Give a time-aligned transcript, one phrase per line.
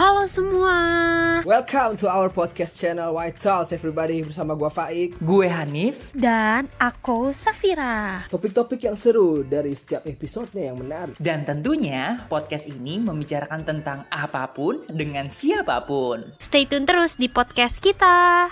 [0.00, 0.76] Halo semua.
[1.44, 5.20] Welcome to our podcast channel White Talks everybody bersama gua Faik.
[5.20, 6.16] Gue Hanif.
[6.16, 8.24] Dan aku Safira.
[8.32, 11.20] Topik-topik yang seru dari setiap episodenya yang menarik.
[11.20, 16.32] Dan tentunya podcast ini membicarakan tentang apa pun dengan siapa pun.
[16.40, 18.48] Stay tune terus di podcast kita.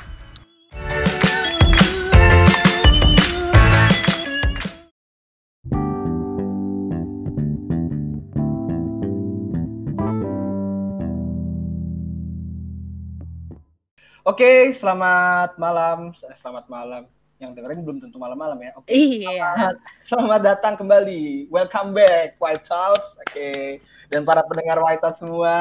[14.29, 16.13] Oke, selamat malam.
[16.13, 17.09] Eh, Selamat malam.
[17.41, 18.77] Yang dengerin belum tentu malam-malam ya.
[18.77, 18.93] Oke.
[18.93, 19.33] Iya.
[19.33, 21.49] Selamat, selamat datang kembali.
[21.49, 23.09] Welcome back White Talks.
[23.25, 23.81] Oke.
[24.13, 25.57] Dan para pendengar White Talks semua.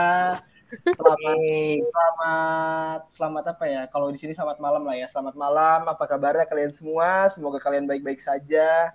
[0.83, 1.39] Selamat
[1.79, 3.81] selamat selamat apa ya?
[3.87, 5.07] Kalau di sini selamat malam lah ya.
[5.15, 5.87] Selamat malam.
[5.87, 7.31] Apa kabarnya kalian semua?
[7.31, 8.91] Semoga kalian baik-baik saja.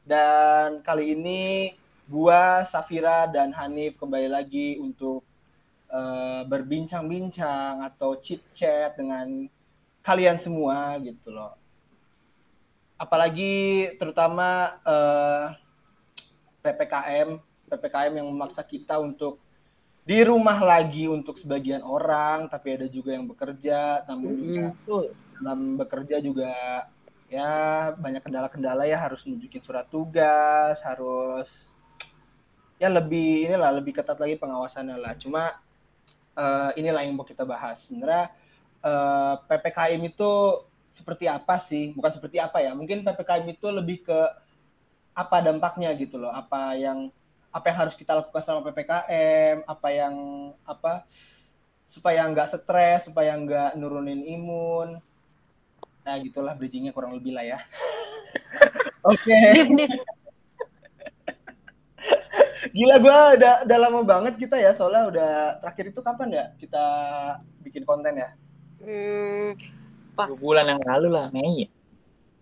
[0.00, 1.76] Dan kali ini
[2.08, 5.28] gua Safira dan Hanif kembali lagi untuk
[5.90, 9.50] eh, berbincang-bincang atau chit chat dengan
[10.00, 11.58] kalian semua gitu loh.
[12.96, 15.46] Apalagi terutama eh,
[16.60, 19.40] PPKM, PPKM yang memaksa kita untuk
[20.04, 24.72] di rumah lagi untuk sebagian orang, tapi ada juga yang bekerja, namun juga
[25.40, 26.52] dalam bekerja juga
[27.30, 27.50] ya
[27.94, 31.46] banyak kendala-kendala ya harus nunjukin surat tugas, harus
[32.80, 35.14] ya lebih inilah lebih ketat lagi pengawasannya lah.
[35.20, 35.56] Cuma
[36.36, 37.82] eh, inilah yang mau kita bahas.
[37.86, 38.30] Sebenarnya
[38.84, 40.30] eh, PPKM itu
[40.94, 41.96] seperti apa sih?
[41.96, 42.76] Bukan seperti apa ya?
[42.76, 44.20] Mungkin PPKM itu lebih ke
[45.16, 46.30] apa dampaknya gitu loh.
[46.30, 47.10] Apa yang
[47.50, 49.66] apa yang harus kita lakukan selama PPKM?
[49.66, 50.14] Apa yang
[50.62, 51.04] apa
[51.90, 55.02] supaya nggak stres, supaya nggak nurunin imun.
[56.06, 57.58] Nah, gitulah bridgingnya kurang lebih lah ya.
[59.10, 59.38] Oke.
[59.74, 59.90] Nif.
[62.68, 65.30] Gila gue udah, udah lama banget kita ya soalnya udah
[65.64, 66.84] terakhir itu kapan ya kita
[67.64, 68.30] bikin konten ya?
[68.80, 69.56] Hmm,
[70.12, 71.64] pas Dua bulan yang lalu lah, Mei.
[71.64, 71.68] ya?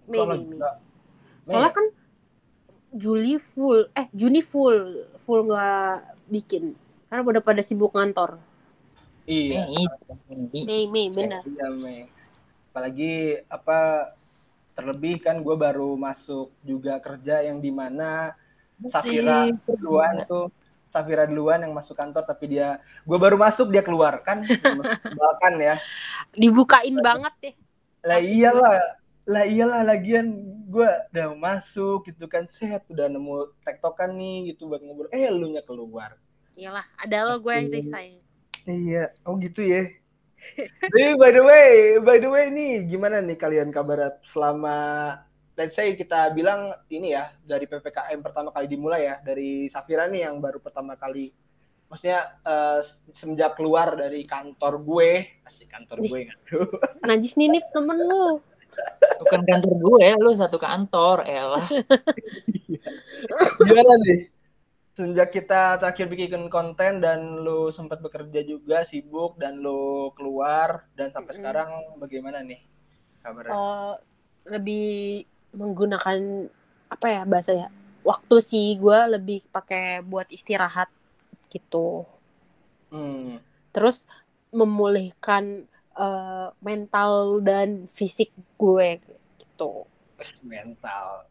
[0.08, 0.74] Mei, Mei, Mei.
[1.46, 1.86] Soalnya Mei kan
[2.88, 6.72] Juli full, eh Juni full, full nggak bikin.
[7.08, 8.40] Karena udah pada sibuk ngantor.
[9.28, 9.68] Iya.
[9.68, 9.84] Mei.
[10.50, 10.62] Mei.
[10.64, 11.42] Mei, Mei, benar.
[11.44, 12.00] Iya, Mei.
[12.72, 14.12] Apalagi apa
[14.78, 18.38] terlebih kan gue baru masuk juga kerja yang di mana
[18.86, 20.46] Safira duluan tuh.
[20.88, 24.22] Safira duluan yang masuk kantor tapi dia gue baru masuk dia keluar.
[24.22, 24.46] Kan
[25.18, 25.74] bahkan ya.
[26.32, 27.54] Dibukain banget deh.
[27.98, 28.78] lah iyalah
[29.26, 30.32] lah iyalah lagian
[30.70, 32.46] gue udah masuk gitu kan.
[32.56, 35.10] Set udah nemu tektokan nih gitu buat ngobrol.
[35.10, 36.14] Eh lu nya keluar.
[36.58, 38.18] Iyalah, ada lo gue yang resign.
[38.66, 39.14] iya.
[39.22, 39.86] Oh gitu ya.
[40.58, 44.76] Jadi by the way, by the way nih gimana nih kalian kabar selama
[45.58, 50.30] let's say kita bilang ini ya dari PPKM pertama kali dimulai ya dari Safira nih
[50.30, 51.34] yang baru pertama kali
[51.90, 52.80] maksudnya eh,
[53.18, 55.10] semenjak keluar dari kantor gue
[55.50, 56.38] asik kantor gue kan
[57.10, 58.38] Najis nih, Nif, temen lu.
[59.24, 61.66] Bukan kantor gue, lu satu kantor, elah.
[63.64, 64.28] gimana nih
[64.98, 71.14] sejak kita terakhir bikin konten dan lu sempat bekerja juga sibuk dan lu keluar dan
[71.14, 71.42] sampai Mm-mm.
[71.42, 71.70] sekarang
[72.02, 72.58] bagaimana nih
[73.22, 73.54] kabarnya?
[73.54, 73.94] Eh,
[74.50, 75.22] lebih
[75.58, 76.46] menggunakan
[76.88, 77.68] apa ya bahasanya?
[78.06, 80.88] Waktu sih gue lebih pakai buat istirahat
[81.50, 82.06] gitu.
[82.94, 83.42] Hmm.
[83.74, 84.06] Terus
[84.54, 85.66] memulihkan
[85.98, 89.02] eh, mental dan fisik gue
[89.42, 89.84] gitu.
[90.46, 91.26] mental.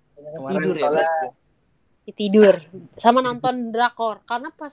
[0.52, 1.10] Tidur ya, soalnya
[2.16, 2.64] tidur
[2.96, 4.72] sama nonton drakor karena pas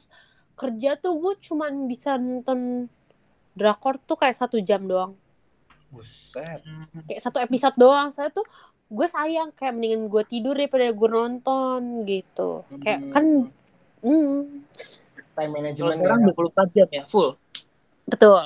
[0.55, 2.87] kerja tuh gue cuman bisa nonton
[3.59, 5.19] drakor tuh kayak satu jam doang
[5.95, 6.61] buset.
[7.07, 8.43] kayak satu episode doang saya tuh
[8.85, 13.11] gue sayang kayak mendingan gue tidur daripada gue nonton gitu kayak Hmm.
[13.11, 13.25] kan
[14.03, 14.39] hmm,
[15.33, 16.35] time management sekarang ya.
[16.35, 17.31] 24 jam ya, full.
[18.05, 18.43] betul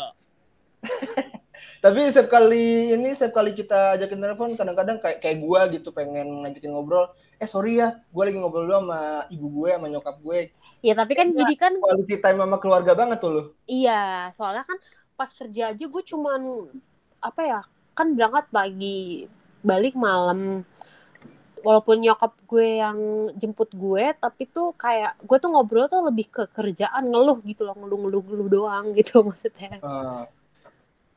[1.79, 6.43] Tapi setiap kali ini setiap kali kita ajakin telepon kadang-kadang kayak kayak gua gitu pengen
[6.43, 7.07] ngajakin ngobrol.
[7.39, 9.01] Eh sorry ya, gua lagi ngobrol dulu sama
[9.31, 10.39] ibu gue sama nyokap gue.
[10.83, 13.43] ya tapi kan jadi kan Quality time sama keluarga banget tuh lu.
[13.67, 14.75] iya soalnya kan
[15.15, 16.67] pas kerja aja gue cuman
[17.19, 17.61] apa ya
[17.97, 19.27] kan berangkat pagi
[19.63, 20.63] balik malam.
[21.59, 22.99] Walaupun nyokap gue yang
[23.35, 27.75] jemput gue tapi tuh kayak gue tuh ngobrol tuh lebih ke kerjaan ngeluh gitu loh
[27.75, 29.83] ngeluh ngeluh ngeluh doang gitu maksudnya.
[29.83, 30.23] Eh,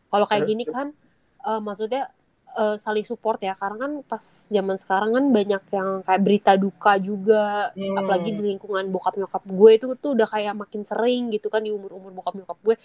[0.10, 0.98] kalau kayak gini kan
[1.46, 2.10] eh, maksudnya
[2.58, 3.56] eh, saling support ya.
[3.56, 7.72] Karena kan pas zaman sekarang kan banyak yang kayak berita duka juga.
[7.72, 7.98] Hmm.
[7.98, 11.72] apalagi di lingkungan bokap nyokap gue itu tuh udah kayak makin sering gitu kan di
[11.72, 12.76] umur umur bokap nyokap gue.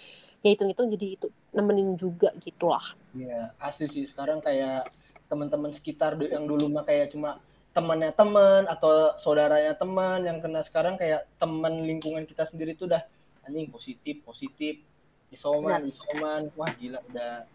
[0.45, 4.05] Ya hitung hitung jadi itu nemenin juga gitu lah Iya, asli sih.
[4.05, 4.87] Sekarang kayak
[5.27, 7.41] teman-teman sekitar yang dulu mah kayak cuma
[7.75, 13.05] temannya teman atau saudaranya teman yang kena sekarang kayak teman lingkungan kita sendiri tuh udah
[13.45, 14.81] anjing positif positif
[15.29, 16.49] isoman isoman.
[16.57, 17.45] Wah gila udah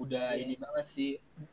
[0.00, 1.10] udah ini banget sih.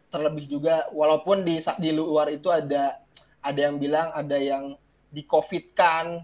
[0.08, 2.96] Terlebih juga walaupun di di luar itu ada
[3.44, 4.74] ada yang bilang ada yang
[5.08, 6.24] di covid kan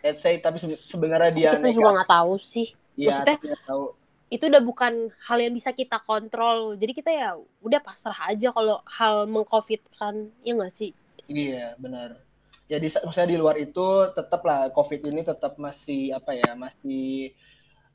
[0.00, 2.70] let's say tapi sebe- sebenarnya dia kita juga nggak tahu sih.
[2.94, 3.84] Iya, maksudnya- tahu.
[4.30, 4.92] itu udah bukan
[5.28, 6.74] hal yang bisa kita kontrol.
[6.74, 10.90] Jadi kita ya udah pasrah aja kalau hal mengcovid kan ya nggak sih?
[11.26, 12.18] Iya, benar.
[12.66, 17.30] Ya di maksudnya di luar itu tetap lah COVID ini tetap masih apa ya, masih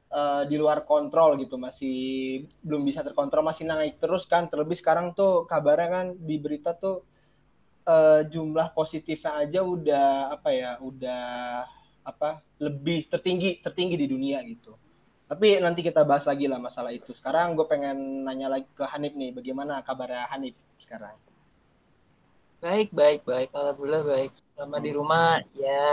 [0.09, 1.95] eh, di luar kontrol gitu, masih
[2.65, 4.49] belum bisa terkontrol, masih naik terus kan.
[4.51, 7.05] Terlebih sekarang tuh kabarnya kan di berita tuh
[7.87, 11.23] eh, jumlah positifnya aja udah apa ya, udah
[12.05, 14.73] apa lebih tertinggi tertinggi di dunia gitu.
[15.29, 17.13] Tapi nanti kita bahas lagi lah masalah itu.
[17.13, 21.13] Sekarang gue pengen nanya lagi ke Hanif nih, bagaimana kabarnya Hanif sekarang?
[22.59, 23.53] Baik, baik, baik.
[23.53, 24.33] Alhamdulillah baik.
[24.59, 25.87] Selama di rumah ya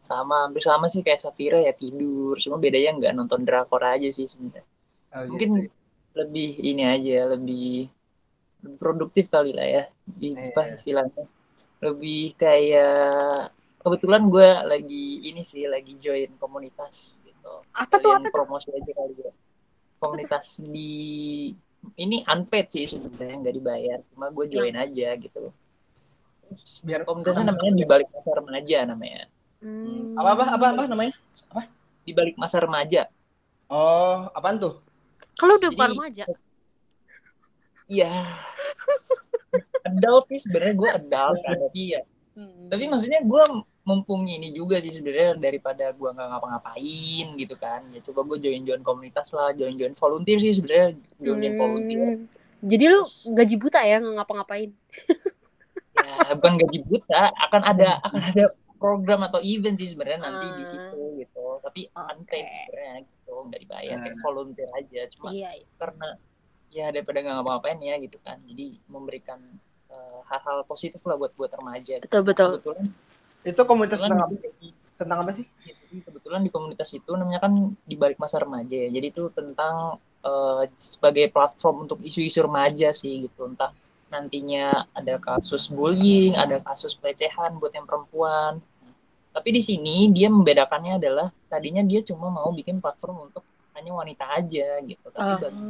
[0.00, 2.32] sama hampir sama sih kayak Safira ya tidur.
[2.40, 4.64] Cuma bedanya nggak nonton drakor aja sih sebenarnya.
[5.12, 5.28] Oh, gitu.
[5.36, 5.50] Mungkin
[6.16, 7.92] lebih ini aja, lebih,
[8.64, 9.84] lebih produktif kali lah ya.
[10.08, 10.48] Di, Iya.
[10.48, 11.28] apa istilahnya?
[11.84, 13.52] Lebih kayak
[13.84, 17.52] kebetulan gue lagi ini sih lagi join komunitas gitu.
[17.76, 19.32] apa tuh apa tuh promosi aja kali ya.
[20.00, 20.92] Komunitas di
[22.00, 23.98] ini unpaid sih sebenarnya nggak dibayar.
[24.08, 25.52] Cuma gue join aja gitu.
[26.82, 29.22] Biar komunitasnya namanya di balik masa remaja namanya.
[29.60, 30.16] Hmm.
[30.16, 31.14] apa apa apa apa namanya?
[32.00, 33.06] Di balik masa remaja.
[33.66, 34.82] Oh, apaan tuh?
[35.32, 36.24] kalau udah Jadi- remaja
[37.86, 38.12] Iya.
[39.88, 42.70] adult sih sebenarnya gue adult kan tapi ya Hmm.
[42.70, 43.42] tapi maksudnya gue
[43.82, 48.62] mumpung ini juga sih sebenarnya daripada gue nggak ngapa-ngapain gitu kan ya coba gue join
[48.62, 52.30] join komunitas lah join join volunteer sih sebenarnya join join volunteer Hmm.
[52.62, 53.00] jadi lu
[53.34, 54.70] gaji buta ya nggak ngapa-ngapain
[56.38, 58.44] bukan gaji buta akan ada akan ada
[58.76, 60.68] program atau event sih sebenarnya nanti di Ah.
[60.68, 62.00] situ gitu tapi Oke.
[62.16, 64.24] unpaid sebenarnya gitu nggak dibayar kayak Hmm.
[64.24, 65.66] volunteer aja cuma iya iya.
[65.76, 66.08] karena
[66.70, 69.40] ya daripada nggak ngapa-ngapain ya gitu kan jadi memberikan
[69.90, 72.86] eh, hal-hal positif lah buat buat remaja betul betul kebetulan
[73.40, 74.50] Itu komunitas kebetulan tentang apa sih?
[75.00, 75.46] Tentang apa sih?
[75.64, 78.92] Ya, jadi kebetulan di komunitas itu namanya kan di balik masa remaja ya.
[78.92, 83.48] Jadi itu tentang eh, sebagai platform untuk isu-isu remaja sih gitu.
[83.48, 83.72] Entah
[84.10, 88.58] nantinya ada kasus bullying, ada kasus pelecehan buat yang perempuan.
[89.30, 93.46] Tapi di sini dia membedakannya adalah tadinya dia cuma mau bikin platform untuk
[93.78, 95.06] hanya wanita aja gitu.
[95.14, 95.38] Tapi Ah.
[95.38, 95.62] bagi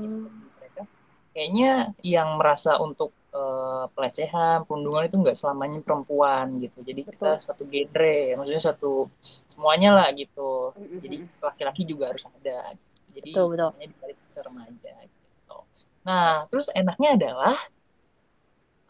[0.56, 0.82] mereka
[1.30, 6.82] kayaknya yang merasa untuk eh, pelecehan, perundungan itu nggak selamanya perempuan gitu.
[6.82, 9.06] Jadi kita satu genre, maksudnya satu
[9.46, 10.74] semuanya lah gitu.
[10.74, 12.74] Jadi laki-laki juga harus ada.
[13.14, 13.70] Jadi Betul, betul.
[13.70, 15.56] namanya di balik masa remaja gitu.
[16.02, 17.54] Nah, terus enaknya adalah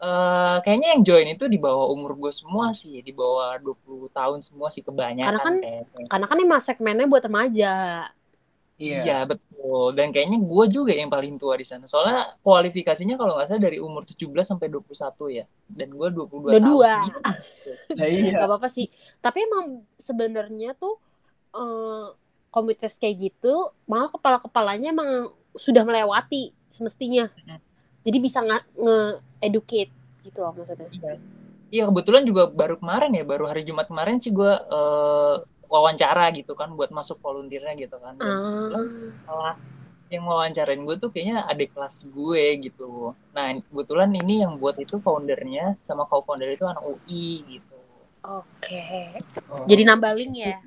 [0.01, 4.41] eh kayaknya yang join itu di bawah umur gue semua sih, di bawah 20 tahun
[4.41, 6.07] semua sih kebanyakan Karena kan- kayaknya.
[6.09, 7.73] karena kan emang segmennya buat remaja
[8.81, 9.93] Iya betul.
[9.93, 11.85] Dan kayaknya gue juga yang paling tua di sana.
[11.85, 14.89] Soalnya kualifikasinya kalau nggak salah dari umur 17 sampai 21
[15.29, 15.45] ya.
[15.69, 16.91] Dan gue 22 Udah tahun dua.
[17.93, 18.33] Nah, iya.
[18.33, 18.89] nggak apa-apa sih
[19.21, 20.97] tapi emang sebenarnya tuh
[21.53, 22.07] eh,
[22.49, 27.29] komunitas kayak gitu malah kepala-kepalanya emang sudah melewati semestinya
[28.01, 31.13] jadi bisa nge- nge-educate gitu loh maksudnya Iya.
[31.71, 35.35] Iya kebetulan juga baru kemarin ya, baru hari Jumat kemarin sih gue eh,
[35.71, 38.19] wawancara gitu kan buat masuk volunteernya gitu kan.
[38.19, 38.75] Ah
[39.23, 39.55] malah
[40.11, 43.15] yang wawancarain gue tuh kayaknya adik kelas gue gitu.
[43.31, 47.77] Nah kebetulan ini yang buat itu foundernya sama co-founder itu anak UI gitu.
[48.21, 48.83] oke
[49.49, 49.65] Oh.
[49.65, 50.59] jadi nambah link ya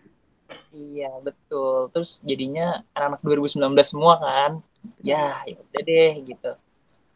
[0.75, 1.87] Iya betul.
[1.95, 4.59] Terus jadinya anak-anak 2019 semua kan.
[5.00, 6.50] Ya, ya udah deh gitu.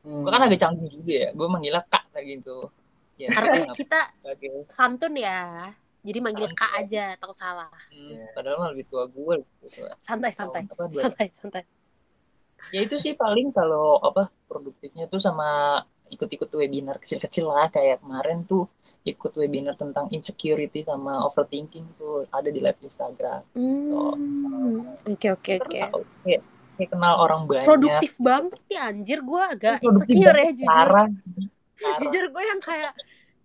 [0.09, 0.25] Hmm.
[0.25, 1.29] Gue kan agak canggung juga ya.
[1.37, 2.57] Gue manggilnya kak kayak gitu.
[3.19, 4.71] Ya, karena kita apa-apa.
[4.71, 5.75] santun ya
[6.07, 6.61] jadi manggil Santun.
[6.63, 9.67] kak aja takut salah Hmm, padahal mah lebih tua gue gitu.
[9.99, 11.63] santai santai Apa, santai santai
[12.71, 15.81] Ya itu sih paling kalau apa produktifnya tuh sama
[16.15, 18.69] ikut-ikut webinar kecil-kecil lah kayak kemarin tuh
[19.09, 23.41] ikut webinar tentang insecurity sama overthinking tuh ada di live Instagram.
[23.57, 26.01] Hmm, oke oke oke tau.
[26.79, 27.67] Kayak, kenal orang banyak.
[27.67, 31.07] produktif banget sih anjir gue agak insecure ya jujur Parah.
[31.75, 31.99] Parah.
[31.99, 32.93] jujur gue yang kayak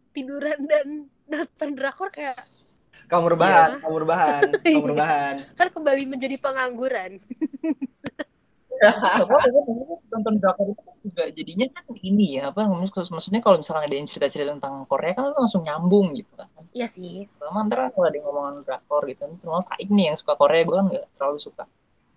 [0.10, 0.88] tiduran dan
[1.26, 2.38] nonton drakor kayak
[3.04, 3.82] kamu rebahan, Iya.
[3.82, 5.36] kamu rebahan, kamu rebahan.
[5.54, 7.12] kan kembali menjadi pengangguran
[10.10, 14.06] nonton drakor itu juga jadinya kan ini ya apa maksud- maksudnya kalau misalnya ada yang
[14.06, 16.48] cerita-cerita tentang Korea kan langsung nyambung gitu kan.
[16.72, 20.62] iya sih Sama ntar kalau ada yang ngomongin drakor gitu, Faik nih yang suka Korea,
[20.62, 21.64] gue kan gak terlalu suka.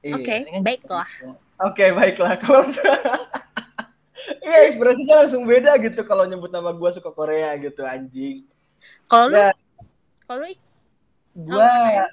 [0.01, 0.15] Iya.
[0.17, 1.09] oke kan baiklah
[1.57, 2.37] Oke, baiklah.
[2.45, 2.69] Kalau
[4.45, 8.45] Iya, ekspresinya langsung beda gitu kalau nyebut nama gua suka Korea gitu, anjing.
[9.07, 9.51] kalau lu Ya.
[10.29, 10.53] kalau lu
[11.37, 12.05] Gua Sama,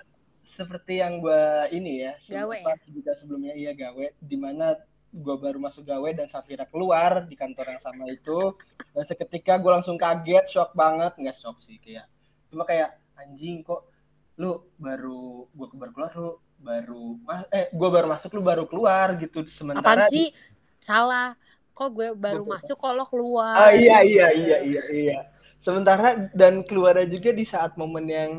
[0.54, 4.80] seperti yang gue ini ya, Gawe sempat juga sebelumnya iya gawe, di mana
[5.12, 8.56] gue baru masuk gawe dan Safira keluar di kantor yang sama itu.
[8.92, 12.06] Dan seketika gue langsung kaget, shock banget, nggak shock sih kayak,
[12.48, 13.88] cuma kayak anjing kok
[14.36, 16.32] lu baru gue baru keluar lu
[16.64, 17.20] baru
[17.52, 20.28] eh gue baru masuk lu baru keluar gitu sementara Apaan sih?
[20.80, 21.36] Salah.
[21.74, 23.56] Kok gue baru Gua- masuk kalau keluar?
[23.58, 25.20] Ah iya iya iya iya iya.
[25.64, 28.32] Sementara dan keluarnya juga di saat momen yang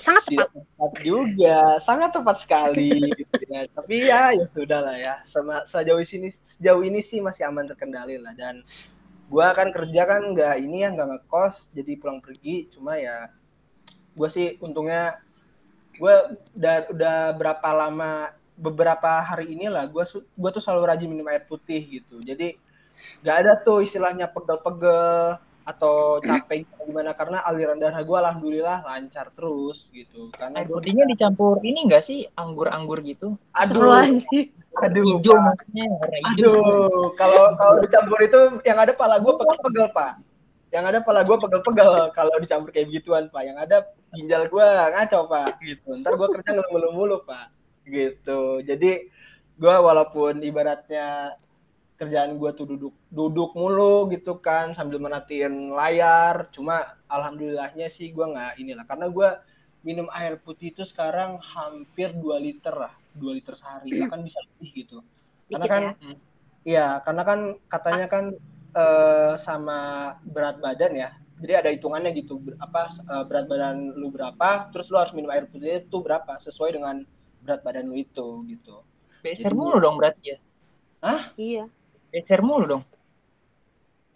[0.00, 0.64] Sangat tidak tepat.
[0.72, 3.60] tepat juga, sangat tepat sekali gitu ya.
[3.76, 5.14] Tapi ya ya sudah lah ya.
[5.32, 8.64] Sama sejauh ini sejauh ini sih masih aman terkendali lah dan
[9.28, 13.26] gua kan kerja kan nggak ini ya nggak ngekos jadi pulang pergi cuma ya
[14.14, 15.18] gua sih untungnya
[15.96, 16.14] gua
[16.52, 18.12] udah udah berapa lama
[18.54, 22.20] beberapa hari inilah gua su- gua tuh selalu rajin minum air putih gitu.
[22.20, 22.56] Jadi
[23.20, 25.36] nggak ada tuh istilahnya pegel-pegel
[25.66, 30.30] atau capek gimana karena aliran darah gue alhamdulillah lancar terus gitu.
[30.30, 32.22] Karena Air gua- putihnya dicampur ini enggak sih?
[32.32, 33.34] Anggur-anggur gitu?
[33.50, 34.06] aduh.
[34.76, 35.04] Aduh.
[35.18, 35.88] Hijau maksudnya
[36.30, 37.10] aduh.
[37.18, 40.12] Kalau kalau dicampur itu yang ada pala gue pegel-pegel pak.
[40.70, 43.42] Yang ada pala gue pegel-pegel kalau dicampur kayak gituan pak.
[43.42, 43.76] Yang ada
[44.16, 45.60] ginjal gue ngaco pak.
[45.60, 45.88] Gitu.
[46.00, 47.52] Ntar gue kerja ngeluh mulu pak.
[47.84, 48.64] Gitu.
[48.64, 49.12] Jadi
[49.56, 51.36] gue walaupun ibaratnya
[51.96, 58.26] kerjaan gue tuh duduk duduk mulu gitu kan sambil merhatiin layar cuma alhamdulillahnya sih gue
[58.26, 58.84] nggak inilah.
[58.88, 59.28] Karena gue
[59.86, 64.02] minum air putih itu sekarang hampir 2 liter lah 2 liter sehari.
[64.02, 64.98] Bahkan bisa lebih gitu.
[65.46, 65.94] Karena Dikit kan ya.
[66.66, 68.24] Iya, karena kan katanya kan
[68.74, 69.78] eh, sama
[70.26, 71.10] berat badan ya.
[71.36, 75.28] Jadi ada hitungannya gitu, ber- apa eh, berat badan lu berapa, terus lu harus minum
[75.28, 77.04] air putih itu berapa sesuai dengan
[77.44, 78.80] berat badan lu itu gitu.
[79.20, 80.38] Beser mulu dong berarti ya.
[81.36, 81.64] Iya.
[82.08, 82.82] Beser mulu dong.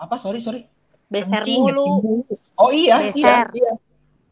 [0.00, 0.16] Apa?
[0.16, 0.64] Sorry, sorry.
[1.12, 2.24] Beser Kencing, mulu.
[2.56, 3.20] Oh iya, Beser.
[3.20, 3.72] iya, iya.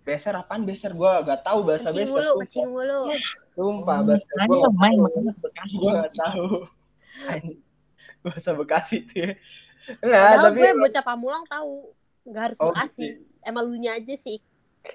[0.09, 0.97] Beser apaan beser?
[0.97, 2.15] Gua gak tahu bahasa Kecing beser.
[2.17, 3.01] mulu, kecing mulu.
[3.53, 4.99] Sumpah, Oh, bahasa gua gak main
[5.37, 5.77] Bekasi.
[5.85, 6.47] Gua gak tahu.
[8.25, 9.31] bahasa Bekasi tuh ya.
[10.01, 11.93] Padahal tapi gue bocah pamulang tahu.
[12.29, 13.17] Nggak harus Oh, Bekasi.
[13.17, 13.23] gitu.
[13.43, 14.39] Emang lu aja sih.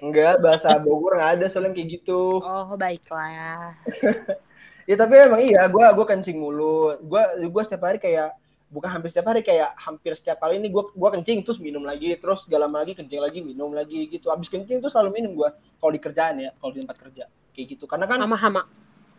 [0.00, 2.40] enggak bahasa Bogor nggak ada soalnya kayak gitu.
[2.40, 3.74] Oh, baiklah.
[4.84, 6.92] Ya tapi emang iya, gue gua kencing mulu.
[7.00, 8.36] Gue gua setiap hari kayak
[8.68, 12.12] bukan hampir setiap hari kayak hampir setiap kali ini gue gua kencing terus minum lagi
[12.20, 14.28] terus gak lama lagi kencing lagi minum lagi gitu.
[14.28, 15.48] Abis kencing tuh selalu minum gue
[15.80, 17.24] kalau di kerjaan ya, kalau di tempat kerja
[17.56, 17.84] kayak gitu.
[17.88, 18.68] Karena kan Hama-hama.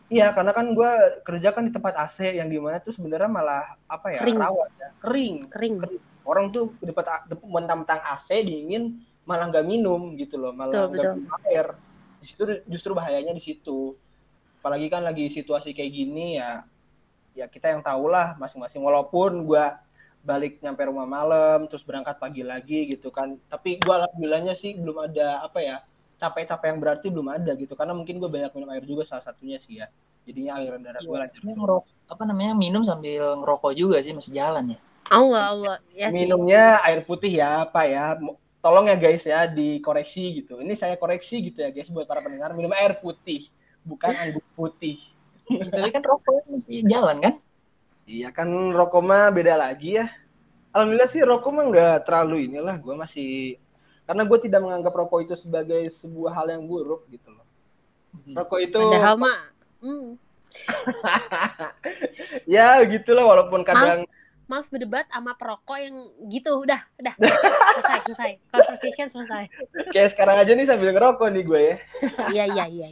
[0.05, 0.91] iya, karena kan gue
[1.25, 4.37] kerja kan di tempat AC yang di mana tuh sebenarnya malah apa ya Kering.
[4.37, 5.35] rawan ya, kering.
[5.49, 5.75] Kering.
[6.25, 11.37] Orang tuh di tempat mentang-mentang AC dingin malah nggak minum gitu loh, malah nggak minum
[11.45, 11.77] air.
[12.19, 13.93] Di situ justru bahayanya di situ.
[14.59, 16.65] Apalagi kan lagi situasi kayak gini ya
[17.37, 18.81] ya kita yang tahu lah masing-masing.
[18.81, 19.77] Walaupun gua
[20.25, 25.05] balik nyampe rumah malam terus berangkat pagi lagi gitu kan tapi gua alhamdulillahnya sih belum
[25.05, 25.85] ada apa ya
[26.17, 27.75] capek-capek yang berarti belum ada gitu.
[27.77, 29.91] Karena mungkin gue banyak minum air juga salah satunya sih ya.
[30.25, 34.33] Jadinya aliran darah gue lancar Ini ngerok- apa namanya minum sambil ngerokok juga sih masih
[34.33, 34.79] jalan ya.
[35.09, 35.77] Allah, Allah.
[35.93, 36.25] Ya sih.
[36.25, 38.17] minumnya air putih ya apa ya
[38.59, 42.49] tolong ya guys ya dikoreksi gitu ini saya koreksi gitu ya guys buat para pendengar
[42.57, 43.45] minum air putih
[43.85, 44.97] bukan anggur putih
[45.45, 47.33] Tapi kan rokok masih jalan kan?
[48.09, 50.09] Iya kan rokok mah beda lagi ya.
[50.73, 52.75] Alhamdulillah sih rokok mah nggak terlalu inilah.
[52.81, 53.61] Gue masih
[54.05, 57.45] karena gue tidak menganggap rokok itu sebagai sebuah hal yang buruk gitu loh.
[58.33, 59.39] Rokok itu Padahal mah.
[59.81, 60.17] Hmm.
[62.57, 64.07] ya gitulah walaupun kadang
[64.45, 65.95] Males berdebat sama perokok yang
[66.29, 66.61] gitu.
[66.61, 67.13] Udah, udah.
[67.17, 68.31] Selesai, selesai.
[68.53, 69.43] Conversation selesai.
[69.93, 71.75] kayak sekarang aja nih sambil ngerokok nih gue ya.
[72.29, 72.87] Iya, iya, iya.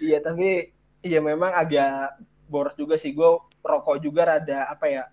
[0.00, 0.18] iya.
[0.20, 3.30] Tapi iya memang agak boros juga sih gue
[3.64, 5.04] rokok juga rada apa ya.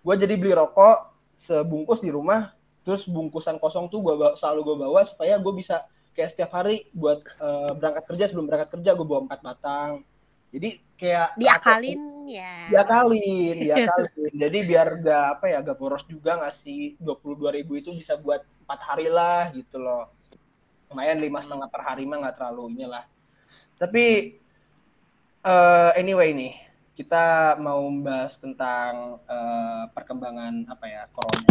[0.00, 5.06] Gue jadi beli rokok sebungkus di rumah terus bungkusan kosong tuh gue selalu gue bawa
[5.06, 9.28] supaya gue bisa kayak setiap hari buat eh, berangkat kerja sebelum berangkat kerja gue bawa
[9.28, 9.92] empat batang.
[10.52, 12.68] Jadi kayak Diakalin ya.
[12.70, 14.32] diakalin, diakalin.
[14.36, 18.14] Jadi biar gak apa ya, gak boros juga ngasih dua puluh dua ribu itu bisa
[18.20, 20.12] buat empat hari lah gitu loh.
[20.92, 23.04] Lumayan lima setengah per hari mah nggak terlalu inilah.
[23.80, 24.36] Tapi
[25.42, 26.52] eh, anyway nih,
[26.92, 31.48] kita mau membahas tentang eh, perkembangan apa ya corona.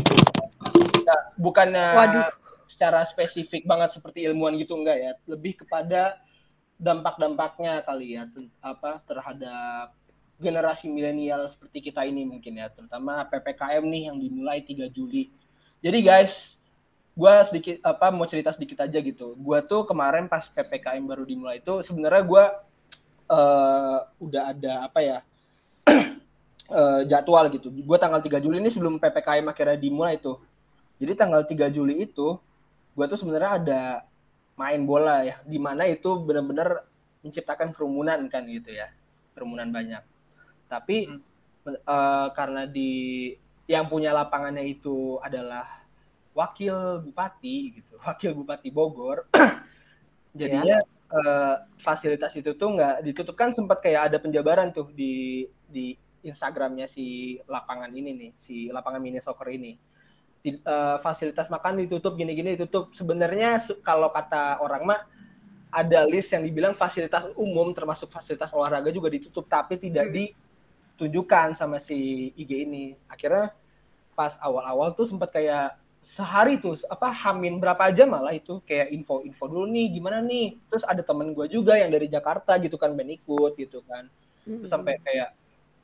[0.71, 2.29] Kita, bukannya Waduh.
[2.69, 6.21] secara spesifik banget seperti ilmuwan gitu enggak ya, lebih kepada
[6.81, 9.93] dampak-dampaknya kali ya ten- apa terhadap
[10.41, 15.29] generasi milenial seperti kita ini mungkin ya terutama PPKM nih yang dimulai 3 Juli.
[15.85, 16.33] Jadi guys,
[17.13, 19.37] gua sedikit apa mau cerita sedikit aja gitu.
[19.37, 22.43] Gua tuh kemarin pas PPKM baru dimulai itu sebenarnya gua
[23.29, 25.17] eh, udah ada apa ya
[26.81, 27.69] eh, jadwal gitu.
[27.85, 30.41] Gua tanggal 3 Juli ini sebelum PPKM akhirnya dimulai tuh.
[30.97, 32.41] Jadi tanggal 3 Juli itu
[32.97, 33.81] gua tuh sebenarnya ada
[34.61, 36.69] main bola ya di mana itu benar-benar
[37.25, 38.87] menciptakan kerumunan kan gitu ya
[39.35, 40.03] kerumunan banyak.
[40.71, 41.21] Tapi Hmm.
[41.67, 42.91] eh, karena di
[43.73, 45.65] yang punya lapangannya itu adalah
[46.39, 49.27] wakil bupati gitu wakil bupati Bogor
[50.39, 50.77] jadinya
[51.11, 56.85] eh, fasilitas itu tuh nggak ditutup kan sempat kayak ada penjabaran tuh di di Instagramnya
[56.95, 59.73] si lapangan ini nih si lapangan mini soccer ini
[60.41, 62.89] Eh, fasilitas makan ditutup gini-gini ditutup.
[62.97, 65.01] Sebenarnya kalau kata orang mah
[65.69, 70.13] ada list yang dibilang fasilitas umum termasuk fasilitas olahraga juga ditutup tapi tidak Hmm.
[70.17, 72.97] ditunjukkan sama si IG ini.
[73.05, 73.53] Akhirnya
[74.17, 78.65] pas awal-awal tuh sempat kayak sehari tuh apa hamin berapa jam malah itu.
[78.65, 80.57] Kayak info-info dulu nih gimana nih?
[80.73, 84.09] Terus ada temen gue juga yang dari Jakarta gitu kan ben ikut gitu kan.
[84.57, 85.29] Terus sampai kayak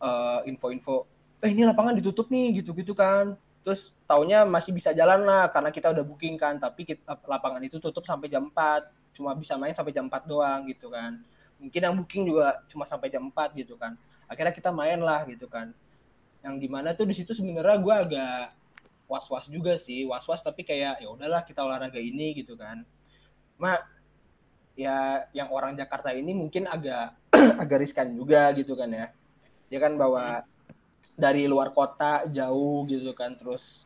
[0.01, 1.05] eh, info-info
[1.45, 3.37] eh ini lapangan ditutup nih gitu-gitu kan
[3.67, 6.55] terus taunya masih bisa jalan lah karena kita udah booking kan.
[6.55, 10.63] Tapi kita, lapangan itu tutup sampai jam 4 cuma bisa main sampai jam 4 doang
[10.71, 11.19] gitu kan.
[11.59, 13.99] Mungkin yang booking juga cuma sampai jam 4 gitu kan.
[14.31, 15.75] Akhirnya kita main lah gitu kan.
[16.47, 18.55] Yang di mana tuh di situ sebenarnya gue agak
[19.11, 20.07] was-was juga sih.
[20.07, 22.87] Was-was tapi kayak ya udahlah kita olahraga ini gitu kan.
[23.59, 23.83] Cuma
[24.79, 27.19] ya yang orang Jakarta ini mungkin agak
[27.67, 29.11] agak riskan juga gitu kan ya.
[29.67, 30.47] Dia kan bawa
[31.17, 33.81] dari luar kota jauh gitu kan terus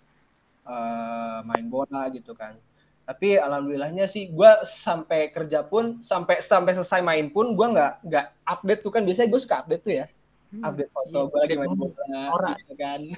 [0.67, 2.59] eh, main bola gitu kan.
[3.07, 4.51] Tapi alhamdulillahnya sih gue
[4.83, 9.01] sampai kerja pun sampai sampai selesai main pun gue nggak nggak update tuh kan.
[9.07, 10.07] Biasanya gue suka update tuh ya.
[10.51, 10.67] Hmm.
[10.67, 12.51] update foto Iya, gue lagi main bola Ora.
[12.59, 12.99] gitu kan.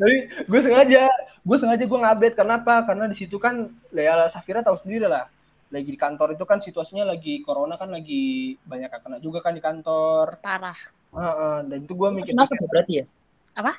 [0.00, 0.16] Tapi
[0.48, 1.04] gue sengaja
[1.44, 5.28] gue sengaja gue ngupdate kenapa karena di situ kan ya Safira tahu sendiri lah.
[5.68, 9.52] Lagi di kantor itu kan situasinya lagi corona kan lagi banyak yang kena juga kan
[9.52, 10.40] di kantor.
[10.40, 13.04] Parah Heeh, dan itu gue mikir Masih masuk ya berarti ya?
[13.52, 13.72] Apa?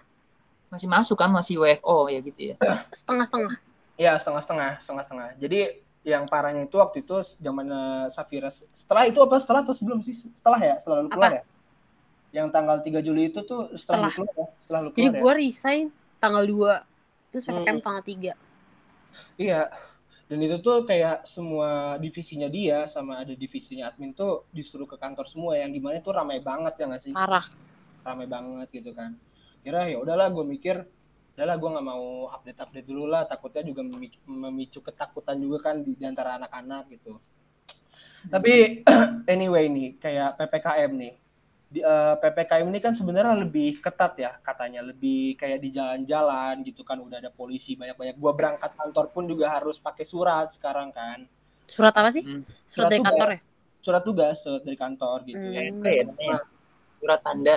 [0.70, 2.56] Masih masuk kan masih WFO ya gitu ya.
[2.92, 3.56] setengah-setengah
[3.94, 5.60] ya setengah-setengah setengah-setengah jadi
[6.02, 7.70] yang parahnya itu waktu itu zaman
[8.10, 11.38] Safira setelah itu apa setelah atau sebelum sih setelah ya setelah lu keluar Apa?
[11.38, 11.44] ya
[12.34, 14.10] yang tanggal 3 Juli itu tuh setelah, Setelah.
[14.10, 15.22] lu keluar ya setelah lu jadi keluar ya?
[15.22, 15.84] gue resign
[16.18, 16.82] tanggal 2
[17.30, 17.86] terus PPKM Hmm.
[17.86, 18.34] tanggal 3
[19.38, 19.62] Iya.
[20.34, 25.30] Dan itu tuh kayak semua divisinya dia sama ada divisinya admin tuh disuruh ke kantor
[25.30, 27.14] semua yang di mana itu ramai banget ya nggak sih?
[27.14, 27.46] parah
[28.02, 29.14] Ramai banget gitu kan.
[29.62, 30.90] Kira ya udahlah gue mikir
[31.38, 35.86] udahlah gue nggak mau update update dulu lah takutnya juga memicu, memicu ketakutan juga kan
[35.86, 37.22] di, di antara anak-anak gitu.
[38.34, 38.82] Tapi
[39.38, 41.14] anyway nih kayak PPKM nih.
[41.74, 46.86] Di, eh, PPKM ini kan sebenarnya lebih ketat ya katanya, lebih kayak di jalan-jalan gitu
[46.86, 48.14] kan udah ada polisi banyak-banyak.
[48.22, 51.26] Gua berangkat kantor pun juga harus pakai surat sekarang kan.
[51.64, 52.44] surat apa sih Hmm.
[52.68, 53.40] surat dari Surat kantor ya
[53.80, 55.40] Surat tugas, surat dari kantor gitu.
[55.48, 55.56] Hmm.
[55.56, 55.62] Ya,
[55.96, 56.40] ya namanya?
[57.00, 57.56] Surat tanda.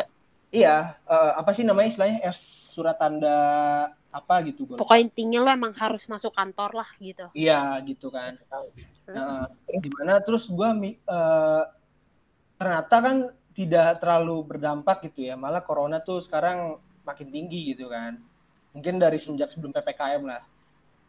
[0.48, 2.36] Iya, eh, apa sih namanya istilahnya eh,
[2.70, 3.36] surat tanda
[4.08, 4.76] apa gitu gue.
[4.80, 8.38] pokoknya intinya lo emang harus masuk kantor lah gitu Iya gitu kan.
[9.04, 10.68] terus Nah, di mana terus gue
[12.56, 13.16] ternyata kan
[13.56, 15.34] tidak terlalu berdampak gitu ya.
[15.34, 16.76] Malah corona tuh sekarang
[17.08, 18.20] makin tinggi gitu kan.
[18.76, 20.44] Mungkin dari sejak sebelum ppkm lah.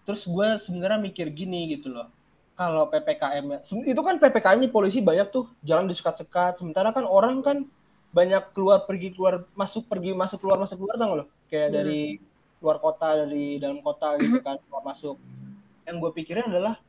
[0.07, 2.07] Terus gue sebenarnya mikir gini gitu loh.
[2.55, 5.51] Kalau ppkm itu kan ppkm ini polisi banyak tuh.
[5.67, 6.63] Jalan disekat-sekat.
[6.63, 7.67] Sementara kan orang kan
[8.15, 11.25] banyak keluar pergi keluar masuk pergi masuk keluar masuk keluar tau nggak lo?
[11.51, 11.75] Kayak Hmm.
[11.75, 12.01] dari
[12.63, 15.19] luar kota dari dalam kota gitu kan keluar masuk.
[15.83, 16.79] Yang gue pikirin adalah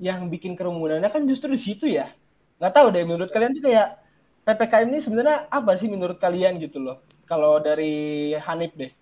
[0.00, 2.10] yang bikin kerumunannya kan justru di situ ya.
[2.58, 4.00] Nggak tahu deh menurut kalian tuh kayak
[4.44, 8.92] ppkm ini sebenarnya apa sih menurut kalian gitu loh kalau dari Hanif deh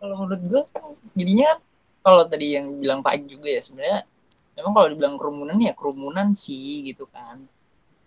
[0.00, 1.50] Kalau menurut gue kan jadinya
[2.00, 4.00] kalau tadi yang bilang Pak juga ya sebenarnya
[4.56, 7.44] memang kalau dibilang kerumunan ya kerumunan sih gitu kan.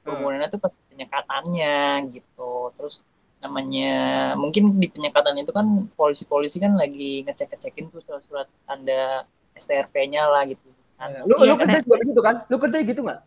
[0.02, 2.74] Kerumunannya tuh pasti penyekatannya gitu.
[2.74, 3.06] Terus
[3.38, 3.94] namanya
[4.42, 10.66] mungkin di penyekatan itu kan polisi-polisi kan lagi ngecek-ngecekin tuh surat-surat tanda STRP-nya lah gitu
[10.98, 11.14] kan.
[11.30, 11.86] lu Iya, lu kerja Steph.
[11.86, 13.20] juga gitu kan lu kerja gitu nggak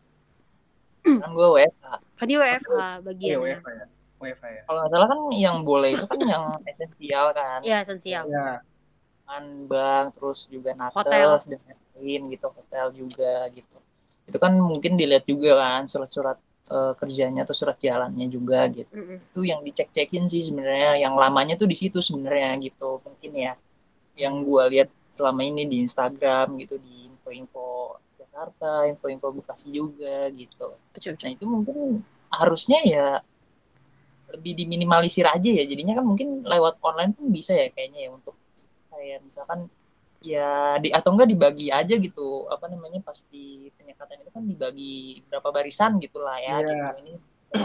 [1.07, 1.87] Kan gue WFH.
[2.19, 3.87] kan dia WFH iya bagiannya WFH ya.
[4.16, 4.62] WFH ya.
[4.66, 7.59] Kalau nggak salah kan yang boleh itu kan yang esensial kan.
[7.62, 8.25] Iya esensial.
[8.27, 8.61] Ya
[9.27, 11.35] kan bank terus juga Hotel.
[11.35, 11.61] nakes dan
[11.99, 13.79] lain gitu hotel juga gitu.
[14.27, 16.38] Itu kan mungkin dilihat juga kan surat-surat
[16.71, 18.90] eh, kerjanya atau surat jalannya juga gitu.
[18.95, 19.19] Mm-mm.
[19.31, 23.53] itu yang dicek-cekin sih sebenarnya yang lamanya tuh di situ sebenarnya gitu mungkin ya.
[24.16, 27.99] Yang gua lihat selama ini di Instagram gitu di info-info
[28.37, 31.77] Jakarta info-info Bekasi juga gitu betul Nah itu mungkin
[32.29, 33.07] harusnya ya
[34.29, 35.64] lebih diminimalisir aja ya.
[35.64, 38.37] Jadinya kan mungkin lewat online pun bisa ya kayaknya ya untuk
[38.92, 39.72] kayak misalkan
[40.20, 44.94] ya di atau enggak dibagi aja gitu apa namanya pas di penyekatan itu kan dibagi
[45.33, 46.66] berapa barisan gitu lah ya Iya.
[46.66, 47.12] gitu ini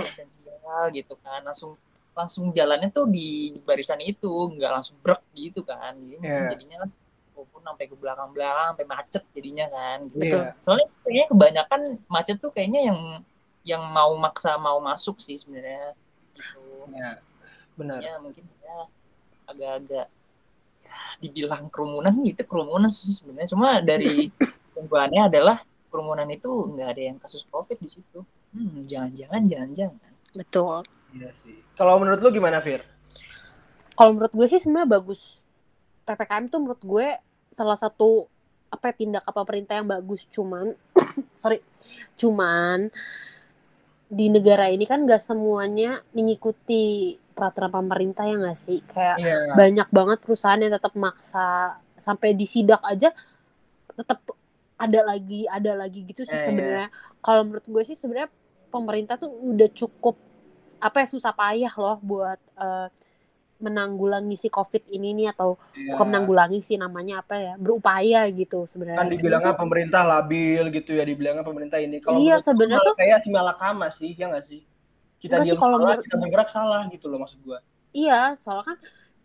[0.07, 1.75] esensial gitu kan langsung
[2.11, 6.47] langsung jalannya tuh di barisan itu nggak langsung brek gitu kan jadi Iya.
[6.55, 6.89] jadinya kan
[7.41, 10.21] berkerumun sampai ke belakang-belakang sampai macet jadinya kan gitu.
[10.21, 10.41] Betul.
[10.45, 10.51] Iya.
[10.61, 12.99] soalnya kayaknya kebanyakan macet tuh kayaknya yang
[13.61, 15.97] yang mau maksa mau masuk sih sebenarnya
[16.37, 16.61] gitu
[16.93, 17.17] Iya.
[17.73, 17.97] Benar.
[18.03, 18.77] ya mungkin ya
[19.47, 20.05] agak-agak
[20.85, 24.29] ya, dibilang kerumunan gitu kerumunan sih sebenarnya cuma dari
[24.77, 25.57] tungguannya adalah
[25.89, 28.21] kerumunan itu nggak ada yang kasus covid di situ
[28.53, 31.59] hmm jangan-jangan jangan-jangan betul Iya sih.
[31.75, 32.87] Kalau menurut lu gimana, Fir?
[33.91, 35.37] kalau menurut gue sih sebenarnya bagus
[36.01, 37.07] ppkm tuh menurut gue
[37.51, 38.25] salah satu
[38.67, 40.23] apa ya, tindak apa perintah yang bagus.
[40.27, 40.71] Cuman
[41.39, 41.59] sorry.
[42.15, 42.87] Cuman
[44.07, 48.79] di negara ini kan gak semuanya mengikuti peraturan pemerintah ya nggak sih?
[48.83, 49.37] Kayak Iya.
[49.55, 53.13] banyak banget perusahaan yang tetap maksa sampai disidak aja
[53.91, 54.19] tetap
[54.75, 56.89] ada lagi ada lagi gitu sih Eh, sebenarnya.
[57.21, 58.27] Kalau menurut gue sih sebenarnya
[58.67, 60.15] pemerintah tuh udah cukup
[60.81, 62.87] apa ya susah payah loh buat eh,
[63.61, 65.93] menanggulangi si covid ini nih atau Iya.
[65.93, 71.03] bukan menanggulangi sih namanya apa ya berupaya gitu sebenarnya Kan dibilangnya pemerintah labil gitu ya,
[71.05, 72.01] dibilangnya pemerintah ini.
[72.01, 74.61] Kalau Iya, sebenarnya tuh- kayak si malakama sih, ya nggak sih?
[75.21, 77.61] Kita sih, diam kalau salah, menurut- kita bergerak salah gitu loh maksud gua.
[77.93, 78.77] Iya, soalnya kan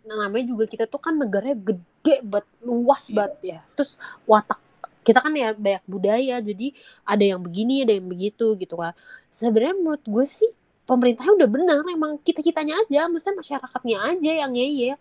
[0.04, 3.14] namanya juga kita tuh kan negaranya gede banget, luas Iya.
[3.16, 3.58] banget ya.
[3.74, 4.60] Terus watak
[5.00, 6.66] kita kan ya banyak budaya, jadi
[7.02, 8.92] ada yang begini, ada yang begitu gitu kan.
[9.30, 10.50] Sebenarnya menurut gue sih
[10.86, 14.96] pemerintahnya udah benar, emang kita kitanya aja, maksudnya masyarakatnya aja yang ngeyel.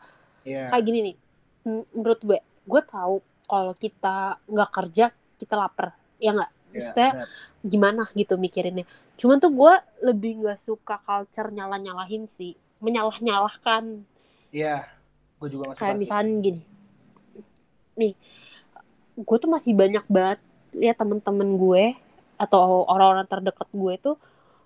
[0.45, 0.69] Iya.
[0.69, 1.15] Kayak gini nih,
[1.93, 5.05] menurut gue, gue tahu kalau kita nggak kerja
[5.37, 6.51] kita lapar, ya nggak?
[6.51, 7.27] Iya, Maksudnya benar.
[7.63, 8.85] gimana gitu mikirinnya.
[9.15, 14.03] Cuman tuh gue lebih nggak suka culture nyalah-nyalahin sih, menyalah-nyalahkan
[14.55, 14.87] Iya.
[15.35, 16.61] Gue juga masih kayak misalnya gini
[17.95, 18.13] nih
[19.15, 20.39] gue tuh masih banyak banget
[20.75, 21.95] lihat temen-temen gue
[22.35, 24.15] atau orang-orang terdekat gue tuh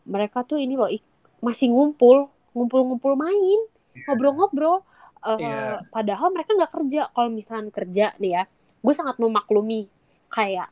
[0.10, 0.90] mereka tuh ini loh
[1.40, 3.62] masih ngumpul ngumpul-ngumpul main
[4.10, 4.82] ngobrol-ngobrol.
[5.20, 5.84] Eh, Iya.
[5.92, 7.02] padahal mereka nggak kerja.
[7.12, 8.44] Kalau misalnya kerja nih ya
[8.80, 9.86] gue sangat memaklumi.
[10.28, 10.72] Kayak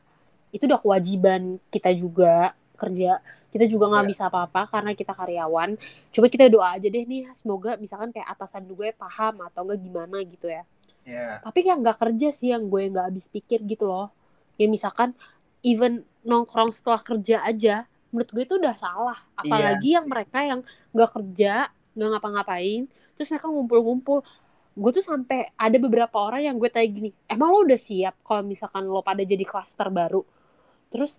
[0.50, 3.20] itu udah kewajiban kita juga kerja.
[3.48, 4.10] Kita juga nggak Iya.
[4.10, 5.76] bisa apa-apa karena kita karyawan.
[6.10, 10.18] Coba kita doa aja deh nih semoga misalkan kayak atasan gue paham atau enggak gimana
[10.24, 10.64] gitu ya.
[11.08, 11.40] Iya.
[11.40, 14.12] tapi yang nggak kerja sih yang gue nggak habis pikir gitu loh.
[14.60, 15.16] Ya misalkan
[15.64, 19.18] even nongkrong setelah kerja aja menurut gue itu udah salah.
[19.34, 20.60] Apalagi yang mereka yang
[20.92, 24.22] nggak kerja nggak ngapa-ngapain terus mereka ngumpul-ngumpul.
[24.78, 28.46] Gue tuh sampai ada beberapa orang yang gue tanya gini emang lo udah siap kalau
[28.46, 30.22] misalkan lo pada jadi klaster baru
[30.88, 31.18] terus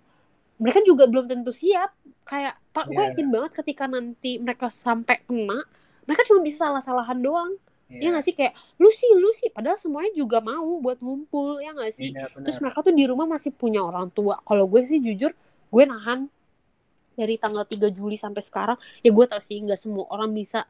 [0.55, 1.91] mereka juga belum tentu siap.
[2.23, 3.09] Kayak pak gue Iya.
[3.15, 5.63] yakin banget ketika nanti mereka sampai kena
[6.03, 7.53] mereka cuma bisa salah-salahan doang.
[7.89, 7.99] Iya.
[7.99, 8.33] ya nggak sih?
[8.37, 9.49] Kayak lu sih lu sih.
[9.49, 12.13] Padahal semuanya juga mau buat ngumpul ya nggak sih?
[12.13, 12.43] Iya, benar.
[12.45, 14.37] terus mereka tuh di rumah masih punya orang tua.
[14.45, 15.33] Kalau gue sih jujur
[15.69, 16.29] gue nahan
[17.19, 20.63] dari tanggal 3 Juli sampai sekarang ya gue tau sih nggak semua orang bisa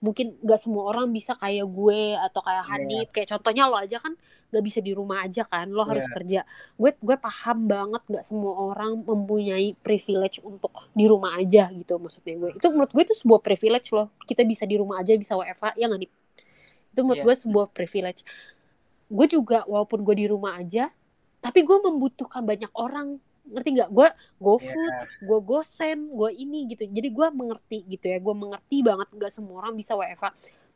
[0.00, 2.70] mungkin nggak semua orang bisa kayak gue atau kayak Iya.
[2.72, 3.06] Hanif.
[3.12, 4.16] Kayak contohnya lo aja kan
[4.50, 6.14] nggak bisa di rumah aja kan lo harus Iya.
[6.16, 6.40] kerja.
[6.74, 12.32] Gue gue paham banget nggak semua orang mempunyai privilege untuk di rumah aja gitu maksudnya
[12.38, 12.50] gue.
[12.56, 14.08] Itu menurut gue itu sebuah privilege loh.
[14.24, 16.00] Kita bisa di rumah aja bisa WFH ya nggak
[16.90, 17.26] itu menurut Iya.
[17.28, 18.24] gue sebuah privilege.
[19.06, 20.88] Gue juga walaupun gue di rumah aja
[21.40, 23.20] tapi gue membutuhkan banyak orang
[23.50, 23.90] ngerti nggak?
[23.90, 24.08] Gue
[24.38, 25.26] GoFood Iya.
[25.26, 26.86] gue gosen gue ini gitu.
[26.86, 30.30] Jadi gue mengerti gitu ya gue mengerti banget nggak semua orang bisa WFH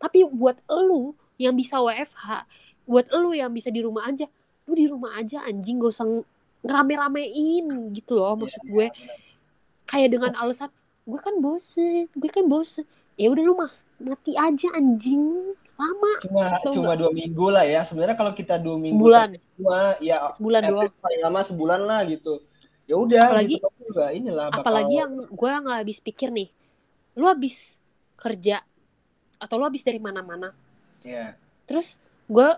[0.05, 2.45] tapi buat elu yang bisa WFH
[2.85, 4.29] buat elu yang bisa di rumah aja
[4.69, 6.05] lu di rumah aja anjing gak usah
[6.65, 8.89] ngerame-ramein gitu loh maksud gue.
[9.85, 10.73] kayak dengan alasan
[11.05, 12.85] gue kan bosen gue kan bosen.
[13.15, 15.55] Ya udah lu mas mati aja anjing.
[15.75, 17.87] Lama Cuma cuma dua minggu lah ya.
[17.87, 19.29] Sebenarnya kalau kita dua minggu sebulan.
[19.55, 20.91] cuma ya sebulan doang.
[20.99, 22.43] paling lama sebulan lah gitu.
[22.85, 26.49] Ya udah Apalagi- gitu Tapi juga inilah bakal apalagi yang gue nggak habis pikir nih.
[27.15, 27.77] Lu habis
[28.15, 28.61] kerja
[29.37, 30.53] atau lu habis dari mana-mana.
[31.01, 31.37] Ya.
[31.65, 32.49] terus gue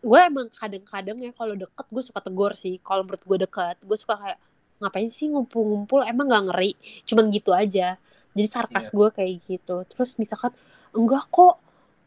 [0.00, 2.78] gue emang kadang-kadang ya kalau deket gue suka tegur sih.
[2.78, 4.38] Kalau menurut gue deket gue suka kayak
[4.78, 6.02] ngapain sih ngumpul-ngumpul?
[6.02, 6.72] Emang nggak ngeri?
[7.02, 7.98] Cuman gitu aja.
[8.32, 8.94] Jadi sarkas Iya.
[8.94, 9.76] gue kayak gitu.
[9.86, 10.54] Terus misalkan
[10.90, 11.58] enggak kok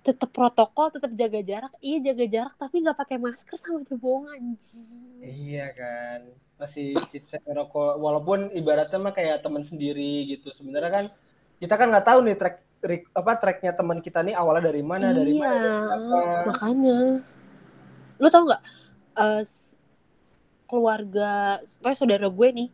[0.07, 4.27] tetap protokol tetap jaga jarak iya jaga jarak tapi nggak pakai masker sama aja bohong
[4.35, 4.89] anjing
[5.31, 6.19] Iya kan.
[6.61, 10.47] Masih chipset rokok walaupun ibaratnya mah kayak teman sendiri gitu.
[10.57, 11.05] Sebenarnya kan
[11.61, 12.55] kita kan nggak tahu nih track
[13.19, 16.15] apa tracknya teman kita nih awalnya dari mana dari iya mana dari apa.
[16.47, 16.95] makanya
[18.19, 18.61] lu tau nggak
[19.43, 19.75] s-
[20.69, 22.69] keluarga supaya saudara gue nih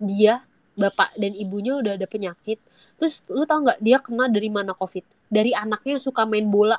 [0.00, 0.34] dia
[0.74, 2.58] bapak dan ibunya udah ada penyakit
[2.98, 6.78] terus lu tau nggak dia kena dari mana covid dari anaknya yang suka main bola.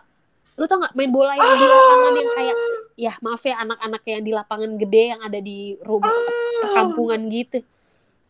[0.56, 2.56] Lu tau nggak main bola yang di lapangan yang kayak
[2.96, 6.16] ya maaf ya anak-anak yang di lapangan gede yang ada di rumah
[6.64, 7.60] perkampungan gitu.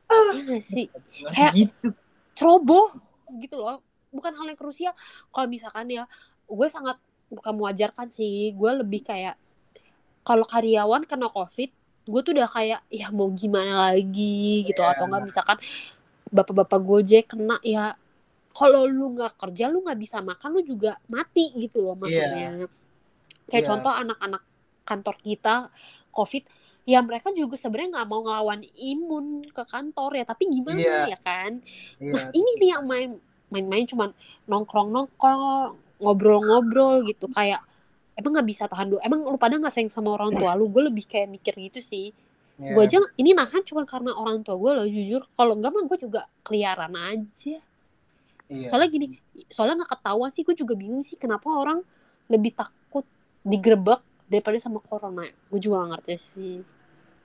[0.09, 0.85] Ya gak sih?
[1.29, 1.87] Kayak- gitu.
[2.33, 2.89] ceroboh
[3.37, 3.79] gitu loh.
[4.09, 4.93] Bukan hal yang krusial.
[5.29, 6.09] Kalau misalkan ya
[6.49, 6.97] gue sangat
[7.29, 8.49] bukan mewajarkan sih.
[8.57, 9.37] Gue lebih kayak
[10.25, 11.69] kalau karyawan kena covid
[12.05, 14.65] gue tuh udah kayak ya mau gimana lagi?
[14.65, 14.81] gitu.
[14.81, 14.93] Iya.
[14.97, 15.57] atau enggak misalkan
[16.29, 17.97] bapak-bapak gojek kena ya
[18.55, 22.71] kalau lu nggak kerja lu nggak bisa makan lu juga mati gitu loh maksudnya.
[23.45, 23.69] Kayak Iya.
[23.69, 24.41] contoh anak-anak
[24.87, 25.55] kantor kita
[26.09, 26.47] covid
[26.85, 30.97] ya mereka juga sebenarnya nggak mau ngelawan imun ke kantor ya tapi gimana Iya.
[31.11, 31.51] ya kan?
[31.99, 32.11] Iya.
[32.15, 33.09] nah ini nih yang main
[33.51, 34.09] main-main cuman
[34.47, 37.27] nongkrong nongkrong ngobrol-ngobrol gitu.
[37.29, 37.59] Kayak
[38.15, 38.99] emang nggak bisa tahan dulu?
[39.03, 40.71] Emang lu pada nggak sayang sama orang tua lu?
[40.71, 42.15] Gue lebih kayak mikir gitu sih.
[42.55, 42.71] Iya.
[42.71, 45.27] gue aja ini nahan cuma karena orang tua gue loh jujur.
[45.35, 47.59] Kalau enggak mah gue juga keliaran aja
[48.45, 48.69] Iya.
[48.69, 49.07] soalnya gini
[49.49, 51.81] soalnya nggak ketahuan sih gue juga bingung sih kenapa orang
[52.29, 53.05] lebih takut
[53.45, 55.29] digerebek daripada sama corona.
[55.49, 56.55] Gue juga gak ngerti sih.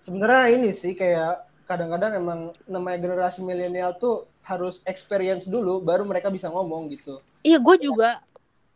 [0.04, 6.26] Sebenarnya ini sih kayak kadang-kadang emang namanya generasi milenial tuh harus experience dulu baru mereka
[6.26, 7.22] bisa ngomong gitu.
[7.46, 8.18] iya gue juga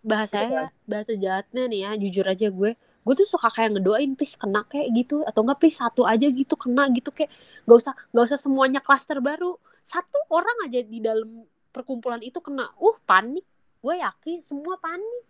[0.04, 2.76] bahasanya bahasa jahatnya nih ya jujur aja gue.
[3.04, 5.20] Gue tuh suka kayak ngedoain please kena kayak gitu.
[5.28, 7.28] Atau enggak please satu aja gitu kena gitu kayak
[7.68, 9.60] gak usah gak usah semuanya klaster baru.
[9.84, 13.42] Satu orang aja di dalam perkumpulan itu kena uh panik
[13.82, 15.26] gue yakin semua panik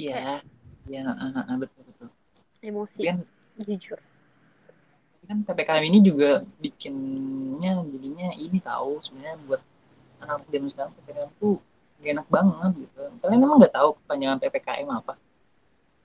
[0.00, 0.40] Iya.
[0.88, 2.08] Iya, heeh, heeh, betul betul.
[2.64, 3.18] emosi kan
[3.60, 4.00] jujur
[5.24, 9.60] tapi kan PPKM ini juga bikinnya jadinya ini tahu sebenarnya buat
[10.20, 11.56] anak zaman sekarang PPKM tuh
[12.04, 13.00] gak enak banget gitu.
[13.24, 15.16] Kalian emang nggak tahu kepanjangan PPKM apa?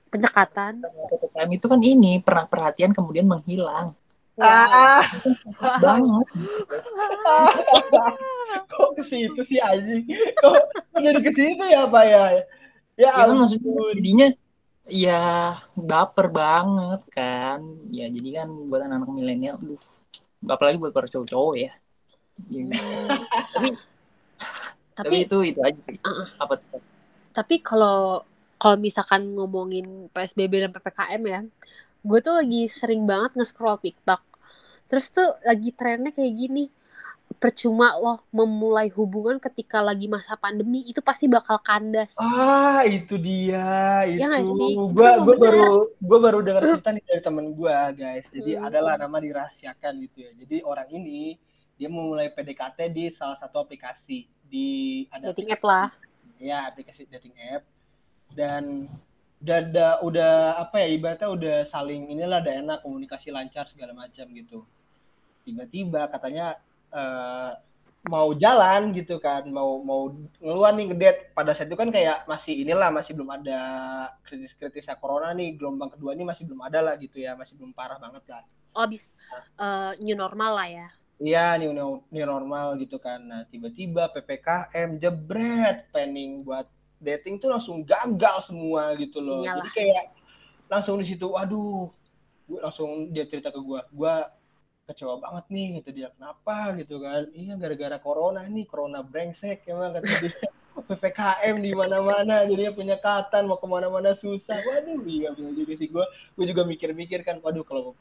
[0.07, 3.91] penyekatan PPKM itu kan ini pernah perhatian kemudian menghilang.
[4.39, 5.03] Ah,
[5.83, 6.27] Banget.
[8.71, 10.07] kok ke situ sih anjing?
[10.39, 10.55] Kok
[10.99, 12.23] jadi ke situ ya Pak ya?
[12.99, 14.27] Ya Ya maksudnya jadinya
[14.89, 15.23] ya
[15.75, 17.59] baper banget kan.
[17.91, 19.79] Ya jadi kan buat anak-anak milenial, aduh,
[20.47, 21.71] apalagi buat para cowok-cowok ya.
[22.47, 22.63] Ya,
[23.51, 23.67] tapi,
[24.97, 25.99] tapi tapi itu itu aja sih.
[25.99, 26.27] Uh-uh.
[26.39, 26.79] Apa tuh?
[27.39, 28.25] tapi kalau
[28.59, 31.39] kalau misalkan ngomongin PSBB dan PPKM ya
[32.03, 34.19] gue tuh lagi sering banget nge-scroll TikTok
[34.89, 36.65] terus tuh lagi trennya kayak gini
[37.37, 44.01] percuma loh memulai hubungan ketika lagi masa pandemi itu pasti bakal kandas Ah, itu dia,
[44.09, 44.25] itu.
[44.25, 44.73] Ya sih?
[44.75, 45.37] Gua bener.
[45.37, 45.67] baru
[46.01, 48.25] gua baru dengar cerita nih dari temen gua, guys.
[48.33, 48.65] Jadi Hmm.
[48.65, 50.31] adalah nama dirahasiakan gitu ya.
[50.41, 51.37] Jadi orang ini
[51.77, 54.67] dia memulai PDKT di salah satu aplikasi di
[55.13, 55.87] ada dating app lah
[56.41, 57.63] ya aplikasi dating app
[58.35, 58.89] dan
[59.39, 64.67] udah udah apa ya ibaratnya udah saling inilah ada enak komunikasi lancar segala macam gitu
[65.43, 66.59] tiba-tiba katanya
[66.91, 67.51] eh,
[68.07, 72.63] mau jalan gitu kan mau mau ngeluar nih ngedate pada saat itu kan kayak masih
[72.63, 73.59] inilah masih belum ada
[74.23, 77.99] kritis-kritisnya corona nih gelombang kedua ini masih belum ada lah gitu ya masih belum parah
[77.99, 78.43] banget lah
[78.79, 79.19] oh abis
[79.59, 80.87] eh, new normal lah ya
[81.19, 83.19] Iya, new, new, new normal gitu kan.
[83.19, 86.63] Nah, tiba-tiba PPKM jebret planning buat
[87.03, 89.43] dating tuh langsung gagal semua gitu loh.
[89.43, 89.67] Iyalah.
[89.67, 90.05] Jadi kayak
[90.71, 91.91] langsung di situ, aduh,
[92.47, 94.13] gue langsung dia cerita ke gue, gue
[94.89, 96.73] kecewa banget nih gitu dia kenapa?
[96.81, 97.29] Gitu kan.
[97.37, 100.33] Iya gara-gara corona nih corona brengsek emang kata dia.
[100.89, 104.57] Ppkm di mana-mana jadinya penyekatan mau ke mana-mana susah.
[104.57, 105.87] Waduh iya bener juga sih.
[105.91, 107.93] Gue gue juga mikir-mikir kan waduh kalau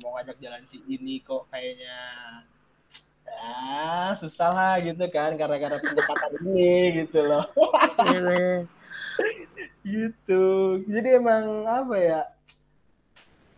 [0.00, 1.96] mau ngajak jalan si ini kok kayaknya
[3.28, 7.44] ah susah lah gitu kan gara-gara pendekatan ini gitu loh.
[8.00, 8.64] Bener-bener.
[9.84, 10.44] gitu.
[10.86, 12.20] Jadi emang apa ya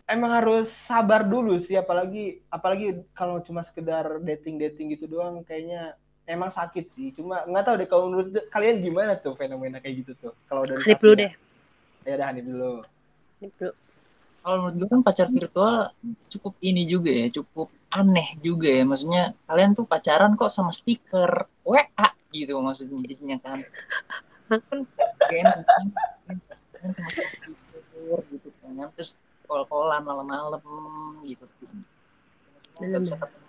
[0.05, 5.97] emang harus sabar dulu sih apalagi apalagi kalau cuma sekedar dating dating gitu doang kayaknya
[6.29, 10.11] emang sakit sih cuma nggak tahu deh kalau menurut kalian gimana tuh fenomena kayak gitu
[10.21, 11.21] tuh kalau dari Hanif dulu ya.
[11.21, 11.31] deh
[12.05, 12.71] ya udah Hanif dulu
[13.41, 13.73] Hanif dulu
[14.45, 15.89] Kalau menurut gue kan pacar virtual
[16.29, 18.85] cukup ini juga ya, cukup aneh juga ya.
[18.85, 23.65] Maksudnya kalian tuh pacaran kok sama stiker WA gitu maksudnya jadinya kan.
[24.45, 24.79] Kan kan.
[25.17, 28.85] Kalian sama stiker gitu kan.
[28.93, 30.61] Terus call-callan malam-malam
[31.23, 31.45] gitu.
[32.77, 33.43] Nggak bisa ketemu.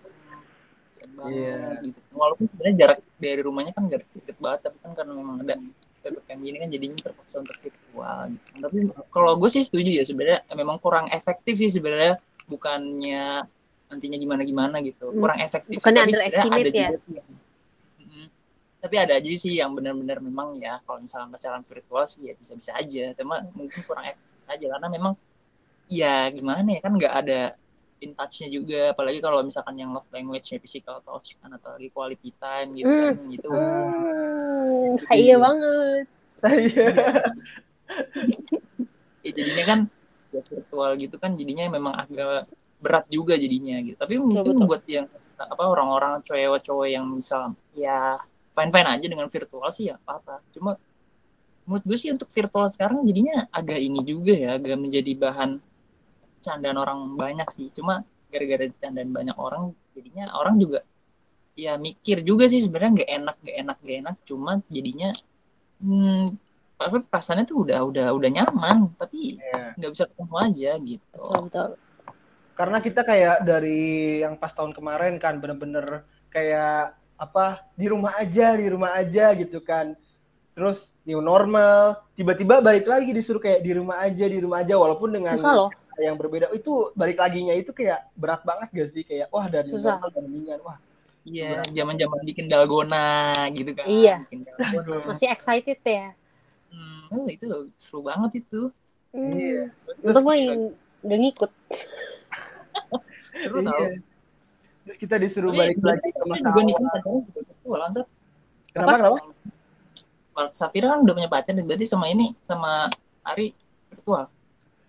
[1.27, 1.81] Iya.
[1.81, 2.01] gitu.
[2.13, 5.55] Walaupun sebenarnya jarak dari rumahnya kan gak deket banget, tapi kan karena memang ada
[6.03, 8.49] PPKM gini kan jadinya terpaksa untuk virtual gitu.
[8.61, 8.77] Tapi
[9.09, 13.43] kalau gue sih setuju ya sebenarnya memang kurang efektif sih sebenarnya bukannya
[13.87, 15.19] nantinya gimana gimana gitu Hmm.
[15.21, 16.89] kurang efektif Bukannya Tapi underestimate ada ya?
[16.91, 17.31] juga sih yang-
[17.97, 18.27] Mm-mm.
[18.77, 22.71] tapi ada aja sih yang benar-benar memang ya kalau misalnya pacaran virtual sih ya bisa-bisa
[22.73, 25.13] aja cuma mungkin kurang efektif aja karena memang
[25.87, 27.41] ya gimana ya kan nggak ada
[27.97, 32.31] in touch-nya juga apalagi kalau misalkan yang love language-nya physical touch kan atau lagi quality
[32.37, 33.03] time gitu Hmm.
[33.03, 36.05] kan gitu Hmm, saya banget.
[36.47, 36.87] Iya.
[39.25, 39.79] ya jadinya kan
[40.31, 42.47] ya virtual gitu kan jadinya memang agak
[42.77, 44.69] berat juga jadinya gitu tapi mungkin betul.
[44.69, 45.09] buat yang
[45.41, 48.21] apa orang-orang cowok-cowok yang misal ya
[48.53, 50.77] fine fine aja dengan virtual sih ya apa apa cuma
[51.65, 55.59] menurut gue sih untuk virtual sekarang jadinya agak ini juga ya agak menjadi bahan
[56.47, 57.67] candaan orang banyak sih.
[57.75, 60.87] Cuma gara-gara candaan banyak orang jadinya orang juga
[61.57, 64.17] ya mikir juga sih sebenarnya nggak enak nggak enak nggak enak.
[64.23, 65.11] Cuma jadinya
[65.83, 66.25] hmm,
[67.11, 68.95] perasaannya tuh udah udah udah nyaman.
[68.95, 69.75] Tapi Iya.
[69.75, 71.19] nggak bisa ketemu aja gitu.
[71.19, 71.69] Betul betul.
[72.57, 73.81] Karena kita kayak dari
[74.25, 79.61] yang pas tahun kemarin kan bener-bener kayak apa di rumah aja, di rumah aja gitu
[79.61, 79.97] kan.
[80.57, 85.13] Terus new normal, tiba-tiba balik lagi disuruh kayak di rumah aja, di rumah aja walaupun
[85.13, 85.69] dengan susah loh
[86.03, 86.53] yang berbeda.
[86.53, 89.03] Itu balik laginya itu kayak berat banget gak sih?
[89.05, 90.01] Kayak wah dari Susah.
[90.17, 90.61] mendingan.
[90.65, 90.77] Wah,
[91.27, 94.23] iya zaman zaman bikin dalgona gitu kan Iya.
[94.31, 96.15] bikin dalgona masih excited ya
[96.71, 98.71] hmm, oh, itu seru banget itu
[99.11, 99.35] hmm.
[99.35, 99.65] Iya.
[100.07, 100.61] untung gue yang
[101.03, 101.51] gak ngikut
[103.35, 103.99] seru tau iya.
[104.87, 106.63] Terus kita disuruh Tapi balik lagi ke masa awal.
[106.63, 108.07] kan?
[108.71, 109.19] Kenapa kenapa?
[110.31, 112.87] Kalau Safira kan udah punya pacar berarti sama ini sama
[113.27, 113.51] Ari
[113.91, 114.31] virtual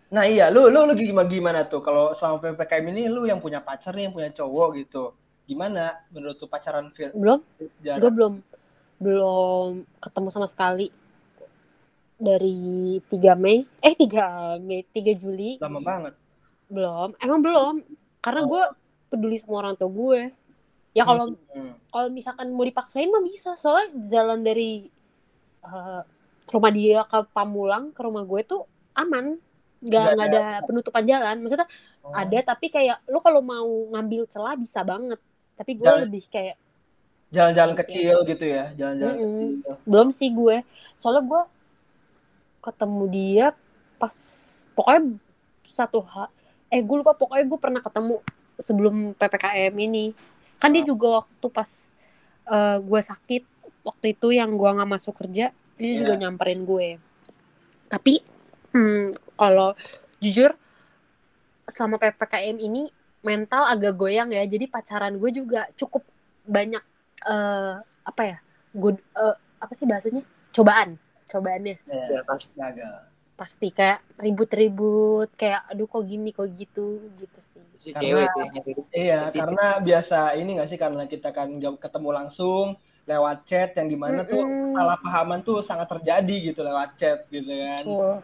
[0.08, 1.84] Nah iya, lu lu lu gimana gimana tuh?
[1.84, 5.12] Kalau selama ppkm ini lu yang punya pacar nih, yang punya cowok gitu,
[5.44, 7.40] gimana menurut tuh pacaran fir belum.
[7.84, 8.34] gue belum
[9.04, 10.88] belum ketemu sama sekali.
[12.18, 15.60] Dari 3 Mei eh 3 Mei 3 Juli.
[15.62, 16.14] Lama banget.
[16.68, 17.74] belum emang belum.
[18.20, 18.64] Karena gue
[19.08, 20.22] peduli sama orang tua gue.
[20.92, 21.78] Ya kalau Hmm.
[21.94, 23.54] kalau misalkan mau dipaksain mah bisa.
[23.56, 24.88] Soalnya jalan dari
[25.62, 26.02] eh,
[26.48, 28.64] rumah dia ke Pamulang ke rumah gue tuh
[28.96, 29.36] aman
[29.80, 31.68] nggak Nggak ada penutupan jalan maksudnya
[32.02, 32.16] Oh.
[32.16, 35.20] ada tapi kayak lu kalau mau ngambil celah bisa banget
[35.54, 36.56] tapi gue lebih kayak
[37.28, 39.48] Jalan-jalan kecil gitu ya, jalan-jalan Mm-mm.
[39.60, 39.76] kecil.
[39.84, 40.64] belum sih gue
[40.96, 41.42] soalnya gue
[42.64, 43.46] ketemu dia
[43.96, 44.16] pas
[44.72, 45.20] pokoknya
[45.68, 46.26] satu ha
[46.68, 48.16] eh gue lupa pokoknya gue pernah ketemu
[48.58, 50.06] sebelum ppkm ini
[50.56, 51.70] kan dia juga waktu pas
[52.46, 53.44] eh, gue sakit
[53.84, 56.22] waktu itu yang gue nggak masuk kerja dia juga Iya.
[56.24, 56.88] nyamperin gue
[57.88, 58.24] tapi
[58.70, 59.74] hmm, kalau
[60.18, 60.52] jujur
[61.68, 62.88] selama ppkm ini
[63.20, 66.04] mental agak goyang ya jadi pacaran gue juga cukup
[66.44, 66.80] banyak
[67.24, 68.38] eh, apa ya
[68.72, 70.96] gue eh, apa sih bahasanya cobaan
[71.28, 72.96] cobaannya Ya, pasti gagal.
[73.36, 78.44] pasti kayak ribut-ribut kayak aduh kok gini kok gitu gitu sih si Karena- cewek tuh
[78.48, 82.66] nyari Iya, karena biasa ini nggak sih karena kita kan ketemu langsung
[83.04, 84.74] lewat chat yang di mana tuh Mm-mm.
[84.74, 87.84] salah pahaman tuh sangat terjadi gitu lewat chat gitu kan.
[87.84, 88.16] Betul.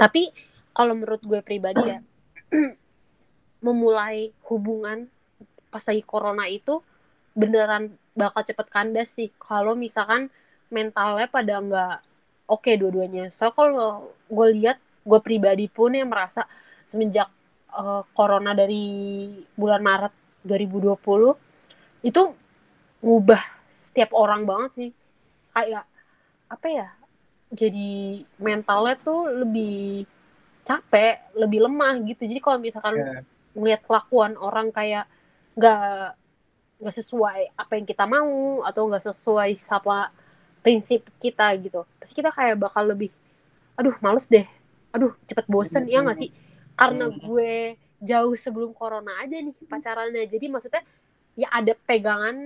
[0.00, 0.30] Tapi
[0.76, 1.98] kalau menurut gue pribadi ya
[3.66, 5.08] memulai hubungan
[5.72, 6.80] pas lagi corona itu
[7.36, 9.28] beneran bakal cepet kandas sih.
[9.36, 10.32] Kalau misalkan
[10.72, 11.96] mentalnya pada nggak
[12.48, 13.28] oke dua-duanya.
[13.30, 16.48] So kalau gue lihat gue pribadi pun yang merasa
[16.88, 17.28] semenjak
[17.76, 18.84] eh, corona dari
[19.54, 20.12] bulan Maret
[20.48, 22.22] 2020 itu
[23.04, 24.90] ngubah setiap orang banget sih.
[25.52, 25.84] Kayak
[26.46, 26.88] apa ya
[27.50, 30.06] jadi mentalnya tuh lebih
[30.66, 32.26] capek lebih lemah gitu.
[32.26, 33.22] Jadi kalau misalkan Ya.
[33.54, 35.06] ngelihat kelakuan orang kayak
[35.54, 36.18] nggak
[36.76, 40.10] nggak sesuai apa yang kita mau atau nggak sesuai sama
[40.60, 41.86] prinsip kita gitu.
[42.02, 43.14] Pasti kita kayak bakal lebih
[43.78, 44.44] aduh males deh.
[44.90, 45.86] Aduh cepet bosen.
[45.86, 46.30] Ya nggak sih?
[46.74, 47.16] Karena Hmm.
[47.22, 50.26] gue jauh sebelum corona aja nih pacarannya.
[50.28, 50.82] Jadi maksudnya
[51.38, 52.36] ya ada pegangan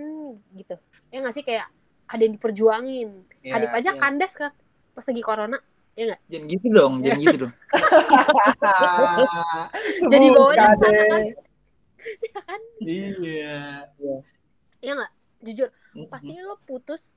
[0.54, 0.76] gitu.
[1.10, 1.42] Ya nggak sih?
[1.42, 1.72] Kayak
[2.06, 3.08] ada yang diperjuangin.
[3.42, 3.98] Ya, Hadip aja iya.
[3.98, 4.52] kandas kan
[4.94, 5.58] pas lagi corona
[6.00, 7.54] jangan gitu dong jangan gitu dong.
[10.12, 11.22] Jadi bawanya sana kan?
[12.24, 12.60] ya kan?
[12.80, 13.58] Iya.
[14.80, 15.12] ya nggak?
[15.40, 15.68] Jujur
[16.08, 17.10] pasti lo putus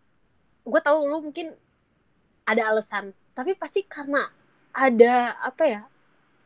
[0.64, 1.52] gue tahu lo mungkin
[2.48, 4.32] ada alasan tapi pasti karena
[4.74, 5.82] ada apa ya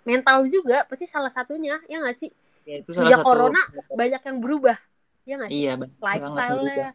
[0.04, 2.32] mental juga pasti salah satunya ya nggak sih?
[2.68, 3.64] Ya, itu Sejak corona,
[3.96, 4.76] banyak yang berubah
[5.24, 5.60] ya nggak sih?
[5.64, 6.92] Iya lifestyle-nya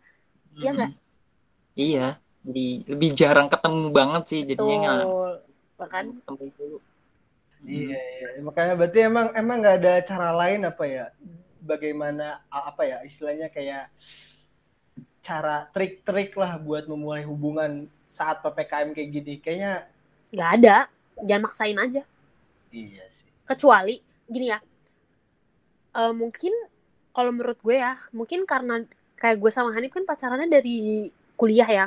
[0.53, 0.93] Iya nggak?
[1.73, 2.07] Iya
[2.43, 5.01] jadi lebih jarang ketemu banget sih jadinya nggak
[5.79, 6.79] bahkan ketemu dulu
[7.63, 8.43] Iya, iya.
[8.43, 11.15] Makanya berarti emang emang nggak ada cara lain apa ya?
[11.63, 13.87] Bagaimana apa ya istilahnya kayak
[15.23, 17.87] cara trik-trik lah buat memulai hubungan
[18.19, 19.35] saat ppkm kayak gini.
[19.39, 19.87] Kayaknya
[20.35, 20.77] nggak ada
[21.21, 22.03] jangan maksain aja
[22.73, 23.29] iya sih.
[23.45, 24.59] kecuali gini ya
[26.01, 26.53] eh, mungkin
[27.13, 28.89] kalau menurut gue ya mungkin karena
[29.21, 31.85] kayak gue sama Hanif kan pacarannya dari kuliah ya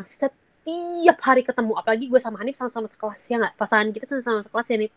[0.66, 1.78] setiap hari ketemu.
[1.78, 3.54] Apalagi gue sama Hanif sama-sama sekelas ya nggak?
[3.54, 4.94] Pasangan kita sama-sama sekelas ya Nif?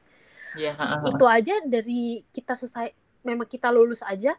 [0.56, 1.04] Iya ha-ha.
[1.04, 4.32] itu aja dari kita selesai memang kita lulus aja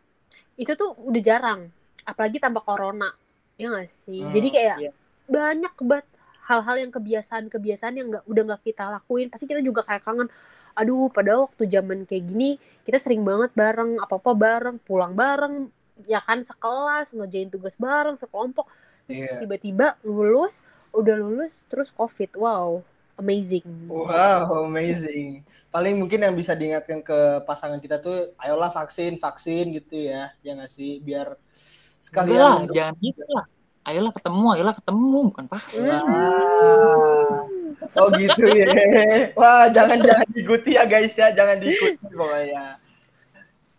[0.57, 1.69] itu tuh udah jarang.
[2.01, 3.13] Apalagi tambah corona
[3.61, 4.25] ya nggak sih?
[4.25, 4.91] Hmm, jadi kayak iya.
[5.29, 6.07] banyak banget
[6.49, 9.29] hal-hal yang kebiasaan-kebiasaan yang nggak udah nggak kita lakuin.
[9.29, 10.27] Pasti kita juga kayak kangen
[10.73, 12.55] aduh padahal waktu zaman kayak gini
[12.87, 15.67] kita sering banget bareng apa apa bareng pulang bareng
[16.07, 18.65] ya kan sekelas ngerjain tugas bareng sekelompok.
[19.05, 19.45] Terus Iya.
[19.45, 22.81] tiba-tiba lulus udah lulus terus covid wow
[23.15, 25.43] amazing Wow, amazing.
[25.69, 30.57] Paling mungkin yang bisa diingatkan ke pasangan kita tuh, ayolah vaksin, vaksin gitu ya, ya
[30.57, 31.37] nggak sih, biar
[32.09, 32.73] Enggak lah, sekalian.
[32.73, 33.45] jangan gitu lah.
[33.85, 35.99] Ayolah ketemu, ayolah ketemu, bukan vaksin.
[37.95, 38.67] Oh gitu ya.
[39.37, 42.65] Wah, jangan jangan diikuti ya guys ya, jangan diikuti pokoknya.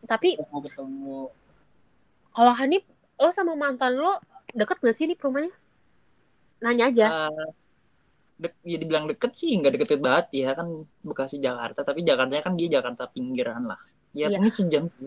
[0.05, 1.19] tapi Ketemu ketemu.
[2.31, 2.83] kalau Hanif
[3.15, 4.19] lo sama mantan lo
[4.51, 5.51] deket gak sih nih rumahnya
[6.65, 7.47] nanya aja Eh,
[8.43, 10.69] dek, ya dibilang deket sih nggak deket-deket banget ya kan
[11.09, 13.81] Bekasi Jakarta tapi Jakarta kan dia Jakarta pinggiran lah
[14.17, 14.39] ya Iya.
[14.41, 15.01] ini sejam sih.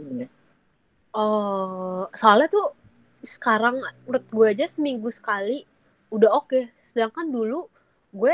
[1.14, 2.74] Oh, soalnya tuh
[3.22, 5.64] sekarang menurut gue aja seminggu sekali
[6.10, 6.60] udah oke.
[6.90, 7.70] Sedangkan dulu
[8.14, 8.34] gue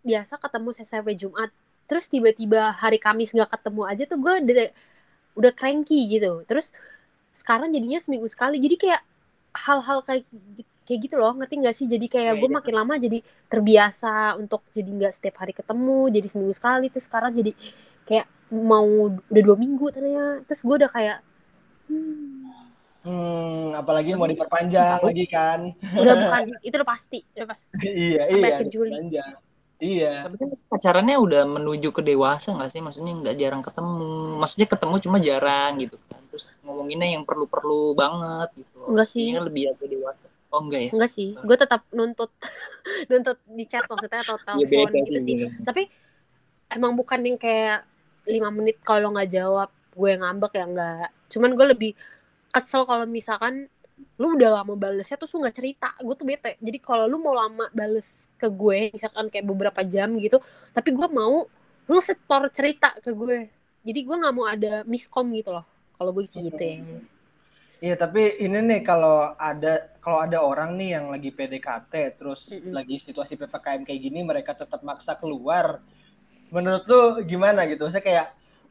[0.00, 1.50] biasa ketemu CCW Jumat.
[1.88, 4.68] Terus tiba-tiba hari Kamis nggak ketemu aja tuh gue udah,
[5.36, 6.40] udah cranky gitu.
[6.48, 6.72] Terus
[7.36, 8.56] sekarang jadinya seminggu sekali.
[8.64, 9.02] Jadi kayak
[9.52, 10.24] hal-hal kayak
[10.90, 11.86] kayak gitu loh, ngerti nggak sih?
[11.86, 12.56] Jadi kayak Iya, gue iya.
[12.58, 14.08] makin lama jadi terbiasa
[14.42, 16.86] untuk jadi nggak setiap hari ketemu, jadi seminggu sekali.
[16.90, 17.52] Terus sekarang jadi
[18.08, 18.86] kayak mau
[19.30, 20.42] udah dua minggu ternyata.
[20.44, 21.18] Terus gue udah kayak
[21.88, 22.50] hmm,
[23.00, 25.72] Hmm, apalagi mau diperpanjang lagi kan.
[25.96, 28.56] udah bukan itu udah pasti udah pasti iya, Sampai iya.
[28.56, 28.92] akhir Juli.
[28.92, 29.32] diperpanjang.
[29.80, 30.28] Iya.
[30.28, 34.04] tapi kan pacarannya udah menuju ke dewasa nggak sih maksudnya nggak jarang ketemu
[34.36, 39.40] maksudnya ketemu cuma jarang gitu kan terus ngomonginnya yang perlu-perlu banget gitu enggak sih ini
[39.40, 40.90] kan lebih agak dewasa oh enggak ya?
[40.94, 42.30] Enggak sih gue tetap nuntut
[43.10, 45.36] nuntut di chat maksudnya atau ya telepon beda gitu sih.
[45.62, 45.82] tapi
[46.70, 47.86] emang bukan yang kayak
[48.28, 51.08] lima menit kalau nggak jawab gue ngambek ya enggak.
[51.30, 51.92] Cuman gue lebih
[52.50, 53.66] kesel kalau misalkan
[54.16, 56.56] lu udah lama balesnya terus lu nggak cerita gue tuh bete.
[56.62, 60.40] Jadi kalau lu mau lama bales ke gue misalkan kayak beberapa jam gitu
[60.72, 61.46] tapi gue mau
[61.90, 63.50] lu setor cerita ke gue.
[63.80, 65.66] Jadi gue nggak mau ada miskom gitu loh
[65.98, 66.60] kalau gue sih gitu.
[66.60, 66.80] Ya
[67.80, 72.76] Iya, tapi ini nih kalau ada kalau ada orang nih yang lagi PDKT terus Mm-mm.
[72.76, 75.80] lagi situasi PPKM kayak gini mereka tetap maksa keluar.
[76.52, 77.88] Menurut lu gimana gitu?
[77.88, 78.26] Saya kayak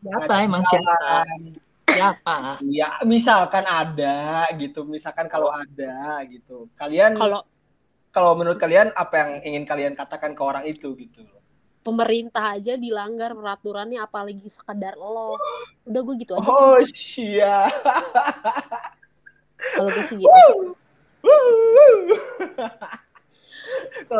[0.06, 1.26] siapa emang siapa
[1.90, 2.36] siapa
[2.70, 6.70] Ya, misalkan ada gitu, misalkan kalau ada gitu.
[6.78, 7.42] Kalian kalau
[8.14, 11.26] kalau menurut kalian apa yang ingin kalian katakan ke orang itu gitu?
[11.86, 15.40] pemerintah aja dilanggar peraturannya apalagi sekedar lo
[15.88, 16.78] udah gue gitu aja Oh,
[17.18, 17.68] iya.
[19.76, 20.40] kalau gue sih gitu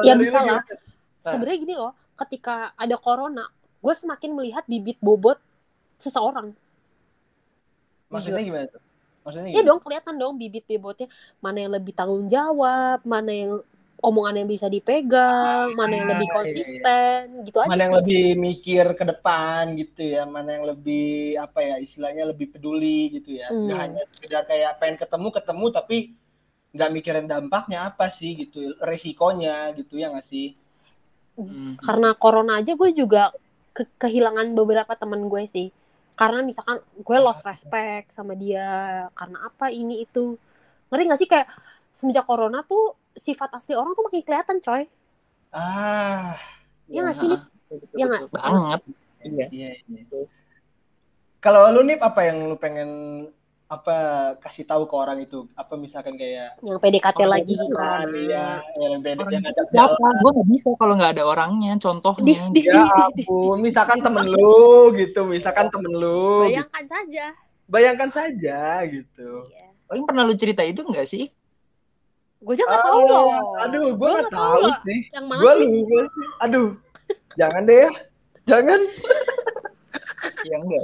[0.04, 0.62] ya bisa lah.
[0.64, 1.24] Gimana?
[1.24, 3.48] sebenarnya gini loh ketika ada corona
[3.80, 5.40] gue semakin melihat bibit bobot
[6.00, 6.56] seseorang.
[8.12, 8.82] Maksudnya gimana tuh?
[9.24, 11.08] Maksudnya ya dong kelihatan dong bibit bobotnya.
[11.40, 13.52] Mana yang lebih tanggung jawab mana yang
[14.00, 16.38] omongan yang bisa dipegang mana yang lebih Ah, iya, iya.
[16.38, 18.00] konsisten gitu aja mana yang sih.
[18.04, 20.24] lebih mikir ke depan gitu ya.
[20.26, 23.48] Mana yang lebih apa ya istilahnya lebih peduli gitu ya.
[23.48, 23.86] Nggak Hmm.
[23.86, 25.98] hanya sekedar kayak pengen ketemu ketemu tapi
[26.70, 28.76] nggak mikirin dampaknya apa sih gitu.
[28.80, 30.56] Resikonya gitu ya nggak sih?
[31.34, 31.80] Hmm.
[31.80, 33.32] karena corona aja gue juga
[33.72, 35.72] ke- kehilangan beberapa teman gue sih.
[36.12, 38.68] Karena misalkan gue lost respect sama dia
[39.16, 40.36] karena apa ini itu.
[40.92, 41.30] Ngerti gak sih?
[41.32, 41.48] Kayak
[41.96, 44.84] semenjak corona tuh sifat asli orang tuh makin kelihatan coy.
[45.50, 46.38] Ah.
[46.90, 47.42] Iya nggak sih, Nip?
[47.70, 48.28] Betul, Iya betul.
[48.34, 48.82] banget.
[49.20, 49.46] Iya.
[49.52, 50.28] Iya iya
[51.40, 52.90] kalau lu nih apa yang lu pengen
[53.70, 53.96] apa
[54.42, 55.46] kasih tahu ke orang itu?
[55.54, 58.48] Apa misalkan kayak yang PDKT Oh, lagi gitu corona iya.
[58.76, 60.06] Yang beda Orang yang ngajak siapa?
[60.20, 62.42] gue nggak bisa kalau nggak ada orangnya di, contohnya.
[62.50, 66.50] Di, ya ampun misalkan temen lu gitu misalkan temen lu gitu.
[66.50, 67.26] bayangkan saja.
[67.70, 69.30] Bayangkan saja gitu.
[69.54, 69.66] Iya.
[69.90, 71.30] paling pernah lu cerita itu nggak sih
[72.40, 73.28] gue aja nggak tahu loh
[73.68, 75.00] Aduh, gue Gua nggak nggak tahu sih.
[75.12, 76.00] yang mana Gue sih lupa.
[76.48, 76.68] Aduh,
[77.36, 77.90] jangan deh ya.
[78.48, 78.80] Jangan.
[80.48, 80.84] ya enggak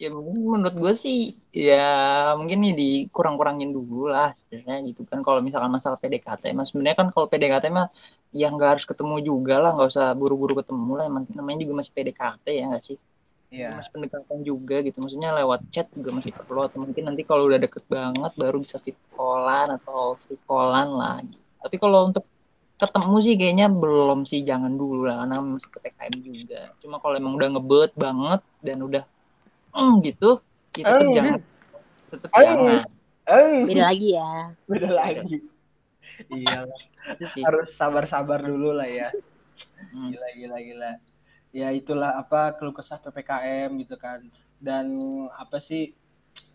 [0.00, 5.38] ya mungkin menurut gue sih ya mungkin nih dikurang-kurangin dulu lah sebenarnya gitu kan kalau
[5.44, 7.86] misalkan masalah PDKT mas sebenarnya kan kalau PDKT mah
[8.34, 11.92] ya nggak harus ketemu juga lah nggak usah buru-buru ketemu lah emang namanya juga masih
[11.94, 12.96] PDKT ya nggak sih
[13.48, 13.72] Iya.
[13.72, 17.56] masih pendekatan juga gitu maksudnya lewat chat juga masih perlu atau mungkin nanti kalau udah
[17.56, 21.40] deket banget baru bisa fit callan atau free callan lah gitu.
[21.64, 22.28] tapi kalau untuk
[22.76, 27.34] ketemu sih kayaknya belum sih jangan dulu lah karena masih PPKM juga cuma kalau emang
[27.40, 29.04] udah ngebet banget dan udah
[29.72, 30.30] mm, gitu
[30.76, 31.40] ya tetap jangan
[32.12, 32.84] tetap jangan
[33.64, 34.30] beda lagi ya
[34.68, 35.36] beda lagi.
[36.28, 36.66] Iya,
[37.46, 39.08] harus sabar-sabar dulu lah ya.
[39.94, 40.10] Hmm.
[40.12, 40.90] Gila, gila, gila.
[41.52, 44.20] Ya itulah apa keluh kesah PPKM gitu kan.
[44.60, 44.86] Dan
[45.32, 45.92] apa sih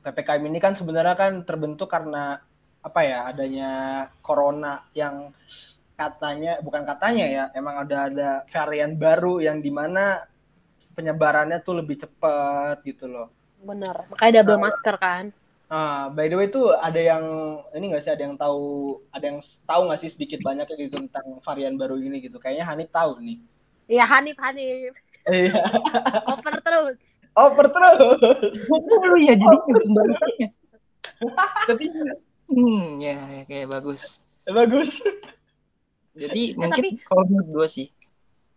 [0.04, 2.40] PPKM ini kan sebenarnya kan terbentuk karena
[2.84, 3.72] apa ya adanya
[4.20, 5.32] corona yang
[5.96, 10.26] katanya bukan katanya ya emang ada ada varian baru yang di mana
[10.94, 13.28] penyebarannya tuh lebih cepat gitu loh.
[13.64, 14.64] bener makanya double Nah.
[14.68, 15.26] masker kan
[15.74, 17.24] Nah, by the way itu ada yang
[17.74, 21.42] ini nggak sih ada yang tahu ada yang tahu nggak sih sedikit banyak gitu tentang
[21.42, 22.38] varian baru ini gitu.
[22.38, 23.42] Kayaknya Hanif tahu nih.
[23.86, 24.94] Iya Hanif Hanif.
[25.24, 25.54] Iya.
[26.26, 26.98] Over terus.
[27.34, 28.20] Over terus.
[29.04, 30.48] Lu ya jadi pembahasannya.
[31.66, 31.84] Tapi
[32.46, 34.22] hmm ya, ya kayak bagus.
[34.44, 34.92] Bagus.
[36.14, 37.88] Jadi Ya, mungkin tapi- kalau menurut gue sih,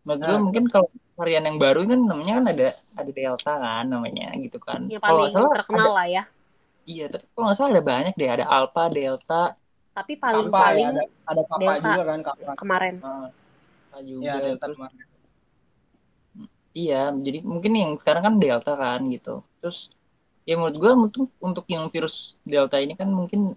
[0.03, 0.43] menurut gue Nah.
[0.43, 4.85] mungkin kalau varian yang baru kan namanya kan ada ada delta kan namanya gitu kan.
[4.85, 6.23] Yang Kalau salah terkenal ada- lah ya.
[6.85, 9.45] iya, tapi kalau nggak salah ada banyak deh, ada alpha, delta,
[9.91, 11.89] Tapi paling Kappa paling ya, ada ada kappa Delta.
[11.89, 12.51] juga kan kappa.
[12.55, 12.95] kemarin.
[13.01, 13.31] Nah,
[14.05, 14.25] juga.
[14.27, 15.05] ya Delta kemarin.
[16.77, 19.41] Iya, jadi mungkin yang sekarang kan delta kan gitu.
[19.65, 19.89] Terus
[20.45, 23.57] ya menurut gue untuk untuk yang virus delta ini kan mungkin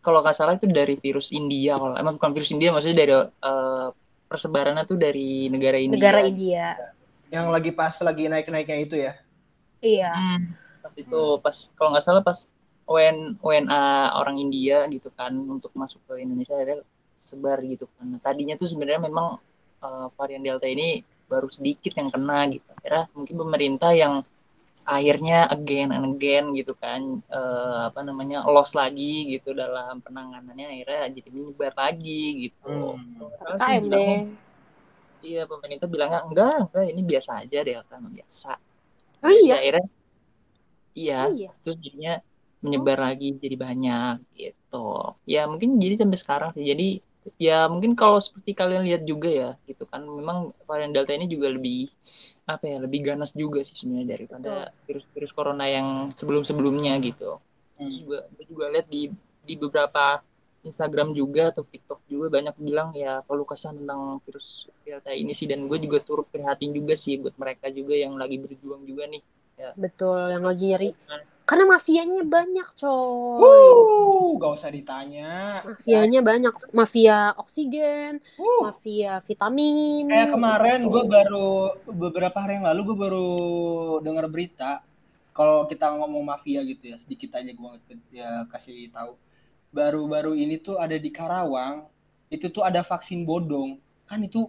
[0.00, 3.88] kalau nggak salah itu dari virus India kalau emang bukan virus India maksudnya dari eh,
[4.32, 6.00] persebarannya tuh dari negara India.
[6.00, 6.66] Negara India.
[7.28, 9.12] Yang lagi pas lagi naik-naiknya itu ya.
[9.84, 10.10] Iya.
[10.16, 12.48] Hmm, pas itu pas kalau nggak salah pas
[12.88, 13.84] WN, WNA
[14.16, 16.80] orang India gitu kan untuk masuk ke Indonesia ada
[17.28, 18.08] sebar gitu kan.
[18.08, 19.36] Nah, tadinya tuh sebenarnya memang
[19.84, 22.68] eh, varian Delta ini baru sedikit yang kena gitu.
[22.76, 24.14] Akhirnya mungkin pemerintah yang
[24.84, 27.00] akhirnya again and again gitu kan
[27.32, 33.00] eh, apa namanya loss lagi gitu dalam penanganannya akhirnya jadi menyebar lagi gitu.
[33.00, 33.56] Hmm.
[33.56, 34.18] KM deh.
[35.24, 38.52] iya pemerintah bilangnya enggak enggak ini biasa aja Delta emang biasa.
[39.24, 39.56] Oh iya.
[39.56, 39.86] Ya, akhirnya
[40.94, 41.50] iya Oh iya.
[41.64, 42.14] terus jadinya
[42.64, 44.88] menyebar lagi jadi banyak gitu
[45.28, 46.88] ya mungkin jadi sampai sekarang sih jadi
[47.40, 50.04] ya mungkin kalau seperti kalian lihat juga ya gitu kan.
[50.04, 51.88] Memang varian delta ini juga lebih
[52.44, 54.52] apa ya lebih ganas juga sih sebenarnya daripada
[54.84, 57.40] virus-virus corona yang sebelum-sebelumnya gitu.
[57.76, 59.10] Terus juga gue juga lihat di
[59.44, 60.20] di beberapa
[60.64, 65.44] Instagram juga atau TikTok juga banyak bilang ya kalau kesan tentang virus delta ini sih.
[65.44, 69.20] Dan gue juga turut prihatin juga sih buat mereka juga yang lagi berjuang juga nih
[69.78, 70.90] Betul yang lagi nyari.
[71.44, 73.40] Karena mafianya banyak, coy.
[73.44, 75.60] Wuh, gak usah ditanya.
[75.60, 76.54] Mafianya banyak.
[76.72, 78.64] Mafia oksigen, Wuh.
[78.64, 80.08] mafia vitamin.
[80.08, 83.30] Kayak kemarin gue baru beberapa hari yang lalu gue baru
[84.00, 84.80] dengar berita
[85.34, 87.70] kalau kita ngomong mafia gitu ya sedikit aja gue
[88.14, 89.18] ya kasih tahu
[89.74, 91.90] baru-baru ini tuh ada di Karawang
[92.30, 94.46] itu tuh ada vaksin bodong kan itu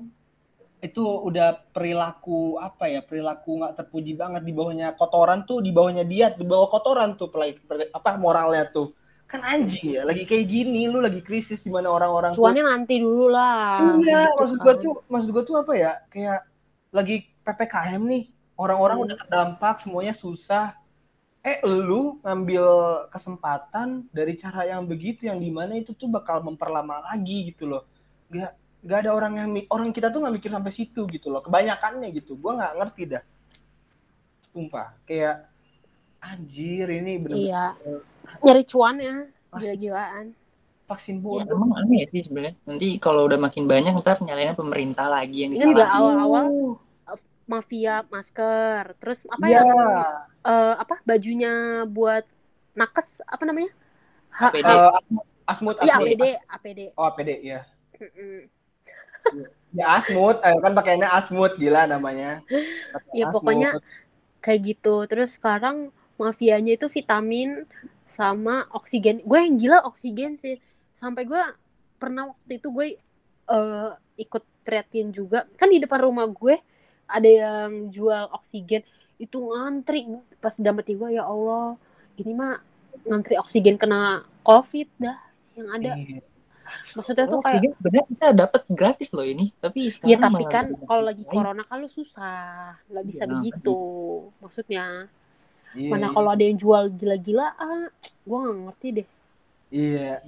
[0.83, 6.03] itu udah perilaku apa ya perilaku nggak terpuji banget di bawahnya kotoran tuh di bawahnya
[6.05, 8.93] dia di bawah kotoran tuh pelai- per- apa moralnya tuh
[9.25, 13.01] kan anjing ya lagi kayak gini lu lagi krisis di mana orang-orang tuh Cuannya nanti
[13.01, 13.97] dulu lah.
[13.97, 14.63] Iya, Gitu maksud kan.
[14.65, 15.91] gua tuh, maksud gua tuh apa ya?
[16.13, 16.39] Kayak
[16.93, 18.23] lagi ppkm nih,
[18.55, 19.05] orang-orang Hmm.
[19.09, 20.77] udah terdampak, semuanya susah.
[21.45, 22.65] Eh, lu ngambil
[23.13, 27.83] kesempatan dari cara yang begitu, yang di mana itu tuh bakal memperlama lagi gitu loh.
[28.33, 28.53] Gak,
[28.85, 31.41] gak ada orang yang orang kita tuh nggak mikir sampai situ gitu loh.
[31.41, 33.23] Kebanyakannya gitu, gua nggak ngerti dah.
[34.49, 35.49] Sumpah, kayak
[36.21, 37.65] anjir ini bener-bener Iya.
[38.41, 39.15] Nyari cuannya.
[39.51, 40.25] Gila-gilaan.
[40.85, 41.49] vaksin Ya, bodoh.
[41.49, 42.53] emang aneh sih sebenarnya.
[42.61, 45.97] Nanti kalau udah makin banyak ntar nyalain pemerintah lagi yang Ini juga disalahin.
[45.97, 46.45] awal-awal
[47.45, 48.93] mafia masker.
[49.01, 49.65] Terus apa Iya.
[49.65, 49.73] ya?
[50.45, 51.53] eh, apa bajunya
[51.89, 52.21] buat
[52.73, 53.73] nakes apa namanya?
[54.29, 54.61] Ha- APD.
[54.63, 56.05] ha- Eh, Asmut, Iya Asmut.
[56.05, 56.79] APD, APD.
[56.93, 57.65] Oh, APD, ya.
[57.97, 58.45] Mm-mm.
[59.75, 62.39] Ya Asmut, eh, kan pakainya Asmut gila namanya.
[62.95, 63.43] Pakai Ya Asmut.
[63.43, 63.69] pokoknya
[64.39, 65.03] kayak gitu.
[65.11, 67.67] Terus sekarang mafianya itu vitamin
[68.07, 69.19] sama oksigen.
[69.27, 70.63] Gue yang gila oksigen sih.
[70.95, 71.41] Sampai gue
[71.99, 72.87] pernah waktu itu gue
[73.51, 75.43] eh, ikut prihatin juga.
[75.59, 76.55] Kan di depan rumah gue
[77.05, 78.87] ada yang jual oksigen.
[79.19, 80.07] Itu ngantri
[80.39, 81.75] pas udah mati gue ya Allah.
[82.15, 82.63] Ini mah
[83.03, 85.19] ngantri oksigen kena covid dah
[85.59, 85.91] yang ada.
[85.99, 86.23] Iya.
[86.95, 90.51] Maksudnya tuh Oh, kayak sebenarnya kita dapat gratis loh ini, tapi sekarang Ya tapi malah
[90.51, 93.77] kan kalau lagi corona kan lu susah, nggak bisa Iya, begitu.
[94.39, 94.85] Maksudnya
[95.75, 96.15] Iya, mana iya.
[96.15, 97.91] kalau ada yang jual gila-gilaan,
[98.23, 99.07] gua nggak ngerti deh.
[99.69, 100.23] Iya.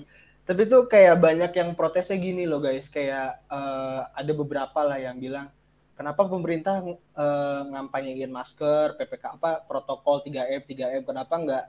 [0.48, 5.20] Tapi tuh kayak banyak yang protesnya gini loh guys, kayak eh, ada beberapa lah yang
[5.20, 5.48] bilang
[5.96, 11.64] kenapa pemerintah eh, ngampanyein masker, PPK apa protokol 3M, 3M kenapa nggak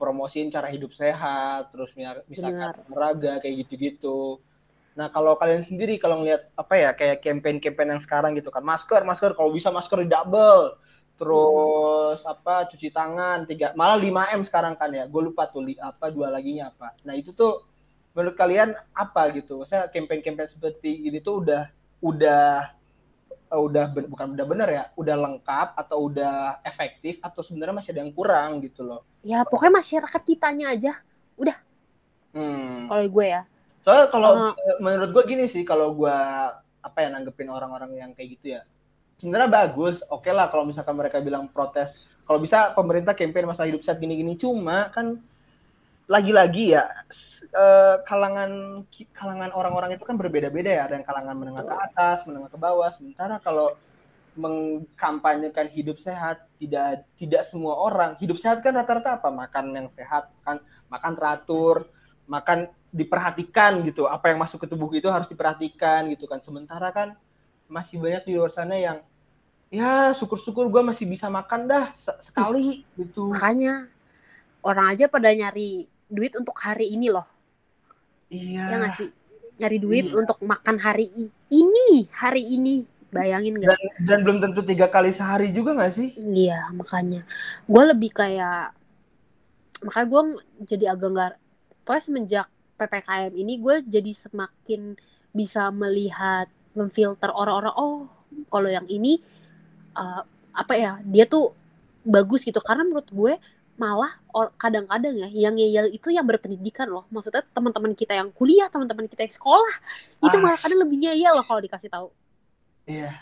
[0.00, 2.74] promosiin cara hidup sehat, terus mi- misalkan Benar.
[2.88, 4.40] olahraga kayak gitu-gitu.
[4.98, 9.00] Nah, kalau kalian sendiri kalau ngeliat apa ya kayak campaign-campaign yang sekarang gitu kan, masker,
[9.06, 10.80] masker kalau bisa masker di double.
[11.20, 15.04] Terus apa cuci tangan tiga malah 5M sekarang kan ya.
[15.06, 16.96] Gue lupa tuh li, apa dua laginya apa.
[17.04, 17.62] Nah, itu tuh
[18.16, 19.60] menurut kalian apa gitu?
[19.62, 21.62] Maksudnya campaign-campaign seperti ini tuh udah
[22.00, 22.72] udah
[23.58, 28.06] udah ben- bukan udah bener ya, udah lengkap atau udah efektif atau sebenarnya masih ada
[28.06, 29.02] yang kurang gitu loh.
[29.26, 30.94] Ya pokoknya masyarakat kitanya aja.
[32.30, 32.78] Hmm.
[32.86, 33.42] Kalau gue ya,
[33.82, 34.54] Soalnya kalau Uh.
[34.54, 36.16] eh, menurut gue gini sih, kalau gue
[36.80, 38.62] apa ya nanggepin orang-orang yang kayak gitu ya,
[39.18, 39.98] sebenarnya bagus.
[40.12, 41.90] Oke lah kalau misalkan mereka bilang protes,
[42.28, 44.38] kalau bisa pemerintah campaign masalah hidup sehat gini-gini.
[44.38, 45.18] Cuma kan
[46.10, 46.84] lagi-lagi ya
[47.54, 48.82] eh, kalangan
[49.14, 50.82] kalangan orang-orang itu kan berbeda-beda ya.
[50.90, 52.90] Ada yang kalangan menengah ke atas, menengah ke bawah.
[52.90, 53.78] Sementara kalau
[54.34, 60.30] mengkampanyekan hidup sehat tidak tidak semua orang hidup sehat kan rata-rata apa makan yang sehat
[60.40, 60.56] makan
[60.86, 61.76] makan teratur
[62.30, 62.58] makan
[62.94, 67.18] diperhatikan gitu apa yang masuk ke tubuh itu harus diperhatikan gitu kan sementara kan
[67.66, 69.02] masih banyak di luar sana yang
[69.66, 73.90] ya syukur-syukur gue masih bisa makan dah se- sekali gitu Makanya
[74.62, 77.24] orang aja pada nyari duit untuk hari ini loh.
[78.28, 79.08] iya Ya nggak sih?
[79.56, 80.16] Nyari duit Iya.
[80.16, 81.06] untuk makan hari
[81.48, 82.84] ini, hari ini.
[83.10, 83.74] Bayangin nggak?
[83.74, 87.26] dan, dan belum tentu tiga kali sehari juga nggak sih Iya, makanya.
[87.66, 88.70] Gue lebih kayak,
[89.82, 90.22] makanya gue
[90.62, 91.32] jadi agak nggak,
[91.82, 92.46] pokoknya semenjak
[92.78, 94.94] PPKM ini gue jadi semakin
[95.34, 98.06] bisa melihat, memfilter orang-orang, oh
[98.46, 99.18] kalau yang ini,
[99.92, 100.22] uh,
[100.54, 101.50] apa ya, dia tuh
[102.06, 102.62] bagus gitu.
[102.62, 103.34] Karena menurut gue
[103.80, 104.12] malah
[104.60, 107.08] kadang-kadang ya, yang ngeyel itu yang berpendidikan loh.
[107.08, 109.74] Maksudnya teman-teman kita yang kuliah, teman-teman kita yang sekolah,
[110.20, 110.42] itu Ah.
[110.44, 112.08] malah kadang lebih ngeyel loh kalau dikasih tahu.
[112.84, 113.16] Iya,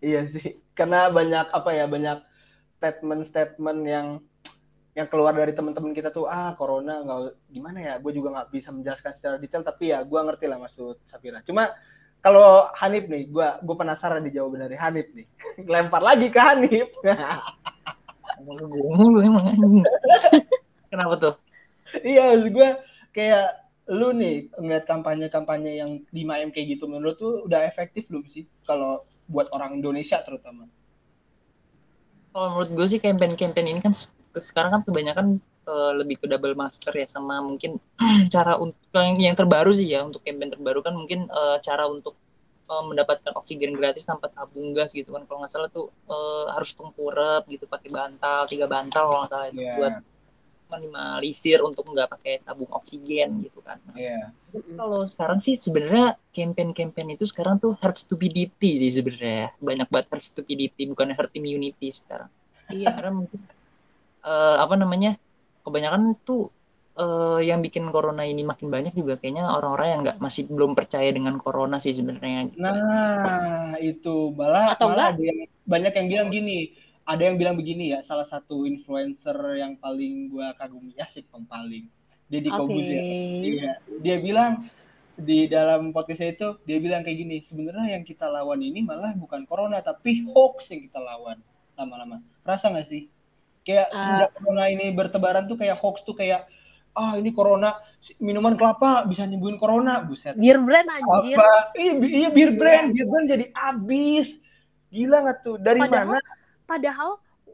[0.00, 0.56] iya sih.
[0.72, 2.18] Karena banyak apa ya, banyak
[2.80, 4.06] statement-statement yang
[4.96, 8.72] yang keluar dari teman-teman kita tuh ah corona nggak gimana ya, gue juga nggak bisa
[8.74, 11.44] menjelaskan secara detail tapi ya gue ngerti lah maksud Safira.
[11.46, 11.70] Cuma
[12.20, 15.28] kalau Hanif nih, gue gue penasaran di jawaban dari Hanif nih.
[15.72, 16.88] Lempar lagi ke Hanif.
[18.38, 19.84] Mulu emang anjing.
[20.90, 21.34] Kenapa tuh?
[22.06, 22.68] iya, maksud gue
[23.16, 23.46] kayak
[23.90, 28.46] lu nih ngeliat kampanye-kampanye yang di MAM kayak gitu menurut tuh udah efektif belum sih
[28.68, 30.70] kalau buat orang Indonesia terutama?
[32.30, 35.26] Kalau menurut gue sih campaign-campaign ini kan se- sekarang kan kebanyakan
[35.66, 37.82] eh, lebih ke double masker ya sama mungkin
[38.34, 42.14] cara untuk yang, yang terbaru sih ya untuk campaign terbaru kan mungkin eh, cara untuk
[42.86, 47.42] mendapatkan oksigen gratis tanpa tabung gas gitu kan kalau nggak salah tuh eh, harus tengkurap
[47.46, 49.74] gitu pakai bantal tiga bantal kalau nggak salah itu Iya.
[49.76, 49.94] buat
[50.70, 53.82] minimalisir untuk nggak pakai tabung oksigen gitu kan.
[53.90, 54.30] Nah, Iya.
[54.78, 60.22] kalau sekarang sih sebenarnya campaign-campaign itu sekarang tuh herd stupidity sih sebenarnya banyak banget herd
[60.22, 62.30] stupidity bukan herd immunity sekarang
[62.70, 62.94] Iya.
[62.94, 63.40] karena mungkin
[64.22, 65.18] eh, apa namanya
[65.66, 66.54] kebanyakan tuh
[67.00, 71.08] eh, yang bikin corona ini makin banyak juga kayaknya orang-orang yang nggak masih belum percaya
[71.08, 76.60] dengan corona sih sebenarnya Nah, itu malah Atau malah ada yang banyak yang bilang gini.
[77.08, 81.42] Ada yang bilang begini ya, salah satu influencer yang paling gua kagumi ya sih yang
[81.48, 81.90] paling.
[82.30, 82.50] Deddy.
[82.54, 83.02] Kobus ya.
[83.02, 83.72] Iya.
[83.98, 84.62] Dia bilang
[85.18, 89.42] di dalam podcastnya itu dia bilang kayak gini, sebenarnya yang kita lawan ini malah bukan
[89.50, 91.42] corona tapi hoax yang kita lawan
[91.74, 92.22] lama-lama.
[92.46, 93.10] Rasa nggak sih?
[93.66, 96.46] Kayak semenjak corona ini bertebaran tuh kayak hoax tuh kayak
[96.92, 97.76] ah ini corona
[98.16, 101.36] minuman kelapa bisa nyembuhin corona, buset Beer brand anjir.
[101.36, 104.28] apa iya, iya beer brand beer brand jadi abis
[104.88, 106.30] gila nggak tuh dari Padahal- mana
[106.64, 107.10] Padahal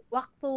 [0.06, 0.52] waktu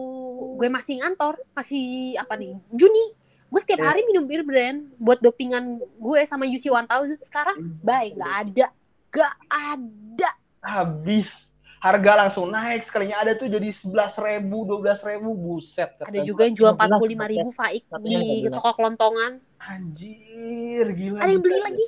[0.53, 1.81] gue masih ngantor, masih
[2.15, 2.59] apa nih?
[2.69, 3.15] Juni.
[3.47, 3.87] Gue setiap Iya.
[3.87, 8.67] hari minum beer brand buat dopingan gue sama UC 1000 sekarang baik nggak ada.
[9.09, 10.31] Gak ada.
[10.59, 11.48] habis
[11.79, 16.27] harga langsung naik sekalinya ada tuh jadi sebelas ribu dua belas ribu buset Ada kata
[16.27, 18.15] juga yang jual 15, 45 ribu faik di
[18.47, 18.51] 15.
[18.51, 19.31] toko kelontongan.
[19.59, 21.85] anjir gila Ada yang gila, beli lagi.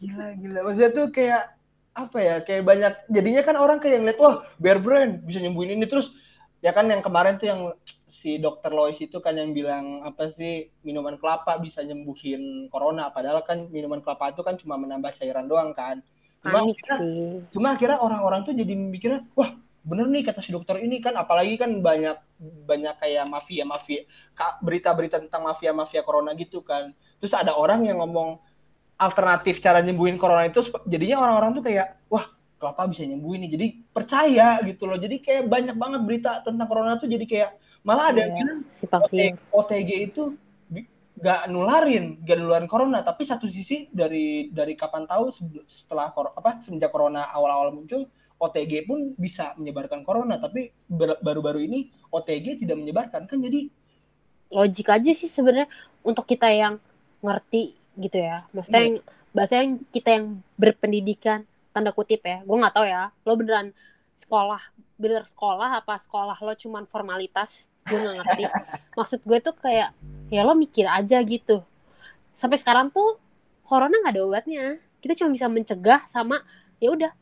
[0.00, 0.58] gila gila.
[0.68, 1.42] Maksudnya tuh kayak
[1.90, 5.88] apa ya kayak banyak jadinya kan orang kayak ngeliat wah bear brand bisa nyembuhin ini.
[5.88, 6.12] Terus
[6.60, 7.60] ya kan yang kemarin tuh yang
[8.12, 13.08] si dokter Lois itu kan yang bilang apa sih minuman kelapa bisa nyembuhin corona.
[13.08, 16.04] Padahal kan minuman kelapa itu kan cuma menambah cairan doang kan
[16.40, 17.30] cuma Panik akhirnya- sih.
[17.50, 21.56] cuma akhirnya orang-orang tuh jadi mikirnya wah bener nih kata si dokter ini kan apalagi
[21.56, 22.16] kan banyak
[22.66, 24.04] banyak kayak mafia mafia
[24.58, 28.40] berita-berita tentang mafia mafia corona gitu kan terus ada orang yang ngomong
[28.96, 33.66] alternatif cara nyembuhin corona itu jadinya orang-orang tuh kayak wah kelapa bisa nyembuhin nih jadi
[33.90, 38.20] percaya gitu loh jadi kayak banyak banget berita tentang corona tuh jadi kayak malah ada
[38.20, 39.40] yang Iya, bilang Simpang siur.
[39.50, 40.36] OTG itu
[41.20, 43.04] gak nularin, gak nularin corona.
[43.04, 45.30] Tapi satu sisi dari dari kapan tahu
[45.68, 48.08] setelah apa semenjak corona awal-awal muncul,
[48.40, 50.40] OTG pun bisa menyebarkan corona.
[50.40, 50.72] Tapi
[51.20, 53.70] baru-baru ini OTG tidak menyebarkan kan jadi
[54.50, 55.70] logik aja sih sebenarnya
[56.02, 56.82] untuk kita yang
[57.22, 58.96] ngerti gitu ya maksudnya yang
[59.30, 60.26] bahasa yang kita yang
[60.58, 63.70] berpendidikan tanda kutip ya gue nggak tahu ya lo beneran
[64.18, 64.58] sekolah
[64.98, 68.44] bener sekolah apa sekolah lo cuman formalitas gue nggak ngerti
[68.94, 69.90] maksud gue tuh kayak
[70.28, 71.64] ya lo mikir aja gitu
[72.36, 73.16] sampai sekarang tuh
[73.64, 74.64] corona nggak ada obatnya
[75.00, 76.44] kita cuma bisa mencegah sama
[76.78, 77.12] ya udah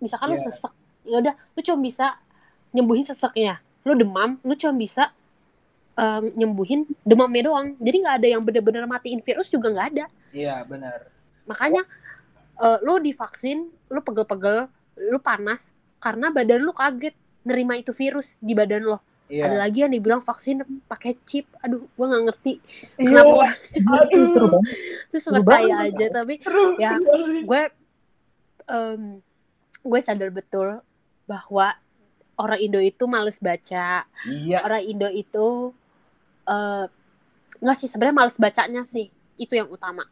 [0.00, 0.44] misalkan lo Iya.
[0.48, 0.72] sesek
[1.04, 2.06] ya udah lo cuma bisa
[2.72, 5.12] nyembuhin seseknya lo demam lo cuma bisa
[5.98, 7.74] em, nyembuhin demamnya doang.
[7.82, 10.06] Jadi nggak ada yang bener-bener matiin virus juga nggak ada.
[10.30, 11.10] iya benar.
[11.48, 11.82] Makanya
[12.62, 14.70] eh, lu divaksin, lu pegel-pegel,
[15.10, 18.98] lu panas karena badan lu kaget nerima itu virus di badan lo.
[19.28, 19.44] Iya.
[19.44, 22.52] ada lagi yang dibilang vaksin pakai chip aduh gue nggak ngerti
[22.96, 23.06] Iya.
[23.06, 23.52] kenapa orang
[24.00, 24.72] Aduh, seru banget
[25.06, 25.92] terus Seru percaya banget.
[25.92, 26.92] aja tapi seru, Ya.
[27.42, 27.62] gue
[28.66, 29.02] em,
[29.80, 30.80] gue sadar betul
[31.24, 31.76] bahwa
[32.34, 34.58] orang Indo itu males baca Iya.
[34.60, 35.76] orang Indo itu
[36.44, 36.84] eh
[37.58, 40.08] nggak sih sebenarnya males bacanya sih itu yang utama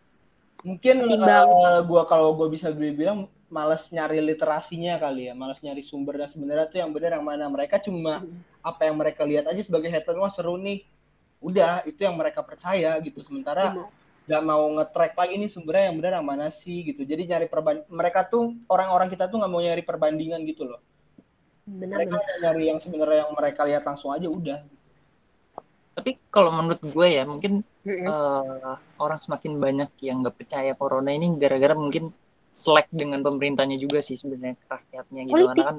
[0.59, 5.83] Mungkin Ketimbang- eh, gua kalau gua bisa bilang males nyari literasinya kali ya, males nyari
[5.87, 7.47] sumber dan sebenarnya tuh yang benar yang mana.
[7.47, 8.27] Mereka cuma
[8.65, 10.83] apa yang mereka lihat aja sebagai headline wah seru nih.
[11.39, 13.23] Udah, itu yang mereka percaya gitu.
[13.23, 13.89] Sementara Benar.
[14.27, 17.07] nggak mau nge-track lagi nih sumbernya yang benar yang mana sih gitu.
[17.07, 20.81] Jadi nyari perban mereka tuh orang-orang kita tuh nggak mau nyari perbandingan gitu loh.
[21.67, 24.59] benar Mereka benar nyari yang sebenarnya yang mereka lihat langsung aja udah.
[25.97, 31.33] tapi kalau menurut gue ya mungkin eh, orang semakin banyak yang nggak percaya corona ini
[31.41, 32.13] gara-gara mungkin
[32.57, 35.35] slack dengan pemerintahnya juga sih sebenarnya rakyatnya gitu.
[35.37, 35.61] Politik.
[35.61, 35.77] karena kan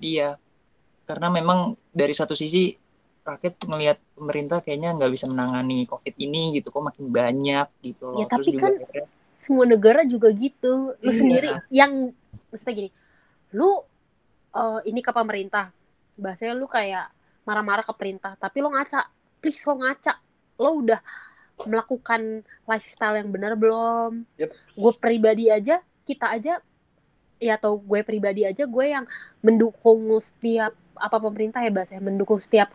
[0.00, 0.28] iya.
[1.04, 1.58] Karena memang
[1.92, 2.72] dari satu sisi
[3.20, 8.24] rakyat ngelihat pemerintah kayaknya nggak bisa menangani covid ini gitu kok makin banyak gitu loh.
[8.24, 10.96] Ya, tapi juga kan akhirnya- semua negara juga gitu.
[11.04, 11.18] Lu Iya.
[11.20, 12.16] sendiri yang
[12.48, 12.90] maksudnya gini
[13.52, 13.84] lu
[14.50, 15.68] eh, ini ke pemerintah.
[16.16, 17.12] Bahasanya lu kayak
[17.44, 19.04] marah-marah ke perintah tapi lo ngaca.
[19.44, 20.16] Please lo ngaca.
[20.56, 21.00] Lo udah
[21.68, 24.24] melakukan lifestyle yang benar belum?
[24.40, 24.50] Yep.
[24.80, 26.58] gue pribadi aja kita aja
[27.40, 29.08] ya atau gue pribadi aja gue yang
[29.40, 32.68] mendukung setiap apa pemerintah ya bahasanya mendukung setiap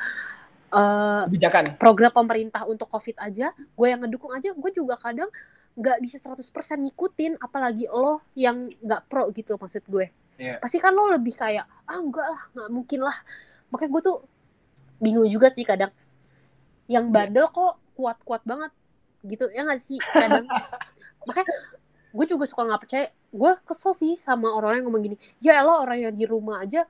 [0.76, 1.80] Kebijakan.
[1.80, 5.30] program pemerintah untuk covid aja gue yang ngedukung aja gue juga kadang
[5.76, 6.40] nggak bisa 100%
[6.88, 10.08] ngikutin apalagi lo yang nggak pro gitu maksud gue.
[10.36, 10.60] Iya.
[10.60, 13.16] pasti kan lo lebih kayak ah enggak lah nggak mungkin lah.
[13.72, 14.18] Makanya gue tuh
[15.04, 15.92] bingung juga sih kadang.
[16.88, 18.72] Yang bandel kok kuat-kuat banget
[19.28, 20.48] gitu ya nggak sih kadang.
[21.28, 21.56] Makanya
[22.16, 23.06] gue juga suka nggak percaya
[23.40, 26.82] gue kesel sih sama orang yang ngomong gini ya lo orang yang di rumah aja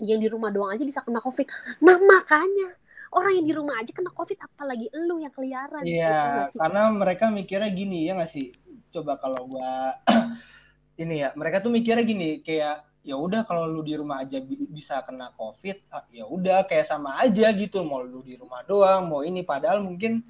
[0.00, 1.46] yang di rumah doang aja bisa kena covid
[1.80, 2.68] nah makanya
[3.16, 6.08] orang yang di rumah aja kena covid apalagi lu yang keliaran Gitu Iya,
[6.52, 6.60] sih?
[6.60, 8.46] karena mereka mikirnya gini ya nggak sih?
[8.94, 9.70] Coba kalau gua
[11.02, 12.74] ini ya, mereka tuh mikirnya gini, kayak
[13.06, 16.86] ya udah kalau lu di rumah aja bi- bisa kena covid, ah, ya udah kayak
[16.90, 20.24] sama aja gitu, mau lu di rumah doang, mau ini padahal mungkin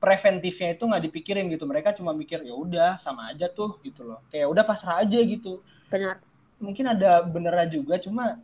[0.00, 1.68] preventifnya itu nggak dipikirin gitu.
[1.68, 4.24] Mereka cuma mikir ya udah sama aja tuh gitu loh.
[4.32, 5.60] Kayak udah pasrah aja gitu.
[5.86, 6.18] benar
[6.56, 8.40] Mungkin ada benernya juga, cuma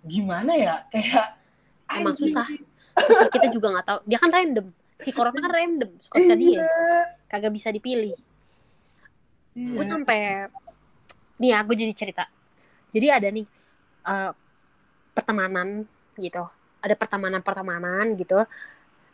[0.00, 0.82] gimana ya?
[0.94, 1.36] Kayak
[1.92, 2.30] Emang anjing.
[2.30, 2.46] susah.
[2.92, 6.60] susah kita juga nggak tahu dia kan random si corona kan random suka suka dia
[7.24, 8.12] kagak bisa dipilih
[9.52, 9.72] Iya.
[9.76, 10.18] gue sampai
[11.36, 12.24] nih ya gue jadi cerita
[12.88, 13.44] jadi ada nih
[14.02, 14.32] eh,
[15.12, 15.84] pertemanan
[16.16, 16.44] gitu
[16.80, 18.44] ada pertemanan pertemanan gitu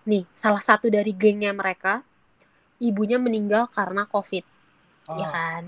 [0.09, 2.01] nih salah satu dari gengnya mereka
[2.81, 4.45] ibunya meninggal karena covid
[5.09, 5.65] Oh, ya kan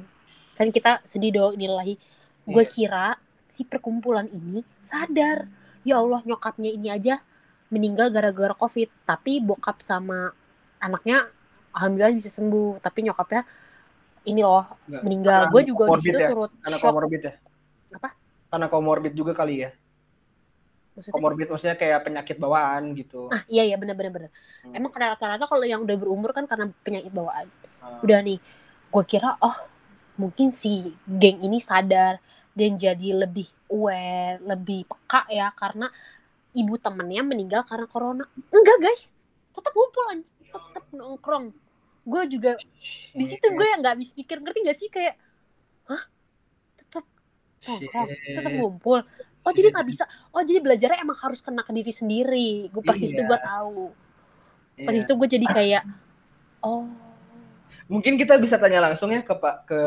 [0.52, 1.96] kan kita sedih dong inilahi
[2.44, 2.68] gue Iya.
[2.68, 3.06] kira
[3.48, 5.48] si perkumpulan ini sadar
[5.80, 7.24] ya Allah nyokapnya ini aja
[7.72, 10.28] meninggal gara-gara covid tapi bokap sama
[10.76, 11.24] anaknya
[11.72, 13.48] alhamdulillah bisa sembuh tapi nyokapnya
[14.28, 15.02] ini loh Nggak.
[15.08, 16.28] meninggal gue juga di comorbid situ ya?
[16.28, 17.32] turut Karena shock komorbid ya?
[17.96, 18.08] Apa?
[18.52, 19.70] Karena komorbid juga kali ya.
[20.96, 23.30] Maksudnya Komorbid maksudnya kayak penyakit bawaan gitu.
[23.30, 24.28] ah iya iya benar benar
[24.60, 24.76] Hmm.
[24.76, 27.46] emang karena rata-rata kalau yang udah berumur kan karena penyakit bawaan.
[27.80, 28.02] Ah.
[28.04, 28.38] udah nih
[28.90, 29.56] gue kira oh
[30.20, 32.20] mungkin si geng ini sadar
[32.52, 35.88] dan jadi lebih aware lebih peka ya karena
[36.52, 38.26] ibu temennya meninggal karena corona.
[38.50, 39.08] Enggak guys.
[39.54, 40.04] Tetap ngumpul
[40.50, 41.54] tetap nongkrong.
[42.02, 42.58] Gue juga
[43.14, 44.42] di situ gue yang nggak habis pikir.
[44.42, 44.88] Ngerti gak sih?
[44.90, 45.14] Kayak
[45.86, 46.02] hah?
[46.74, 47.04] Tetap
[47.64, 48.98] nongkrong tetap ngumpul
[49.40, 52.96] oh jadi nggak bisa oh jadi belajarnya emang harus kena ke diri sendiri gue pas
[52.98, 53.28] itu Iya.
[53.28, 53.82] gue tahu
[54.80, 55.04] Iya.
[55.04, 55.82] itu gue jadi kayak
[56.64, 56.84] oh
[57.90, 59.82] Mungkin kita bisa tanya langsung ya ke Pak ke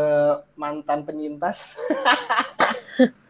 [0.59, 1.55] mantan penyintas.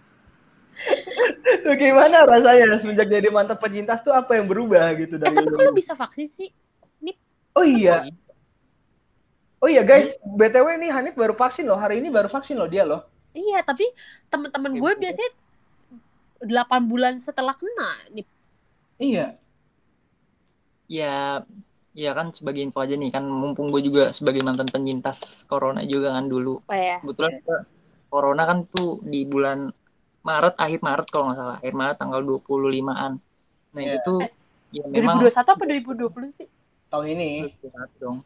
[1.62, 5.54] Tuh, gimana rasanya semenjak jadi mantan penyintas tuh apa yang berubah gitu eh dari tapi
[5.54, 6.50] kalau bisa vaksin sih
[7.54, 8.10] Oh iya.
[9.62, 11.78] Oh iya guys, BTW nih Hanif baru vaksin loh.
[11.78, 13.06] Hari ini baru vaksin loh dia loh.
[13.30, 13.86] Iya, tapi
[14.28, 15.32] teman-teman gue Iya, biasanya
[16.44, 18.28] 8 bulan setelah kena nih.
[19.00, 19.28] Iya.
[20.86, 21.42] ya
[21.94, 26.14] ya kan sebagai info aja nih kan mumpung gue juga sebagai mantan penyintas corona juga
[26.14, 26.98] kan dulu Oh ya.
[27.02, 27.58] kebetulan gua
[28.10, 29.70] corona kan tuh di bulan
[30.22, 33.14] Maret akhir Maret kalau nggak salah akhir Maret tanggal 25-an
[33.74, 34.02] nah itu Iya.
[34.06, 34.20] tuh
[34.74, 36.48] ya memang 2021 apa 2020 sih?
[36.90, 37.30] Tahun ini.
[37.62, 38.18] 2021 dong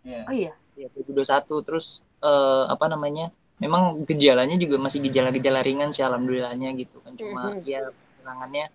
[0.00, 0.20] Iya.
[0.24, 0.52] Oh iya.
[0.76, 1.86] ya 2021 terus
[2.20, 3.28] eh, apa namanya
[3.60, 7.62] memang gejalanya juga masih gejala-gejala ringan sih alhamdulillahnya gitu kan cuma Mhm.
[7.68, 7.80] ya
[8.20, 8.66] hilangannya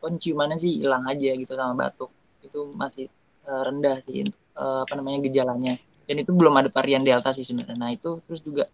[0.00, 2.12] penciumannya sih hilang aja gitu sama batuk
[2.44, 3.08] itu masih
[3.48, 7.76] eh, rendah sih eh, apa namanya gejalanya dan itu belum ada varian delta sih sebenarnya
[7.80, 8.68] nah itu terus juga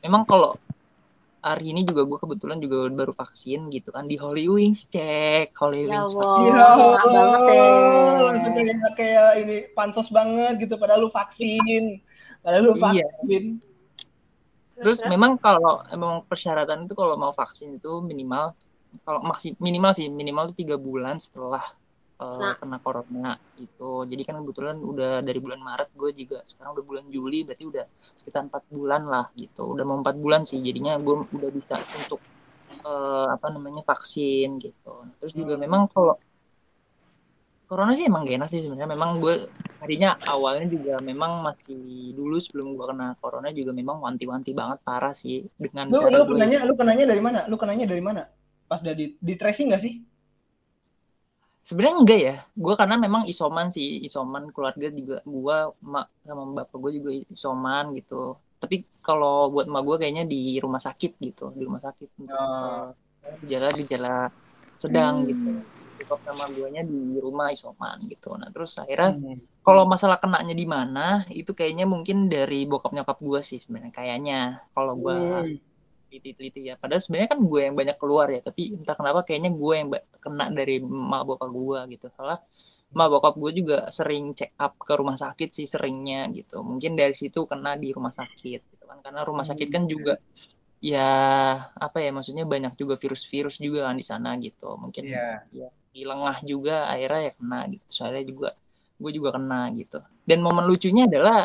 [0.00, 0.56] memang kalau
[1.38, 5.86] hari ini juga gue kebetulan juga baru vaksin gitu kan di Holy Wings cek Holy
[5.86, 6.24] Ya Wings Allah.
[6.26, 6.50] vaksin.
[6.50, 6.68] Ya
[6.98, 7.66] banget ya.
[8.18, 8.52] langsung
[8.98, 12.02] kayak ini pansos banget gitu padahal lu vaksin.
[12.42, 13.06] Padahal lu Iya.
[14.78, 18.54] Terus memang kalau emang persyaratan itu kalau mau vaksin itu minimal
[19.04, 21.60] kalau maksi minimal sih minimal itu tiga bulan setelah
[22.18, 22.54] uh, Nah.
[22.56, 23.90] kena corona itu.
[24.08, 27.84] Jadi kan kebetulan udah dari bulan Maret gue juga sekarang udah bulan Juli berarti udah
[28.16, 29.62] sekitar empat bulan lah gitu.
[29.76, 32.18] Udah mau empat bulan sih jadinya gue udah bisa untuk
[32.82, 34.94] uh, apa namanya vaksin gitu.
[35.20, 35.62] Terus juga Hmm.
[35.68, 36.16] memang kalau
[37.68, 38.88] corona sih emang gak enak sih sebenarnya.
[38.88, 39.34] Memang gue
[39.78, 45.12] tadinya awalnya juga memang masih dulu sebelum gue kena corona juga memang wanti-wanti banget parah
[45.12, 47.40] sih dengan Lu cara lu gue kenanya lu kenanya dari mana?
[47.46, 48.24] Lu kenanya dari mana?
[48.66, 49.94] Pas udah di, tracing gak sih?
[51.58, 56.78] sebenarnya enggak ya gue karena memang isoman sih isoman keluarga juga gue mak sama bapak
[56.80, 61.68] gue juga isoman gitu tapi kalau buat emak gue kayaknya di rumah sakit gitu di
[61.68, 62.88] rumah sakit Oh.
[63.44, 64.32] gejala-gejala
[64.80, 65.28] sedang Hmm.
[65.28, 65.50] gitu
[65.98, 69.38] Bokap sama guanya di rumah isoman gitu nah terus akhirnya Hmm.
[69.60, 74.38] kalau masalah kenanya di mana itu kayaknya mungkin dari bokap nyokap gue sih sebenarnya kayaknya
[74.72, 75.58] kalau gue Hmm.
[76.08, 76.80] teliti-teliti ya.
[76.80, 80.48] Padahal sebenarnya kan gue yang banyak keluar ya, tapi entah kenapa kayaknya gue yang kena
[80.48, 82.06] dari emak bokap gue gitu.
[82.16, 82.40] Soalnya
[82.88, 86.64] emak bokap gue juga sering check up ke rumah sakit sih seringnya gitu.
[86.64, 89.04] Mungkin dari situ kena di rumah sakit gitu kan.
[89.04, 90.16] Karena rumah sakit kan juga
[90.80, 91.10] ya
[91.76, 94.80] apa ya maksudnya banyak juga virus-virus juga kan di sana gitu.
[94.80, 95.44] Mungkin Iya.
[95.52, 95.68] ya,
[95.98, 97.86] di lengah juga akhirnya ya kena gitu.
[97.96, 98.48] Soalnya juga
[99.02, 99.98] gue juga kena gitu.
[100.28, 101.38] Dan momen lucunya adalah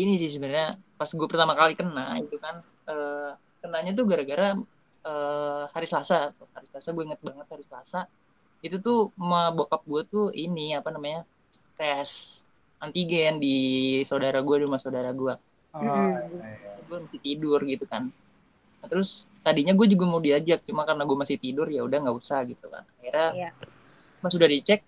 [0.00, 0.68] ini sih sebenarnya
[0.98, 2.56] pas gue pertama kali kena itu kan
[2.92, 3.30] eh,
[3.62, 4.46] kenanya tuh gara-gara
[5.08, 6.16] eh, hari Selasa
[6.56, 8.00] hari Selasa gue inget banget hari Selasa
[8.66, 8.98] itu tuh
[9.30, 11.20] ma bokap gue tuh ini apa namanya
[11.78, 12.10] tes
[12.84, 13.54] antigen di
[14.10, 15.34] saudara gue di rumah saudara gue
[15.76, 16.40] Oh, Mm-mm.
[16.40, 16.80] iya.
[16.88, 18.08] gue masih tidur gitu kan
[18.78, 22.16] Nah, terus tadinya gue juga mau diajak cuma karena gue masih tidur ya udah nggak
[22.22, 23.50] usah gitu kan akhirnya Iya.
[24.18, 24.82] Pas sudah dicek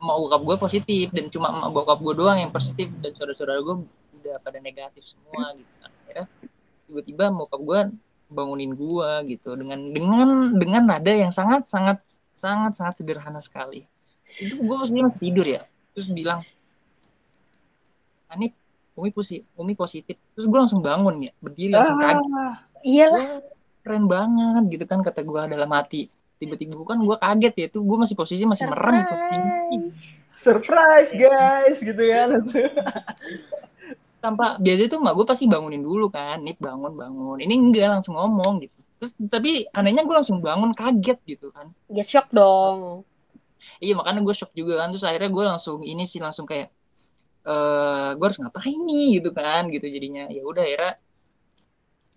[0.00, 3.76] emak bokap gue positif dan cuma emak bokap gue doang yang positif dan saudara-saudara gue
[4.20, 6.26] udah pada negatif semua gitu akhirnya
[6.88, 7.80] tiba-tiba bokap gue
[8.28, 12.00] bangunin gue gitu dengan dengan dengan nada yang sangat sangat
[12.34, 13.86] sangat sangat sederhana sekali
[14.40, 15.62] itu gue pasti masih tidur ya
[15.94, 16.42] terus bilang
[18.34, 18.52] Anip
[18.94, 20.14] Umi positif, Umi positif.
[20.34, 22.26] Terus gue langsung bangun ya, berdiri langsung kaget.
[22.30, 22.54] Ah,
[22.86, 23.42] Iyalah.
[23.84, 26.08] Keren banget gitu kan kata gue dalam hati.
[26.38, 29.14] Tiba-tiba kan gue kaget ya, tuh gue masih posisi masih merem gitu.
[30.44, 32.28] surprise guys gitu kan.
[34.24, 37.38] Tanpa biasanya tuh mak gue pasti bangunin dulu kan, nih bangun bangun.
[37.40, 38.76] Ini enggak langsung ngomong gitu.
[39.00, 41.72] Terus tapi anehnya gue langsung bangun kaget gitu kan.
[41.92, 43.04] Get shock dong.
[43.80, 44.92] Iya makanya gue shock juga kan.
[44.92, 46.72] Terus akhirnya gue langsung ini sih langsung kayak
[47.44, 50.96] eh gue harus ngapain nih gitu kan gitu jadinya ya udah akhirnya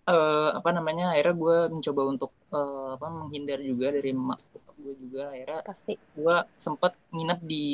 [0.08, 5.24] eh apa namanya akhirnya gue mencoba untuk eh, apa menghindar juga dari bokap gue juga.
[5.36, 5.94] Akhirnya Pasti.
[6.00, 7.66] gue sempet nginep di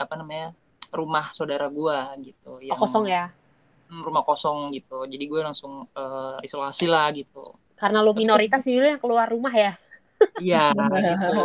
[0.00, 0.56] apa namanya
[0.92, 1.98] rumah saudara gue
[2.32, 3.28] gitu Oh, kosong ya.
[3.92, 5.04] Hmm, rumah kosong gitu.
[5.04, 7.52] Jadi gue langsung eh, isolasi lah gitu.
[7.76, 9.76] Karena lu minoritas jadi yang keluar rumah ya.
[10.38, 10.70] iya
[11.12, 11.40] gitu.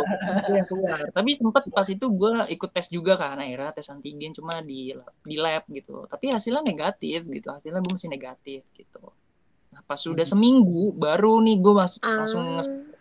[0.54, 0.66] Yang
[1.12, 4.96] tapi sempet pas itu gue ikut tes juga kan akhirnya tes antigen cuma di
[5.28, 6.08] di lab gitu.
[6.08, 7.52] Tapi hasilnya negatif gitu.
[7.52, 9.12] Hasilnya gue masih negatif gitu
[9.84, 12.22] pas sudah seminggu baru nih gue mas Ah.
[12.22, 12.58] langsung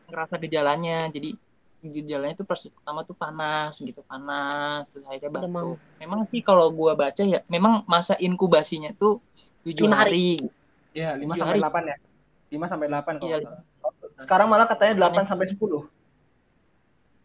[0.08, 1.34] ngerasa gejalanya jadi
[1.80, 5.68] gejalanya tuh pas pertama tuh panas gitu panas terus akhirnya batuk Demam.
[5.98, 9.22] memang sih kalau gua baca ya memang masa inkubasinya tuh
[9.62, 10.42] tujuh Lima hari.
[10.42, 10.56] hari.
[10.92, 11.62] Iya, 5 Tujuh sampai hari.
[11.62, 11.98] 8 ya.
[12.50, 13.38] 5 sampai 8 kalau Iya.
[13.40, 13.62] salah.
[14.18, 15.86] Sekarang malah katanya 8 sampai 10.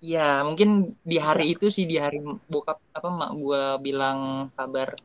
[0.03, 0.69] ya mungkin
[1.01, 4.99] di hari itu sih di hari bokap apa mak gua bilang kabar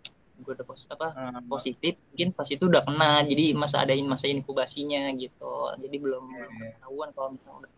[0.44, 4.26] gua udah pos, apa Ah, positif mungkin pas itu udah kena jadi masa adain masa
[4.30, 5.52] inkubasinya gitu
[5.84, 6.70] jadi belum Iya, belum iya.
[6.78, 7.72] ketahuan kalau misalnya udah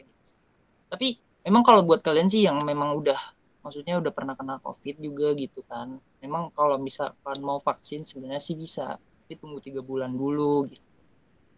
[0.00, 0.34] gitu.
[0.92, 1.08] tapi
[1.46, 3.18] memang kalau buat kalian sih yang memang udah
[3.64, 5.88] maksudnya udah pernah kena covid juga gitu kan
[6.22, 8.86] memang kalau misalkan mau vaksin sebenarnya sih bisa
[9.26, 10.85] tapi tunggu tiga bulan dulu gitu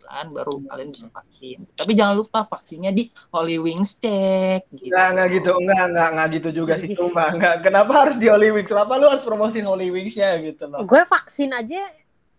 [0.05, 5.07] kan baru kalian bisa vaksin tapi jangan lupa vaksinnya di Holy Wings cek gitu Enggak,
[5.15, 5.51] enggak gitu.
[5.55, 6.95] Enggak, enggak, enggak gitu juga sih.
[6.99, 7.57] Cuma enggak.
[7.63, 8.69] Kenapa harus di Holy Wings?
[8.69, 10.83] Kenapa lu harus promosiin Holy Wings-nya gitu loh?
[10.85, 11.81] Gue vaksin aja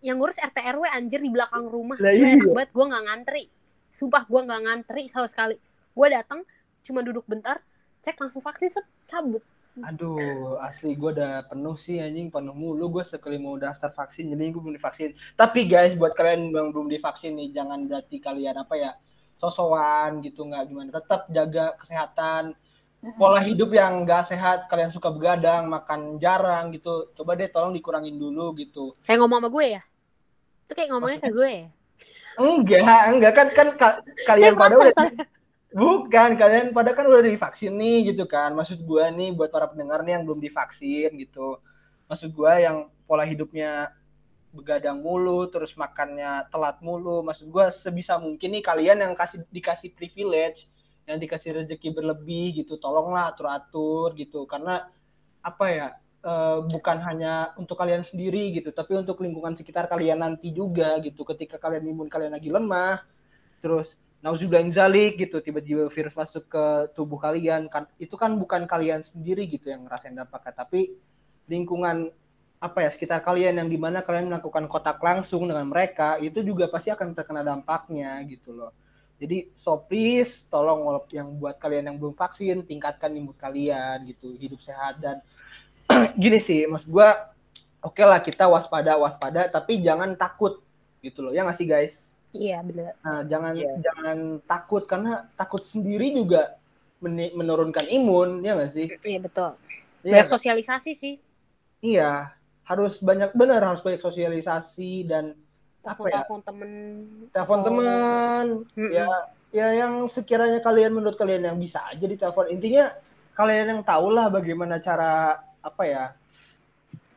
[0.00, 1.96] yang ngurus RT RW anjir di belakang rumah.
[1.96, 2.36] Lah Gue iya.
[2.36, 3.44] enak banget gue nggak ngantri.
[3.90, 5.56] Sumpah gue nggak ngantri sama sekali.
[5.96, 6.40] Gue datang
[6.80, 7.60] cuma duduk bentar,
[8.04, 9.44] cek langsung vaksin set cabut.
[9.80, 14.50] Aduh, asli gue udah penuh sih anjing, penuh mulu gue sekali mau daftar vaksin, jadi
[14.50, 15.14] gue belum divaksin.
[15.38, 18.90] Tapi guys, buat kalian yang belum divaksin nih, jangan berarti kalian apa ya,
[19.40, 20.90] sosokan gitu nggak gimana.
[20.92, 22.52] Tetap jaga kesehatan,
[23.16, 27.08] pola hidup yang nggak sehat, kalian suka begadang, makan jarang gitu.
[27.16, 28.92] Coba deh tolong dikurangin dulu gitu.
[29.06, 29.82] Kayak ngomong sama gue ya.
[30.68, 31.68] Itu kayak ngomongnya ke gue ya.
[32.36, 35.10] Enggak, enggak kan kan ka- kalian pada udah
[35.70, 38.54] bukan kalian pada kan udah divaksin nih gitu kan.
[38.54, 41.58] Maksud gua nih buat para pendengar nih yang belum divaksin gitu.
[42.10, 43.94] Maksud gua yang pola hidupnya
[44.50, 47.22] begadang mulu, terus makannya telat mulu.
[47.22, 50.66] Maksud gua sebisa mungkin nih kalian yang kasih dikasih privilege,
[51.06, 54.46] yang dikasih rezeki berlebih gitu, tolonglah atur-atur gitu.
[54.50, 54.90] Karena
[55.40, 55.88] apa ya?
[56.20, 61.24] eh, bukan hanya untuk kalian sendiri gitu, tapi untuk lingkungan sekitar kalian nanti juga gitu.
[61.24, 63.00] Ketika kalian imun kalian lagi lemah,
[63.64, 63.88] terus
[64.20, 69.00] nauzubillah min zalik gitu, tiba-tiba virus masuk ke tubuh kalian, kan itu kan bukan kalian
[69.00, 70.92] sendiri gitu yang ngerasain dampaknya, tapi
[71.48, 72.12] lingkungan
[72.60, 76.68] apa ya sekitar kalian yang di mana kalian melakukan kontak langsung dengan mereka itu juga
[76.68, 78.76] pasti akan terkena dampaknya gitu loh.
[79.16, 84.60] Jadi so please tolong yang buat kalian yang belum vaksin tingkatkan imun kalian gitu, hidup
[84.60, 85.24] sehat dan
[86.20, 87.32] gini sih, mas gua
[87.80, 90.60] oke lah kita waspada waspada tapi jangan takut
[91.00, 91.32] gitu loh.
[91.32, 92.09] Ya nggak sih guys?
[92.30, 92.94] Iya bener.
[93.02, 93.72] Nah, jangan Iya.
[93.82, 96.54] jangan takut karena takut sendiri juga
[96.98, 98.86] meni- menurunkan imun, ya nggak sih?
[99.02, 99.50] Iya betul.
[100.00, 101.14] Iya, Banyak sosialisasi sih.
[101.80, 102.30] iya.
[102.62, 105.34] Harus banyak benar harus banyak sosialisasi dan
[105.80, 106.22] Apa ya?
[106.22, 106.70] Telepon-telepon temen.
[107.32, 107.64] telepon Oh.
[107.64, 108.46] teman.
[108.76, 108.90] Mm-mm.
[108.92, 109.08] Ya,
[109.50, 112.52] ya yang sekiranya kalian menurut kalian yang bisa aja ditelepon.
[112.52, 112.92] Intinya
[113.32, 116.12] kalian yang tahu lah bagaimana cara apa ya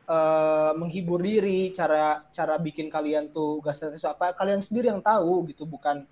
[0.04, 5.48] eh, menghibur diri, cara cara bikin kalian tuh gak stres apa kalian sendiri yang tahu
[5.48, 6.04] gitu, bukan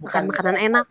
[0.00, 0.86] Makan makanan enak.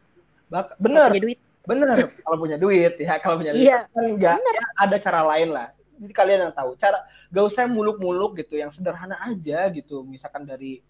[0.50, 1.40] Bak- kalau bener, Punya duit.
[1.62, 3.86] bener kalau punya duit ya kalau punya duit Iya.
[3.86, 5.70] kan enggak ya, ada cara lain lah
[6.02, 6.98] jadi kalian yang tahu cara
[7.30, 10.82] gak usah muluk-muluk gitu yang sederhana aja gitu misalkan dari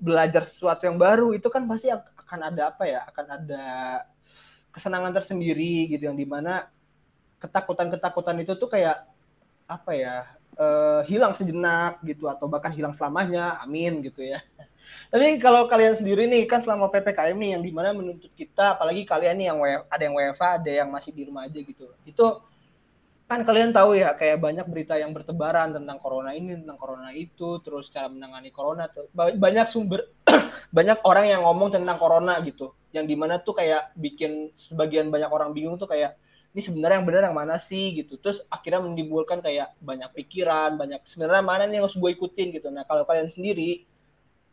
[0.00, 3.64] belajar sesuatu yang baru itu kan pasti ak- akan ada apa ya akan ada
[4.72, 6.64] kesenangan tersendiri gitu yang di mana
[7.36, 9.04] ketakutan-ketakutan itu tuh kayak
[9.68, 10.14] apa ya
[10.56, 14.40] eh, hilang sejenak gitu atau bahkan hilang selamanya amin gitu ya.
[15.10, 19.02] Tapi kalau kalian sendiri nih kan selama ppkm nih yang di mana menuntut kita apalagi
[19.02, 19.58] kalian nih yang
[19.90, 21.90] ada yang WFA ada yang masih di rumah aja gitu.
[22.06, 22.42] Itu
[23.26, 27.58] kan kalian tahu ya kayak banyak berita yang bertebaran tentang corona ini tentang corona itu
[27.58, 29.10] terus cara menangani corona tuh.
[29.10, 30.06] Ba- banyak sumber
[30.76, 32.70] banyak orang yang ngomong tentang corona gitu.
[32.94, 36.14] Yang di mana tuh kayak bikin sebagian banyak orang bingung tuh kayak
[36.56, 38.16] ini sebenarnya yang benar yang mana sih gitu.
[38.16, 42.48] Terus akhirnya menimbulkan kayak banyak pikiran banyak sebenarnya mana nih yang harus gue ikutin?
[42.56, 42.72] gitu.
[42.72, 43.84] Nah kalau kalian sendiri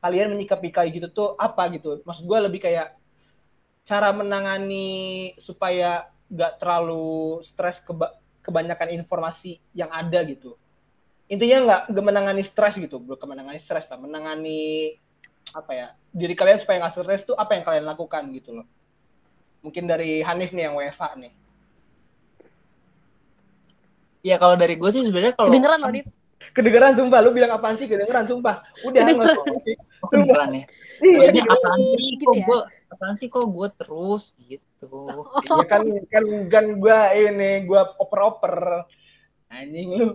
[0.03, 2.03] kalian menyikapi kayak gitu tuh apa gitu?
[2.03, 2.99] Maksud gue lebih kayak
[3.87, 10.59] cara menangani supaya nggak terlalu stres keba- kebanyakan informasi yang ada gitu.
[11.31, 14.99] Intinya nggak menangani stres gitu bukan menangani stres lah menangani
[15.55, 18.67] apa ya diri kalian supaya nggak stres tuh apa yang kalian lakukan gitu loh.
[19.63, 21.42] Mungkin dari Hanif nih yang WFA nih
[24.23, 26.07] Ya kalau dari gue sih sebenarnya kalau Kedengeran loh, Dit.
[26.53, 29.03] kedengeran sumpah lu bilang apaan sih kedengeran sumpah udah
[29.63, 29.75] sih.
[30.03, 30.65] Oh, kedengeran ya.
[31.03, 32.45] Iya, Maksudnya apaan sih Gitu kok ya?
[32.47, 32.59] gue
[32.93, 34.91] apaan sih kok gue terus gitu.
[35.59, 38.87] Ya kan kan kan gua ini gua oper-oper
[39.51, 40.07] anjing lu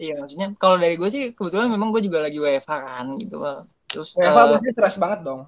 [0.00, 3.36] Iya maksudnya kalau dari gue sih kebetulan memang gue juga lagi WFH kan gitu.
[3.88, 5.40] Terus WFA eh, pasti stres banget dong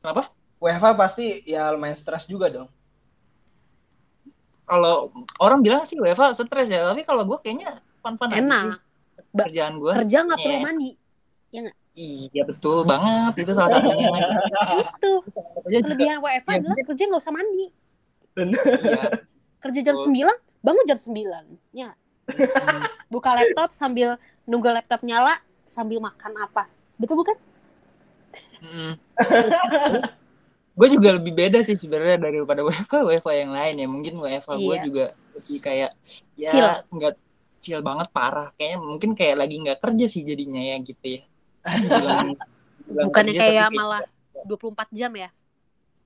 [0.00, 0.28] kenapa?
[0.60, 2.68] WFA pasti ya lumayan stres juga dong
[4.70, 5.10] Kalau
[5.42, 8.70] orang bilang sih WFH stres ya, tapi kalau gue kayaknya fun-fun aja sih.
[9.34, 9.92] Ba- kerjaan gue.
[9.98, 10.62] Kerja nggak perlu Iya.
[10.62, 10.90] mandi.
[11.90, 14.06] Iya betul banget itu salah satunya.
[14.78, 15.26] Itu.
[15.66, 17.66] Iya, Kelebihan WFA Iya, adalah kerja nggak usah mandi.
[18.38, 19.02] Iya.
[19.58, 19.98] Kerja jam.
[19.98, 20.06] 9,
[20.62, 21.44] bangun jam 9.
[21.74, 21.90] Ya,
[23.10, 26.70] buka laptop sambil nunggu laptop nyala sambil makan apa.
[26.94, 27.34] Betul bukan?
[28.62, 28.94] Mm.
[30.80, 34.64] gue juga lebih beda sih sebenarnya daripada WFA WFA yang lain ya mungkin WFA gue
[34.70, 34.82] Iya.
[34.82, 35.04] juga
[35.36, 35.90] lebih kayak
[36.34, 36.68] ya Chill.
[36.90, 37.14] nggak
[37.60, 41.22] chill banget parah kayaknya mungkin kayak lagi nggak kerja sih jadinya ya gitu ya
[41.60, 42.32] Bilang-
[42.88, 44.02] bilang Bukannya kerja, kayak malah
[44.42, 45.28] 24 jam ya.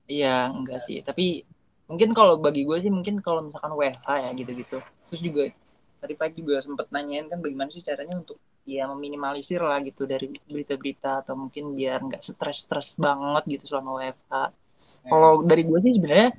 [0.05, 1.47] iya enggak sih tapi
[1.85, 5.47] mungkin kalau bagi gue sih mungkin kalau misalkan WFA ya gitu-gitu terus juga
[5.97, 10.29] tadi Faik juga sempet nanyain kan bagaimana sih caranya untuk ya meminimalisir lah gitu dari
[10.43, 14.33] berita-berita atau mungkin biar nggak stres-stres banget gitu selama WFH.
[15.05, 16.29] Kalau dari gue sih sebenarnya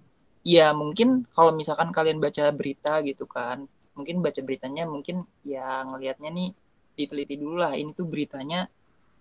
[0.47, 6.31] ya mungkin kalau misalkan kalian baca berita gitu kan, mungkin baca beritanya mungkin ya ngelihatnya
[6.31, 6.51] nih
[6.97, 8.67] diteliti dulu lah ini tuh beritanya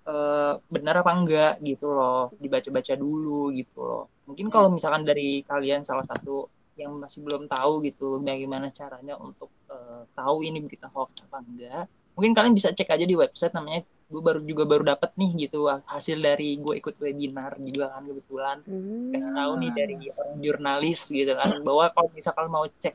[0.05, 4.05] eh, benar apa enggak gitu loh, dibaca-baca dulu gitu loh.
[4.29, 9.49] Mungkin kalau misalkan dari kalian salah satu yang masih belum tahu gitu bagaimana caranya untuk
[9.71, 13.81] eh, tahu ini berita hoax apa enggak, mungkin kalian bisa cek aja di website namanya
[14.05, 18.57] gue baru juga baru dapet nih gitu hasil dari gue ikut webinar juga kan kebetulan
[18.61, 19.09] Hmm.
[19.09, 22.93] kasih tahu nih dari orang jurnalis gitu kan bahwa kalau misalkan mau cek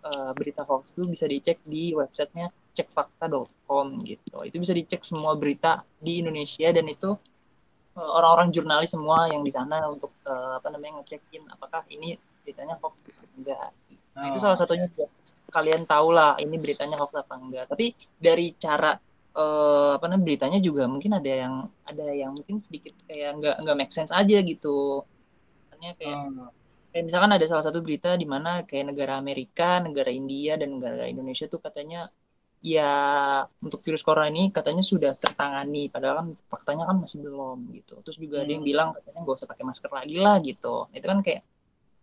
[0.00, 5.80] eh, berita hoax itu bisa dicek di websitenya cekfakta.com gitu itu bisa dicek semua berita
[5.96, 7.10] di Indonesia dan itu
[7.96, 12.76] eh, orang-orang jurnalis semua yang di sana untuk eh, apa namanya ngecekin apakah ini beritanya
[12.76, 13.68] hoax atau enggak.
[14.10, 14.42] Nah, itu Oh.
[14.42, 14.88] salah satunya
[15.50, 17.64] kalian tahu lah ini beritanya hoax apa enggak.
[17.66, 17.86] Tapi
[18.16, 18.92] dari cara
[19.30, 21.54] eh, apa namanya beritanya juga mungkin ada yang
[21.86, 25.06] ada yang mungkin sedikit kayak enggak enggak make sense aja gitu.
[25.70, 26.50] Misalnya kayak Oh.
[26.90, 31.06] kayak misalkan ada salah satu berita di mana kayak negara Amerika, negara India dan negara
[31.06, 32.10] Indonesia tuh katanya
[32.60, 32.90] ya
[33.64, 37.94] untuk virus corona ini katanya sudah tertangani padahal kan faktanya kan masih belum gitu.
[38.04, 38.70] Terus juga ada yang Hmm.
[38.74, 40.90] bilang katanya nggak usah pakai masker lagi lah gitu.
[40.92, 41.42] Itu kan kayak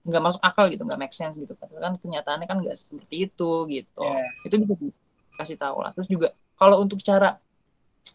[0.07, 1.51] nggak masuk akal gitu, nggak make sense gitu.
[1.53, 4.01] Padahal kan kenyataannya kan nggak seperti itu gitu.
[4.07, 4.23] Iya.
[4.47, 5.91] Itu bisa dikasih tahu lah.
[5.91, 7.37] Terus juga kalau untuk cara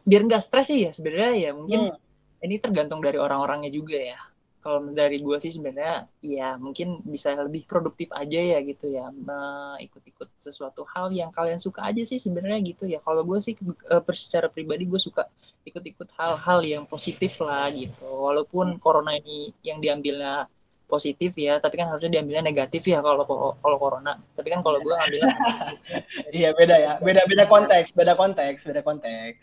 [0.09, 2.45] biar nggak stres sih ya sebenarnya ya mungkin Hmm.
[2.47, 4.19] ini tergantung dari orang-orangnya juga ya.
[4.63, 9.11] Kalau dari gue sih sebenarnya ya mungkin bisa lebih produktif aja ya gitu ya,
[9.83, 12.99] ikut-ikut sesuatu hal yang kalian suka aja sih sebenarnya gitu ya.
[13.03, 13.55] Kalau gue sih
[13.95, 15.27] eh, secara pribadi gue suka
[15.67, 18.07] ikut-ikut hal-hal yang positif lah gitu.
[18.07, 20.47] Walaupun corona ini yang diambilnya
[20.93, 23.25] positif ya, tapi kan harusnya diambilnya negatif ya kalau
[23.63, 24.13] kalau corona.
[24.37, 25.33] Tapi kan kalau gue ngambilnya
[26.39, 29.39] Iya beda ya, beda beda konteks, beda konteks, beda konteks.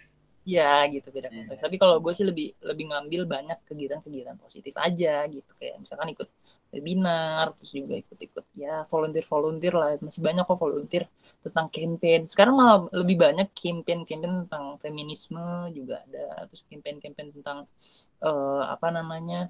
[0.47, 1.35] Ya gitu beda Iya.
[1.45, 1.61] konteks.
[1.65, 6.29] Tapi kalau gue sih lebih lebih ngambil banyak kegiatan-kegiatan positif aja gitu kayak misalkan ikut
[6.73, 9.89] webinar, terus juga ikut-ikut ya volunteer-volunteer lah.
[10.01, 11.03] Masih banyak kok volunteer
[11.45, 12.21] tentang campaign.
[12.29, 17.57] Sekarang malah lebih banyak campaign-campaign tentang feminisme juga ada, terus campaign-campaign tentang
[18.25, 19.49] eh, apa namanya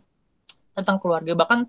[0.76, 1.34] tentang keluarga.
[1.36, 1.60] Bahkan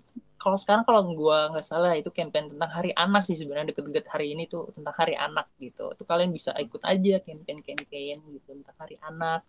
[0.41, 4.33] kalau sekarang kalau gue nggak salah itu campaign tentang Hari Anak sih sebenarnya deket-deket hari
[4.33, 5.93] ini tuh tentang Hari Anak gitu.
[5.93, 9.45] Itu kalian bisa ikut aja campaign-campaign gitu tentang Hari Anak.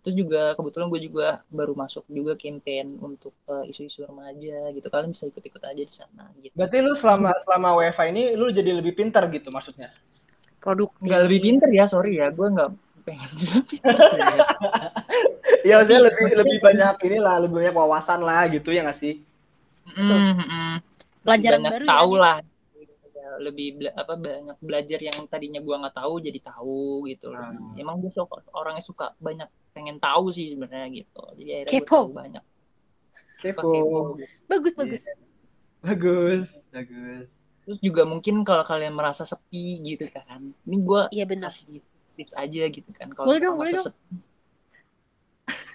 [0.00, 4.86] Terus juga kebetulan gue juga baru masuk juga campaign untuk eh, isu-isu remaja gitu.
[4.88, 6.56] Kalian bisa ikut-ikut aja di sana gitu.
[6.56, 9.92] Berarti lu selama selama WFA ini lu jadi lebih pintar gitu maksudnya?
[10.60, 12.28] produktif Nggak lebih pinter ya, sorry ya.
[12.32, 12.70] Gue nggak
[13.04, 14.20] pengen bilang pinter sih.
[14.20, 14.44] ya.
[15.60, 19.14] Iya, maksudnya lebih lebih banyak inilah, lebih banyak wawasan lah gitu ya nggak sih?
[19.90, 20.74] Mm, mm.
[21.24, 22.36] pelajaran banyak baru tahu ya lah
[23.40, 27.40] lebih bela- apa banyak belajar yang tadinya gua nggak tahu jadi tahu gitu loh.
[27.40, 27.78] Hmm.
[27.78, 31.88] emang gue suka orangnya suka banyak pengen tahu sih sebenarnya gitu jadi akhirnya Kepo.
[31.88, 32.44] tahu banyak
[33.40, 33.70] suka Kepo.
[33.72, 34.34] kepo gitu.
[34.50, 35.02] bagus bagus
[35.80, 37.26] Bagus, bagus.
[37.64, 41.80] terus juga mungkin kalau kalian merasa sepi gitu kan ini gua iya benar kasih
[42.12, 43.96] tips aja gitu kan kalau dong, merasa dong.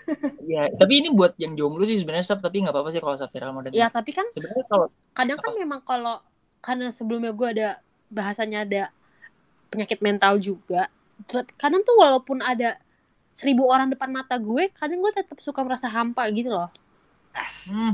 [0.06, 3.18] Sepi ya tapi ini buat yang jomblo sih sebenarnya Saf, tapi nggak apa-apa sih kalau
[3.18, 4.88] Safira mau ya dengar tapi kan sebenarnya kalau
[5.18, 5.60] kadang kan Apa?
[5.60, 6.16] memang kalau
[6.62, 7.70] karena sebelumnya gue ada
[8.10, 8.84] bahasanya ada
[9.74, 10.88] penyakit mental juga
[11.58, 12.78] kadang tuh walaupun ada
[13.34, 16.70] seribu orang depan mata gue kadang gue tetap suka merasa hampa gitu loh
[17.68, 17.93] Hmm,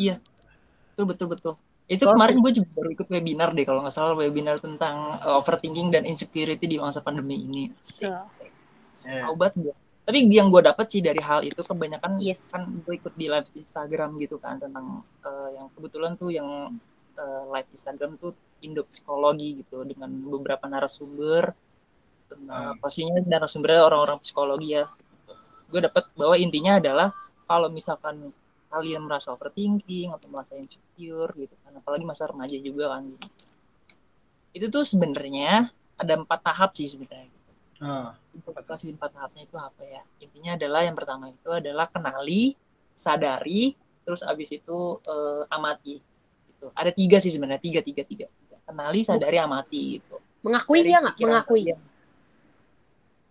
[0.00, 0.18] iya.
[0.92, 1.54] Betul betul betul.
[1.86, 5.92] Itu kemarin gue juga baru ikut webinar deh kalau nggak salah webinar tentang uh, overthinking
[5.92, 7.64] dan insecurity di masa pandemi ini.
[7.78, 8.08] Asik.
[8.92, 9.32] so, Iya.
[9.36, 9.74] Banget gue.
[10.02, 12.50] Tapi yang gue dapat sih dari hal itu kebanyakan yes.
[12.50, 16.74] kan gue ikut di live Instagram gitu kan tentang uh, yang kebetulan tuh yang
[17.14, 18.34] uh, live Instagram tuh
[18.66, 21.54] Indo psikologi gitu dengan beberapa narasumber.
[22.26, 22.80] Tentang Hmm.
[22.82, 24.90] pastinya narasumbernya orang-orang psikologi ya.
[25.70, 27.14] Gue dapat bahwa intinya adalah
[27.46, 28.34] kalau misalkan
[28.72, 33.06] kalian merasa overthinking atau merasa insecure gitu kan apalagi masa remaja juga kan.
[34.50, 37.41] Itu tuh sebenarnya ada empat tahap sih sebenarnya
[37.82, 40.02] Ah, untuk kasih empat tahapnya itu apa ya?
[40.22, 42.54] Intinya adalah yang pertama itu adalah kenali
[42.94, 43.74] sadari
[44.06, 45.98] terus abis itu eh, amati
[46.46, 46.70] gitu.
[46.78, 48.26] Ada tiga sih sebenarnya tiga tiga tiga.
[48.62, 50.22] Kenali sadari amati gitu.
[50.46, 51.18] Mengakui dia nggak?
[51.18, 51.62] mengakui?
[51.66, 51.80] kalian.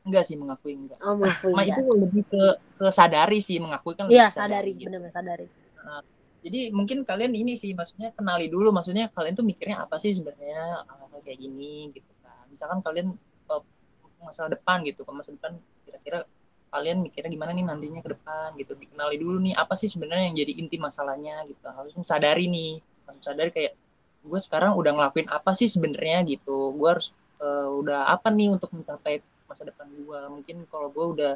[0.01, 0.99] enggak sih mengakui enggak.
[0.99, 1.71] Oh mengakui Ma ya.
[1.71, 2.43] itu lebih ke
[2.75, 4.91] ke sadari sih mengakui kan iya sadari gitu.
[4.91, 5.47] benar sadari.
[6.41, 10.83] Jadi mungkin kalian ini sih maksudnya kenali dulu maksudnya kalian tuh mikirnya apa sih sebenarnya
[11.21, 12.49] kayak gini gitu kan.
[12.49, 13.13] Misalkan kalian
[14.23, 16.25] masalah depan gitu ke masa depan kira-kira
[16.71, 20.37] kalian mikirnya gimana nih nantinya ke depan gitu dikenali dulu nih apa sih sebenarnya yang
[20.39, 21.67] jadi inti masalahnya gitu.
[21.67, 23.73] Harus sadari nih harus sadari kayak
[24.23, 26.71] gue sekarang udah ngelakuin apa sih sebenarnya gitu.
[26.79, 27.11] Gue harus
[27.43, 29.19] eh, udah apa nih untuk mencapai
[29.51, 31.33] masa depan gue mungkin kalau gue udah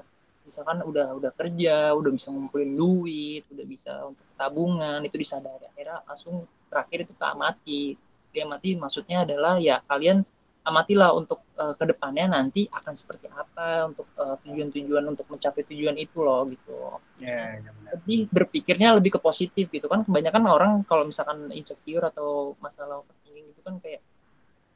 [0.47, 5.67] misalkan udah udah kerja udah bisa ngumpulin duit udah bisa untuk tabungan itu disadari.
[5.67, 7.83] Akhirnya langsung terakhir itu keamati
[8.31, 10.23] diamati maksudnya adalah ya kalian
[10.65, 15.95] amatilah untuk eh, ke depannya nanti akan seperti apa untuk eh, tujuan-tujuan untuk mencapai tujuan
[16.01, 16.97] itu loh gitu.
[17.21, 17.91] Ya, ya benar.
[18.01, 19.85] lebih berpikirnya lebih ke positif gitu.
[19.85, 24.01] Kan kebanyakan orang kalau misalkan insecure atau masalah overthinking itu kan kayak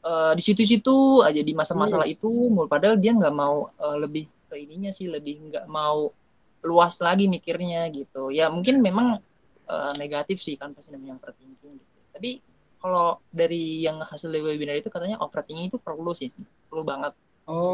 [0.06, 4.62] eh, di situ-situ aja di masa-masalah itu mul padahal dia nggak mau eh, lebih ke
[4.62, 6.14] ininya sih lebih nggak mau
[6.62, 8.30] luas lagi mikirnya gitu.
[8.30, 9.18] Ya mungkin memang
[9.66, 11.98] eh, negatif sih kan pasti namanya overthinking gitu.
[12.14, 12.32] Tapi
[12.82, 16.30] kalau dari yang hasil dari webinar itu katanya overthinking itu perlu sih
[16.72, 17.14] perlu banget
[17.50, 17.74] Oh,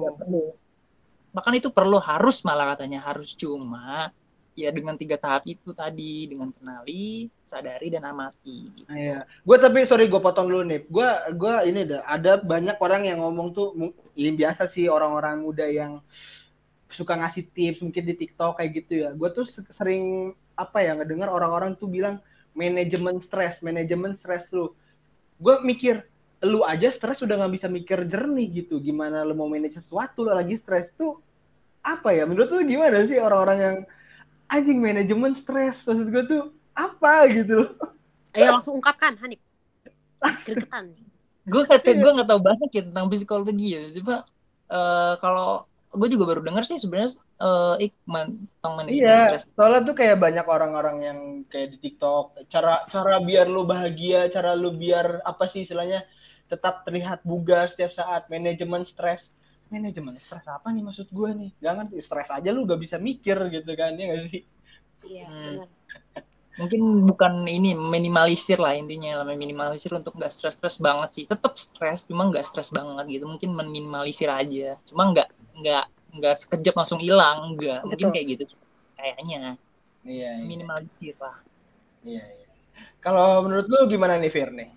[0.00, 0.56] nggak perlu
[1.32, 4.12] bahkan itu perlu harus malah katanya harus cuma
[4.52, 8.92] ya dengan tiga tahap itu tadi dengan kenali sadari dan amati gitu.
[8.92, 9.24] Iya.
[9.40, 10.84] Gue tapi sorry gue potong dulu nih.
[10.92, 11.08] Gue
[11.40, 13.72] gua ini dah ada banyak orang yang ngomong tuh
[14.12, 16.04] ini biasa sih orang-orang muda yang
[16.92, 19.10] suka ngasih tips mungkin di TikTok kayak gitu ya.
[19.16, 22.20] Gue tuh se- sering apa ya ngedengar orang-orang tuh bilang
[22.52, 24.72] manajemen stres, manajemen stres lu.
[25.40, 26.06] Gue mikir
[26.42, 28.78] lu aja stres udah nggak bisa mikir jernih gitu.
[28.82, 31.18] Gimana lu mau manage sesuatu lu lagi stres tuh
[31.82, 32.28] apa ya?
[32.28, 33.76] Menurut lu gimana sih orang-orang yang
[34.50, 35.80] anjing manajemen stres?
[35.86, 36.42] Maksud gue tuh
[36.72, 37.72] apa gitu loh.
[38.32, 39.40] Ayo langsung ungkapkan, Hanif.
[40.22, 40.94] Gregetan.
[41.42, 44.16] gue kata gue nggak tahu banyak ya tentang psikologi ya coba
[44.70, 47.10] eh, kalau gue juga baru dengar sih sebenarnya
[47.44, 48.26] eh ikman
[48.58, 51.18] tentang manajemen Iya, stres soalnya tuh kayak banyak orang-orang yang
[51.52, 56.04] kayak di TikTok, cara cara biar lu bahagia, cara lu biar apa sih istilahnya
[56.50, 59.24] tetap terlihat bugar setiap saat, manajemen stres.
[59.72, 61.50] Manajemen stres apa nih maksud gue nih?
[61.64, 64.42] Jangan stres aja lu gak bisa mikir gitu kan, ya gak sih?
[65.02, 65.66] Iya, Hmm.
[66.60, 72.04] mungkin bukan ini minimalisir lah intinya lah minimalisir untuk nggak stres-stres banget sih tetap stres
[72.04, 75.32] cuma nggak stres banget gitu mungkin meminimalisir aja cuma nggak
[75.62, 75.84] nggak
[76.18, 78.58] nggak sekejap langsung hilang nggak mungkin kayak gitu
[78.98, 79.56] kayaknya
[80.02, 80.44] Iya, iya.
[80.44, 81.38] minimalisir lah
[82.02, 82.42] iya, iya.
[83.02, 84.70] Kalau menurut lu gimana nih Fir nih?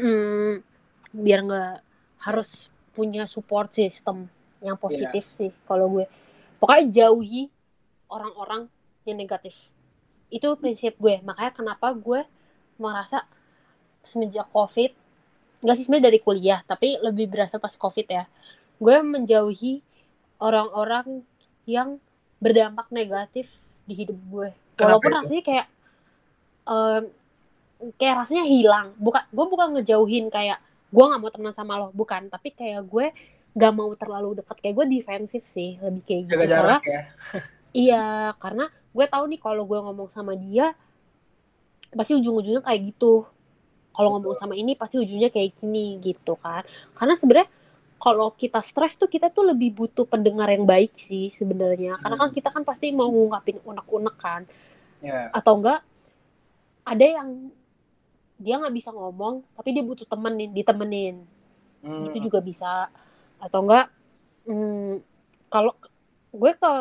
[0.00, 0.64] Hmm,
[1.12, 1.74] biar nggak
[2.24, 4.24] harus punya support system
[4.64, 6.08] yang positif sih kalau gue.
[6.56, 7.52] Pokoknya jauhi
[8.08, 8.72] orang-orang
[9.04, 9.68] yang negatif.
[10.32, 11.20] Itu prinsip gue.
[11.20, 12.24] Makanya kenapa gue
[12.80, 13.28] merasa
[14.00, 14.90] semenjak COVID,
[15.60, 18.24] nggak sih sebenarnya dari kuliah, tapi lebih berasa pas COVID ya.
[18.78, 19.82] Gue menjauhi
[20.38, 21.26] orang-orang
[21.66, 21.98] yang
[22.38, 23.50] berdampak negatif
[23.84, 24.48] di hidup gue.
[24.78, 25.18] Kenapa Walaupun itu?
[25.18, 25.66] rasanya kayak
[26.64, 27.02] em,
[27.98, 28.86] kayak rasanya hilang.
[28.96, 32.30] Bukan, gue bukan ngejauhin kayak gue nggak mau temenan sama lo, bukan.
[32.30, 33.10] Tapi kayak gue
[33.58, 34.56] gak mau terlalu deket.
[34.62, 36.42] Kayak gue defensif sih, lebih kayak gitu.
[36.46, 37.02] Soalnya ya.
[37.68, 40.72] Iya, karena gue tahu nih kalau gue ngomong sama dia
[41.92, 43.28] pasti ujung-ujungnya kayak gitu.
[43.92, 46.64] Kalau ngomong sama ini pasti ujungnya kayak gini gitu kan.
[46.96, 47.48] Karena sebenarnya
[47.98, 51.98] kalau kita stres tuh kita tuh lebih butuh pendengar yang baik sih sebenarnya.
[51.98, 52.36] Karena kan Hmm.
[52.38, 54.42] kita kan pasti mau ngungkapin unek-unek kan.
[55.02, 55.34] Iya.
[55.34, 55.82] Atau enggak
[56.82, 57.52] ada yang
[58.38, 61.26] dia nggak bisa ngomong tapi dia butuh temenin, ditemenin
[61.78, 62.06] Hmm.
[62.06, 62.86] itu juga bisa
[63.38, 63.86] atau enggak
[64.46, 64.98] hmm,
[65.46, 65.74] kalau
[66.30, 66.72] gue ke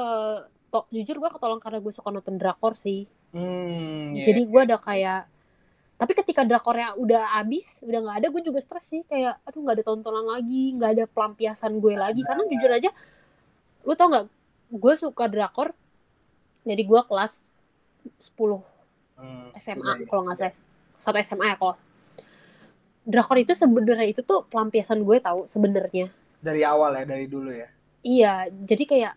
[0.69, 4.23] to, jujur gue ketolong karena gue suka nonton drakor sih Hmm, iya.
[4.23, 5.27] jadi gue ada kayak
[5.97, 9.01] tapi ketika drakornya udah abis udah nggak ada gue juga stres sih.
[9.09, 12.21] Kayak aduh nggak ada tontonan lagi nggak ada pelampiasan gue lagi.
[12.21, 12.89] Karena jujur aja
[13.87, 14.25] lu tau nggak
[14.77, 15.71] gue suka drakor
[16.67, 17.39] jadi gue kelas
[18.19, 18.77] 10
[19.17, 20.53] Hmm, SMA iya, kalau nggak salah.
[21.01, 21.77] Satu SMA ya kok
[23.07, 26.11] drakor itu sebenarnya itu tuh pelampiasan gue tahu sebenarnya.
[26.43, 27.71] Dari awal ya, dari dulu ya.
[28.03, 29.13] Iya, jadi kayak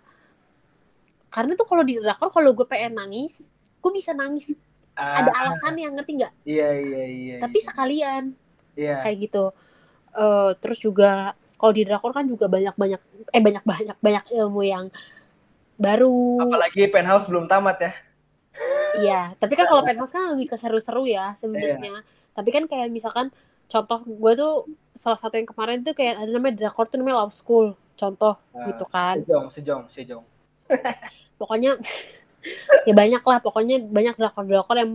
[1.30, 3.34] karena tuh kalau di drakor kalau gue pengen nangis,
[3.82, 4.54] gue bisa nangis.
[4.96, 6.32] Ada Ah, alasannya ngerti nggak?
[6.44, 7.36] Iya, iya, iya.
[7.40, 8.34] Tapi sekalian
[8.76, 9.00] iya.
[9.00, 9.54] kayak gitu.
[10.10, 13.00] Eh, terus juga kalau di drakor kan juga banyak banyak
[13.30, 14.86] eh banyak banyak banyak ilmu yang
[15.76, 16.40] baru.
[16.44, 17.92] Apalagi penthouse belum tamat ya.
[19.00, 21.78] Iya, tapi kan kalau penthouse kan lebih ke seru-seru ya sebenarnya.
[21.78, 22.00] Iya.
[22.34, 23.30] Tapi kan kayak misalkan
[23.70, 24.54] contoh gue tuh
[24.98, 27.78] salah satu yang kemarin tuh kayak ada namanya drakor tuh namanya Love School.
[27.94, 29.22] Contoh Nah, gitu kan.
[29.22, 30.24] Sejong, sejong, sejong.
[31.40, 31.78] pokoknya
[32.82, 34.92] ya banyak lah pokoknya banyak drakor-drakor yang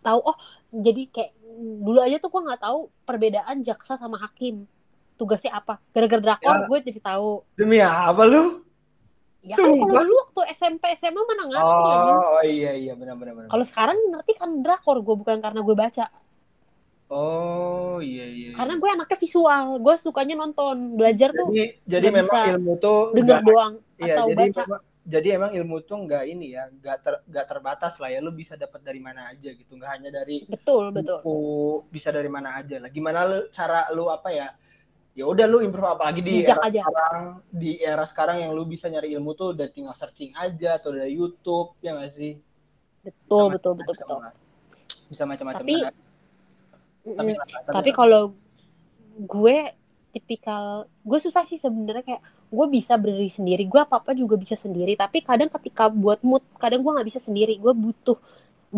[0.00, 0.36] tahu oh
[0.70, 1.32] jadi kayak
[1.80, 4.66] dulu aja tuh gue nggak tahu perbedaan jaksa sama hakim
[5.14, 6.66] tugasnya apa gara-gara drakor Ya.
[6.66, 8.62] gue jadi tahu Demi apa lu?
[9.40, 11.60] ya kan kalau dulu waktu SMP SMA mana ngerti.
[11.60, 13.48] Oh, oh iya iya benar benar benar.
[13.48, 16.06] kalau sekarang ngerti kan drakor gue bukan karena gue baca
[17.06, 18.48] Oh iya iya.
[18.48, 18.56] iya.
[18.56, 22.72] karena gue anaknya visual gue sukanya nonton belajar tuh jadi jadi nggak memang bisa ilmu
[22.78, 26.56] tuh denger nggak- doang iya, atau jadi baca memang jadi emang ilmu tuh nggak ini
[26.56, 28.24] ya, nggak ter, nggak terbatas lah ya.
[28.24, 31.38] Lu bisa dapat dari mana aja gitu, nggak hanya dari betul betul buku,
[31.92, 32.88] bisa dari mana aja lah.
[32.88, 34.48] Gimana lu cara lu apa ya?
[35.14, 36.80] Ya udah lu improve apalagi di Bijak era aja.
[36.82, 37.18] sekarang,
[37.52, 41.14] di era sekarang yang lu bisa nyari ilmu tuh dari tinggal searching aja atau dari
[41.14, 42.34] YouTube ya nggak sih?
[43.04, 44.34] betul Bisa betul betul betul lah.
[45.06, 45.62] Bisa macam-macam.
[45.62, 45.84] Tapi-
[47.04, 47.32] tapi,
[47.68, 48.32] tapi kalau
[49.14, 49.56] gue
[50.10, 52.22] tipikal gue susah sih sebenarnya kayak
[52.58, 56.42] gue bisa berdiri sendiri gue apa apa juga bisa sendiri tapi kadang ketika buat mood
[56.62, 58.16] kadang gue nggak bisa sendiri gue butuh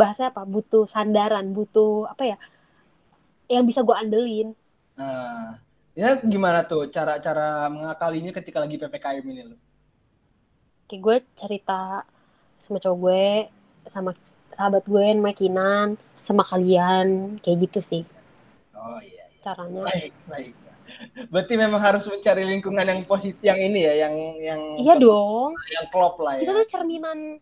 [0.00, 2.36] bahasa apa butuh sandaran butuh apa ya
[3.50, 4.48] yang bisa gue andelin
[4.98, 5.60] Nah,
[6.00, 7.42] ya gimana tuh cara-cara
[7.74, 9.56] mengakalinya ketika lagi PPKM ini lu?
[10.88, 11.80] kayak gue cerita
[12.62, 13.24] sama cowok gue
[13.94, 14.10] sama
[14.56, 15.88] sahabat gue namanya Kinan
[16.26, 17.06] sama kalian
[17.42, 18.02] kayak gitu sih
[18.74, 19.26] Oh iya.
[19.44, 20.54] caranya Baik, baik.
[21.32, 25.86] Berarti memang harus mencari lingkungan yang positif yang ini ya, yang yang iya dong yang
[25.92, 26.44] klop lah ya.
[26.44, 27.40] kita tuh cerminan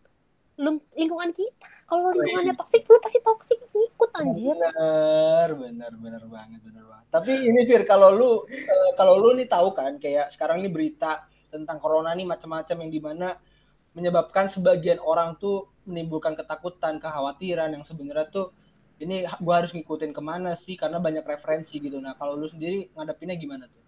[0.95, 1.67] lingkungan kita.
[1.85, 4.55] Kalau lingkungannya toksik, lu pasti toksik ngikut anjir.
[4.55, 7.05] Bener, bener, bener banget, bener banget.
[7.11, 11.27] Tapi ini Fir, kalau lu, eh, kalau lu nih tahu kan, kayak sekarang ini berita
[11.51, 13.27] tentang corona nih macam-macam yang di mana
[13.95, 18.51] menyebabkan sebagian orang tuh menimbulkan ketakutan, kekhawatiran yang sebenarnya tuh
[18.99, 21.99] ini gua harus ngikutin ke mana sih karena banyak referensi gitu.
[21.99, 23.83] Nah kalau lu sendiri ngadepinnya gimana tuh?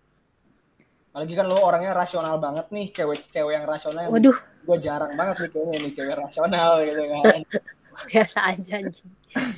[1.15, 4.13] Apalagi kan lu orangnya rasional banget nih, cewek-cewek yang rasional.
[4.13, 7.41] Waduh, Gue jarang banget nih kayaknya nih cewek rasional gitu kan.
[8.13, 9.09] biasa aja anjing.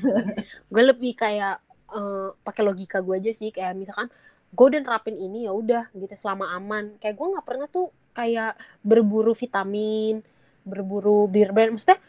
[0.71, 1.59] gue lebih kayak
[1.91, 4.07] eh, pakai logika gue aja sih kayak misalkan
[4.49, 6.95] gue udah nerapin ini ya udah gitu selama aman.
[7.03, 10.23] Kayak gue nggak pernah tuh kayak berburu vitamin,
[10.63, 11.75] berburu beer brand.
[11.75, 11.99] Maksudnya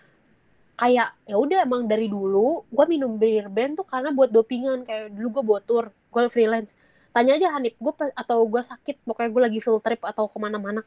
[0.80, 5.12] kayak ya udah emang dari dulu gue minum beer brand tuh karena buat dopingan kayak
[5.12, 6.72] dulu gue buat tour, gue freelance.
[7.12, 10.80] Tanya aja Hanif, gue atau gue sakit, pokoknya gue lagi field trip atau ke mana-mana,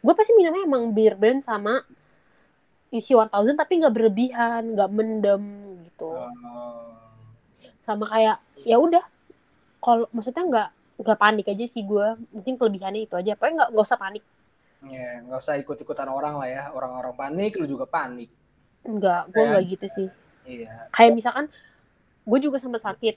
[0.00, 1.84] gue pasti minumnya emang beer brand sama
[2.88, 5.44] isi 1000 tapi nggak berlebihan, nggak mendem
[5.92, 6.14] gitu.
[6.14, 6.94] Oh.
[7.84, 9.04] Sama kayak ya udah,
[9.82, 10.68] kalau maksudnya nggak
[11.04, 13.36] nggak panik aja sih gue, mungkin kelebihannya itu aja.
[13.36, 14.24] Pokoknya nggak nggak usah panik,
[14.84, 16.62] Ya, nggak usah ikut-ikutan orang lah ya.
[16.76, 18.28] Orang-orang panik, lu juga panik.
[18.84, 20.08] Nggak, gue nggak gitu sih.
[20.44, 20.88] Iya.
[20.92, 21.46] Kayak misalkan
[22.24, 23.16] gue juga sempat sakit,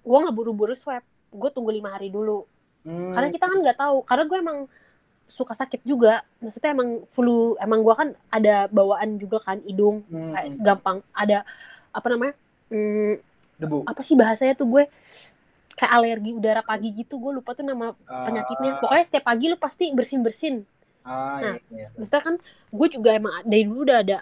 [0.00, 2.44] gue nggak buru-buru swab, gue tunggu lima hari dulu.
[2.84, 4.58] Hmm, Karena kita kan nggak tahu, karena gue emang
[5.28, 10.32] suka sakit juga, maksudnya emang flu, emang gue kan ada bawaan juga kan hidung, hmm,
[10.32, 11.44] kayak gampang ada
[11.92, 12.34] apa namanya?
[12.68, 13.16] Hmm,
[13.56, 13.84] debu.
[13.84, 14.84] apa sih bahasanya tuh gue
[15.72, 19.88] kayak alergi udara pagi gitu gue lupa tuh nama penyakitnya pokoknya setiap pagi lu pasti
[19.94, 20.56] bersin bersin
[21.00, 21.88] Ah, Nah, iya, iya.
[21.96, 22.34] maksudnya kan
[22.68, 24.18] gue juga emang dari dulu udah ada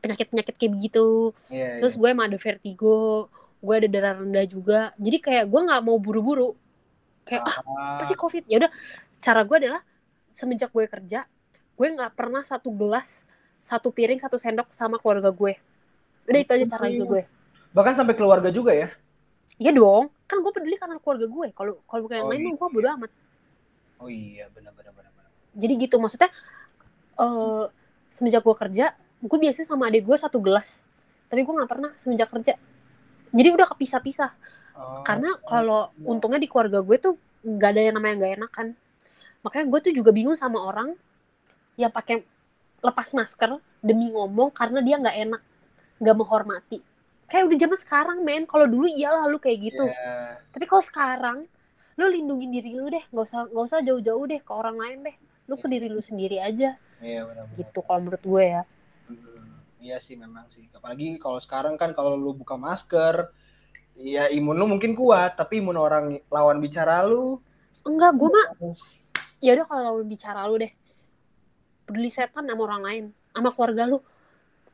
[0.00, 3.28] penyakit penyakit kayak begitu Iya, terus gue emang ada vertigo
[3.60, 6.56] gue ada darah rendah juga jadi kayak gue nggak mau buru-buru
[7.24, 8.72] kayak ah Ah, apa sih covid ya udah
[9.20, 9.84] cara gue adalah
[10.32, 11.28] semenjak gue kerja
[11.76, 13.28] gue nggak pernah satu gelas
[13.60, 15.54] satu piring satu sendok sama keluarga gue
[16.24, 17.22] udah itu aja cara gue
[17.70, 18.90] bahkan sampai keluarga juga ya.
[19.54, 21.52] Iya dong, kan gue peduli karena keluarga gue.
[21.54, 22.56] Kalau kalau bukan yang Oh, lain, iya.
[22.56, 23.10] gue bodo amat.
[24.00, 25.12] Oh iya, benar benar benar.
[25.14, 25.28] benar.
[25.54, 26.32] Jadi gitu maksudnya.
[27.14, 27.64] eh
[28.10, 30.80] semenjak gue kerja, gue biasanya sama adik gue satu gelas.
[31.28, 32.54] Tapi gue nggak pernah semenjak kerja.
[33.30, 34.30] Jadi udah kepisah-pisah.
[34.74, 37.14] Oh, Karena kalau untungnya di keluarga gue tuh
[37.44, 38.66] nggak ada yang namanya nggak enakan.
[39.40, 40.96] Makanya gue tuh juga bingung sama orang
[41.76, 42.24] yang pakai
[42.80, 45.42] lepas masker demi ngomong karena dia nggak enak,
[46.00, 46.78] nggak menghormati.
[47.30, 48.42] Kayak udah zaman sekarang men.
[48.48, 49.84] Kalau dulu iyalah lu kayak gitu.
[49.86, 50.42] Iya.
[50.50, 51.38] Tapi kalau sekarang
[51.94, 55.16] lu lindungin diri lu deh, nggak usah nggak usah jauh-jauh deh ke orang lain deh.
[55.46, 57.58] Lu ke diri lu sendiri aja Iya benar benar.
[57.58, 58.62] gitu kalau menurut gue ya.
[59.80, 60.68] Iya sih memang sih.
[60.76, 63.32] Apalagi kalau sekarang kan kalau lu buka masker,
[63.96, 67.40] ya imun lu mungkin kuat, tapi imun orang lawan bicara lu
[67.80, 68.46] Enggak, gue mah
[69.40, 70.68] ya udah kalau lu bicara lu deh.
[71.88, 73.98] Peduli setan sama orang lain, sama keluarga lu.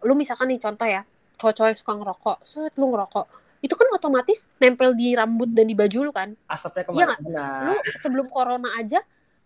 [0.03, 1.07] Lu misalkan nih contoh ya,
[1.39, 3.27] cowok-cowok yang suka ngerokok, set lu ngerokok.
[3.63, 6.35] Itu kan otomatis nempel di rambut dan di baju lu kan.
[6.51, 6.91] asapnya Iya ke
[7.23, 7.47] mana-mana.
[7.71, 9.01] Lu sebelum corona aja,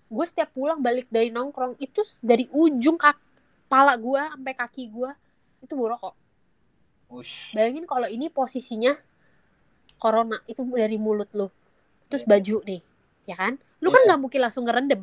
[0.08, 3.28] gue setiap pulang balik dari nongkrong itu dari ujung kaki
[3.70, 5.10] pala gue sampai kaki gue
[5.60, 6.14] itu bau rokok.
[7.10, 7.52] Ush.
[7.52, 8.94] Bayangin kalau ini posisinya
[9.98, 11.50] corona itu dari mulut lu.
[12.06, 12.80] Terus baju nih,
[13.26, 13.54] ya kan?
[13.82, 14.06] Lu kan Iya.
[14.14, 15.02] nggak mungkin langsung ngerendam.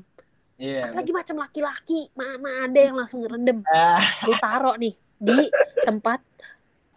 [0.58, 0.90] Iya.
[0.90, 3.62] Apalagi macam laki-laki, mana ada yang langsung ngerendam.
[3.70, 5.38] Ah, Lu taruh nih di
[5.86, 6.20] tempat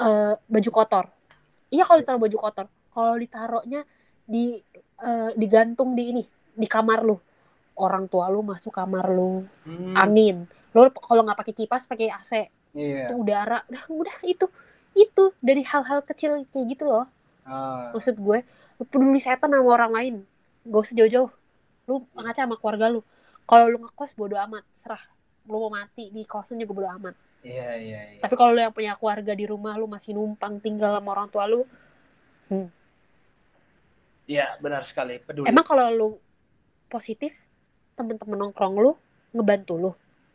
[0.00, 1.04] eh, baju kotor.
[1.68, 2.66] Iya kalau ditaruh baju kotor.
[2.90, 3.84] Kalau ditaruhnya
[4.24, 4.56] di
[5.00, 6.24] eh, digantung di ini,
[6.56, 7.20] di kamar lu.
[7.76, 10.44] Orang tua lu masuk kamar lu, hmm, angin.
[10.72, 13.10] Lu kalau nggak pakai kipas pakai AC, Iya.
[13.10, 13.66] itu udara.
[13.66, 14.46] Nah, udah itu
[14.92, 17.06] itu dari hal-hal kecil kayak gitu loh.
[17.40, 18.44] Ah, maksud gue
[18.78, 20.14] lu peduli setan sama orang lain
[20.62, 21.30] gak usah jauh-jauh
[21.88, 23.00] lu ngaca sama keluarga lu
[23.42, 25.00] kalau lu ngekos bodo amat serah
[25.48, 28.20] lu mau mati di kosan juga bodo amat Iya iya iya.
[28.22, 31.48] tapi kalau lu yang punya keluarga di rumah lu masih numpang tinggal sama orang tua
[31.48, 31.64] lu
[34.28, 35.18] Iya benar sekali.
[35.18, 35.48] Peduli.
[35.48, 36.08] emang kalau lu
[36.86, 37.34] positif
[37.98, 38.92] temen-temen nongkrong lu
[39.32, 39.90] ngebantu lu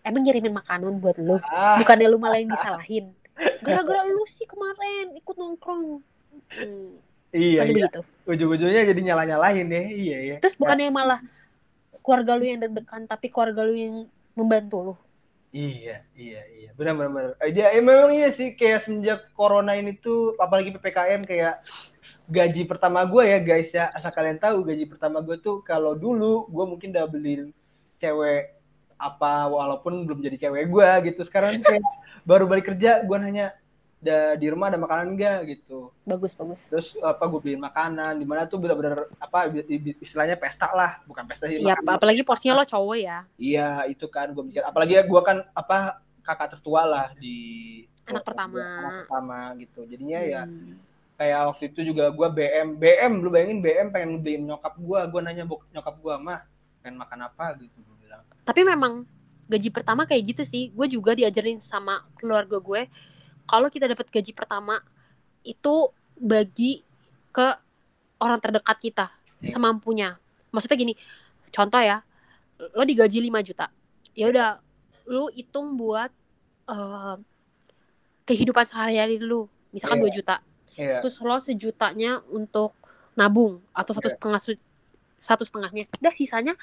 [0.05, 3.11] emang ngirimin makanan buat lu Ah, bukannya lu malah yang disalahin
[3.65, 5.99] gara-gara lu sih kemarin ikut nongkrong
[6.53, 6.89] hmm,
[7.33, 7.73] iya kan iya.
[7.73, 9.83] begitu Ujung-ujungnya jadi nyala-nyalahin ya.
[9.85, 10.35] Iya iya.
[10.41, 11.21] Terus bukannya malah
[12.01, 13.95] keluarga lu yang deg-degan, tapi keluarga lu yang
[14.33, 14.95] membantu lu.
[15.55, 16.69] Iya, iya, iya.
[16.75, 17.31] Benar, benar, benar.
[17.39, 21.63] Eh, Dia, eh, memang iya sih, kayak semenjak corona ini tuh, apalagi PPKM, kayak
[22.25, 26.49] gaji pertama gue ya guys ya, asal kalian tahu gaji pertama gue tuh kalau dulu
[26.49, 27.53] gue mungkin udah beliin
[28.01, 28.54] cewek
[29.05, 31.21] apa walaupun belum jadi cewek gue gitu.
[31.21, 31.85] Sekarang kayak
[32.21, 33.53] baru balik kerja gue nanya,
[33.97, 35.93] "Da- di rumah ada makanan enggak gitu.
[36.03, 36.65] Bagus, bagus.
[36.65, 39.49] Terus apa gue beliin makanan, di mana tuh benar-benar apa
[40.01, 41.61] istilahnya pesta lah, bukan pesta sih.
[41.61, 43.17] Iya, apalagi porsinya lo cowok ya.
[43.35, 47.37] Iya itu kan gue mikir apalagi ya gue kan apa kakak tertua lah di
[48.05, 48.57] Anak pertama.
[48.61, 50.77] anak pertama gitu jadinya ya Hmm.
[51.15, 55.21] kayak waktu itu juga gua BM BM lu bayangin BM pengen beliin nyokap gua gua
[55.21, 56.45] nanya nyokap gua mah
[56.81, 57.77] pengen makan apa gitu
[58.45, 59.03] Tapi memang
[59.45, 60.69] gaji pertama kayak gitu sih.
[60.71, 62.87] Gue juga diajarin sama keluarga gue
[63.45, 64.81] kalau kita dapat gaji pertama
[65.45, 66.81] itu bagi
[67.29, 67.47] ke
[68.17, 69.07] orang terdekat kita
[69.43, 69.51] Iya.
[69.53, 70.09] semampunya.
[70.49, 70.93] Maksudnya gini,
[71.51, 72.01] contoh ya,
[72.73, 73.67] lo digaji 5 juta.
[74.15, 74.49] Ya udah,
[75.05, 76.09] lu hitung buat
[76.65, 77.15] eh,
[78.25, 79.45] kehidupan sehari-hari lu.
[79.69, 80.01] Misalkan.
[80.01, 80.41] 2 juta.
[80.73, 82.73] iya Terus lo sejutanya untuk
[83.13, 84.15] nabung atau satu Iya.
[84.17, 84.41] setengah
[85.15, 85.85] satu setengahnya.
[86.01, 86.53] Udah sisanya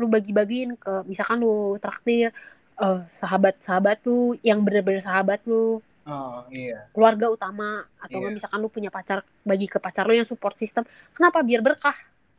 [0.00, 2.32] lu bagi-bagiin ke misalkan lu traktir
[2.80, 5.84] eh, sahabat-sahabat lu yang bener-bener sahabat lu.
[6.08, 6.88] Oh iya.
[6.96, 8.32] Keluarga utama atau Iya.
[8.32, 10.88] misalkan lu punya pacar bagi ke pacar lu yang support system.
[11.12, 11.44] Kenapa?
[11.44, 11.94] Biar berkah.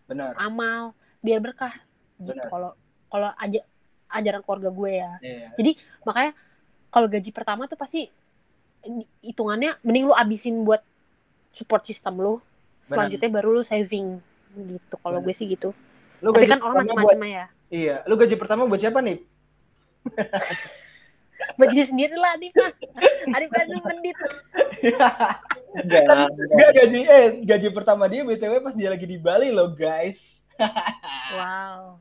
[0.10, 0.34] Benar.
[0.36, 1.78] Amal biar berkah.
[2.18, 2.42] Gitu.
[2.50, 2.74] Kalau
[3.08, 3.62] kalau aja
[4.12, 5.12] ajaran keluarga gue ya.
[5.22, 5.48] Iya.
[6.04, 6.32] Makanya
[6.90, 8.10] kalau gaji pertama tuh pasti
[9.22, 10.82] hitungannya mending lu abisin buat
[11.54, 12.42] support system lu.
[12.82, 14.18] Selanjutnya baru lu saving.
[14.58, 14.96] Gitu.
[14.98, 15.72] Kalau gue sih gitu
[16.22, 19.18] lu tapi gaji kan orang macam-macam buat- ya iya lu gaji pertama buat siapa nih?
[21.58, 22.70] Buat diri sendiri lah Adif mah
[23.34, 24.14] Adif kan lu mendit.
[25.74, 26.06] Enggak,
[26.38, 26.70] Enggak.
[26.78, 30.22] gaji eh gaji pertama dia btw pas dia lagi di Bali loh guys.
[31.32, 31.98] Wow.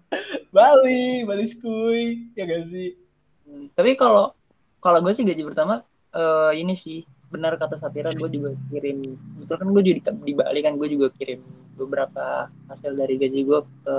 [0.50, 2.98] Bali Bali skuy ya gak sih?
[3.46, 4.34] Hmm, Tapi kalau
[4.76, 5.80] kalau gue sih gaji pertama
[6.10, 10.32] eh, ini sih benar kata Sapira gue juga kirim betul kan gue juga di, di
[10.34, 11.38] Bali kan gue juga kirim
[11.78, 13.96] beberapa hasil dari gaji gue ke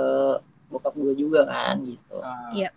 [0.68, 2.16] bokap gue juga kan gitu.
[2.20, 2.70] Ah, Iya.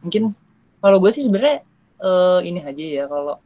[0.00, 0.32] Mungkin
[0.80, 1.60] kalau gue sih sebenarnya
[2.00, 3.36] eh, ini aja ya kalau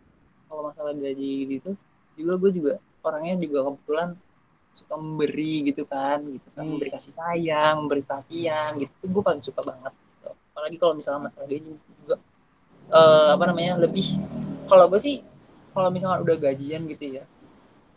[0.47, 1.75] kalau masalah gaji gitu
[2.15, 2.73] juga gue juga
[3.03, 4.09] orangnya juga kebetulan
[4.73, 6.77] suka memberi gitu kan gitu kan Hmm.
[6.77, 10.31] memberi kasih sayang memberi perhatian gitu gue paling suka banget gitu.
[10.55, 12.17] apalagi kalau misalnya masalah gaji juga
[12.93, 14.07] eh, apa namanya lebih
[14.69, 15.21] kalau gue sih
[15.73, 17.25] kalau misalnya udah gajian gitu ya.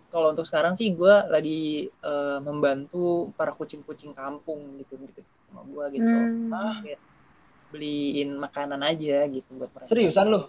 [0.09, 5.21] Kalau untuk sekarang sih gue lagi eh, membantu para kucing-kucing kampung gitu gitu
[5.51, 6.07] sama gue gitu.
[6.07, 6.55] Hmm.
[6.55, 7.01] Ah, kayak
[7.69, 9.91] beliin makanan aja gitu buat mereka.
[9.91, 10.39] Seriusan lu?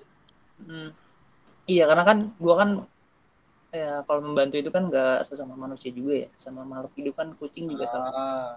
[0.63, 0.95] Hmm.
[1.67, 2.71] Iya karena kan gua kan
[3.75, 6.29] ya kalau membantu itu kan nggak sesama manusia juga ya.
[6.39, 8.09] Sama makhluk hidup kan kucing juga sama.
[8.15, 8.53] Ah,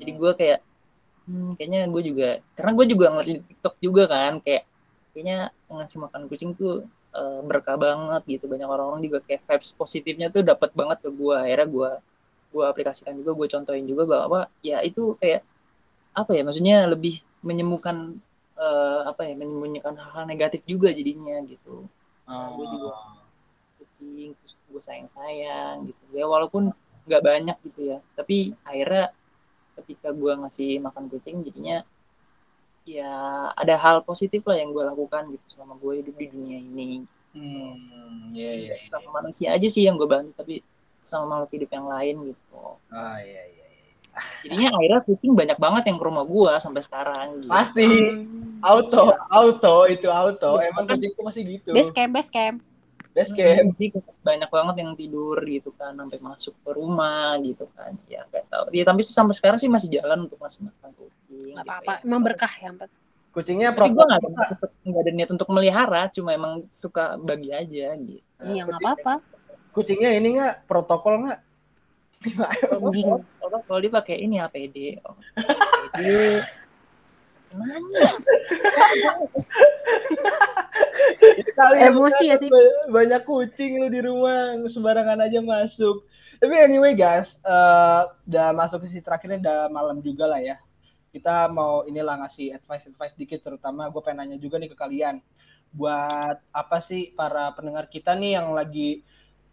[0.00, 0.60] jadi gua kayak
[1.30, 2.28] hmm, kayaknya gue juga
[2.58, 4.64] karena gue juga ngeliat di TikTok juga kan kayak
[5.12, 5.38] kayaknya
[5.70, 10.42] ngasih makan kucing tuh eh, berkah banget gitu banyak orang-orang juga kayak vibes positifnya tuh
[10.46, 11.90] dapat banget ke gua akhirnya gua
[12.50, 15.46] gua aplikasikan juga gue contohin juga bahwa ya itu kayak
[16.10, 18.18] apa ya maksudnya lebih menyembuhkan
[18.58, 21.86] eh, apa ya menyembunyikan hal-hal negatif juga jadinya gitu
[22.26, 22.50] ah.
[22.58, 22.92] Gua juga.
[23.78, 26.74] kucing terus gue sayang sayang gitu ya walaupun
[27.06, 29.14] nggak banyak gitu ya tapi akhirnya
[29.80, 31.86] ketika gue ngasih makan kucing jadinya
[32.88, 33.12] ya
[33.54, 38.34] ada hal positif lah yang gue lakukan gitu selama gue hidup di dunia ini Hmm,
[38.34, 38.74] iya iya.
[38.74, 40.66] Nggak sama manusia aja sih yang gue bantu tapi
[41.06, 42.58] sama makhluk hidup yang lain gitu
[42.90, 43.66] Ah iya iya.
[43.70, 43.86] iya.
[44.42, 47.54] jadinya akhirnya kucing banyak banget yang ke rumah gue sampai sekarang gitu.
[47.54, 47.86] Pasti
[48.66, 50.58] auto, auto itu auto.
[50.58, 51.70] Emang kucingku masih gitu.
[51.70, 52.58] base camp base camp
[53.10, 53.74] Best camp.
[53.74, 53.86] Jadi
[54.22, 57.94] banyak banget yang tidur gitu kan sampai masuk ke rumah gitu kan.
[58.06, 58.64] Ya nggak tahu.
[58.70, 62.06] Ya tapi sampai sekarang sih masih jalan untuk masuk makan kucing nggak gitu apa-apa ya.
[62.06, 62.90] emang berkah ya Mbak.
[63.30, 64.20] Kucingnya tapi gue nggak
[64.86, 68.22] nggak ada niat untuk melihara cuma emang suka bagi aja gitu.
[68.42, 69.14] Iya nggak apa-apa.
[69.70, 70.66] Kucingnya ini nggak?
[70.66, 71.40] Protokol nggak?
[72.20, 73.08] anjing.
[73.40, 75.16] Kalau kalau dia pakai ini APD oh,
[75.96, 76.44] APD
[77.54, 78.08] nanya
[81.80, 86.06] Emosi ya, ba- banyak kucing lu di rumah sembarangan aja masuk.
[86.40, 90.56] Tapi anyway guys, eh, udah masuk ke sisi terakhirnya udah malam juga lah ya.
[91.10, 95.20] Kita mau inilah ngasih advice-advice dikit terutama gue pengen nanya juga nih ke kalian.
[95.74, 99.04] Buat apa sih para pendengar kita nih yang lagi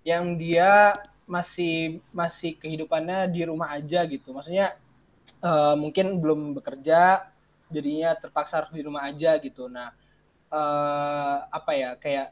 [0.08, 0.96] yang dia
[1.28, 4.32] masih masih kehidupannya di rumah aja gitu.
[4.32, 4.80] Maksudnya
[5.44, 7.34] eh, mungkin belum bekerja
[7.70, 9.68] jadinya terpaksa harus di rumah aja gitu.
[9.68, 9.92] Nah,
[10.48, 12.32] eh apa ya kayak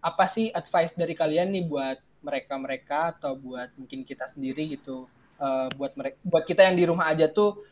[0.00, 5.04] apa sih advice dari kalian nih buat mereka-mereka atau buat mungkin kita sendiri gitu?
[5.40, 7.64] Eh, buat mereka buat kita yang di rumah aja tuh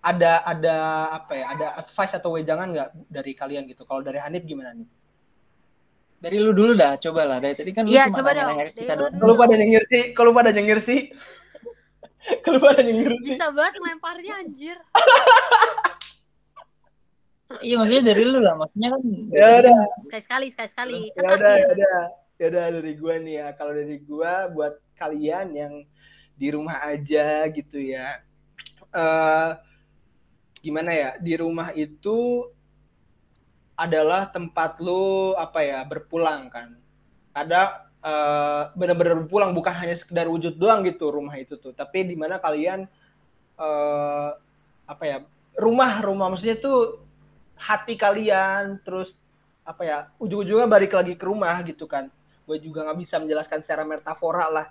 [0.00, 0.76] ada ada
[1.16, 3.84] apa ya ada advice atau wejangan nggak dari kalian gitu?
[3.84, 4.88] Kalau dari Hanif gimana nih?
[6.16, 7.38] Dari lu dulu dah coba lah.
[7.44, 8.56] Dari tadi kan lu Iya, cuma coba dong.
[8.72, 9.20] kita Dari lu doang.
[9.20, 11.00] kalau pada nyengir sih kalau pada nyengir sih.
[12.42, 13.38] Kalau pada nyengir sih.
[13.38, 14.74] Bisa banget ngelemparnya anjir
[17.62, 19.80] iya maksudnya dari lu lah maksudnya kan ya udah.
[20.06, 21.00] sekali-sekali sekali-sekali.
[21.14, 21.58] Kan ya udah kasihan.
[21.58, 22.00] ya udah.
[22.36, 23.48] Ya udah dari gua nih ya.
[23.56, 25.74] Kalau dari gua buat kalian yang
[26.36, 28.20] di rumah aja gitu ya
[28.96, 29.50] eh
[30.64, 31.10] gimana ya?
[31.22, 32.42] Di rumah itu
[33.76, 36.74] adalah tempat lu apa ya berpulang kan.
[37.36, 42.16] Ada eh, benar-benar berpulang bukan hanya sekedar wujud doang gitu rumah itu tuh, tapi di
[42.18, 42.88] mana kalian
[43.60, 44.30] eh,
[44.86, 45.18] apa ya
[45.56, 47.05] rumah rumah maksudnya tuh
[47.56, 49.12] hati kalian terus
[49.66, 52.06] apa ya ujung-ujungnya balik lagi ke rumah gitu kan
[52.46, 54.66] gue juga nggak bisa menjelaskan secara metafora lah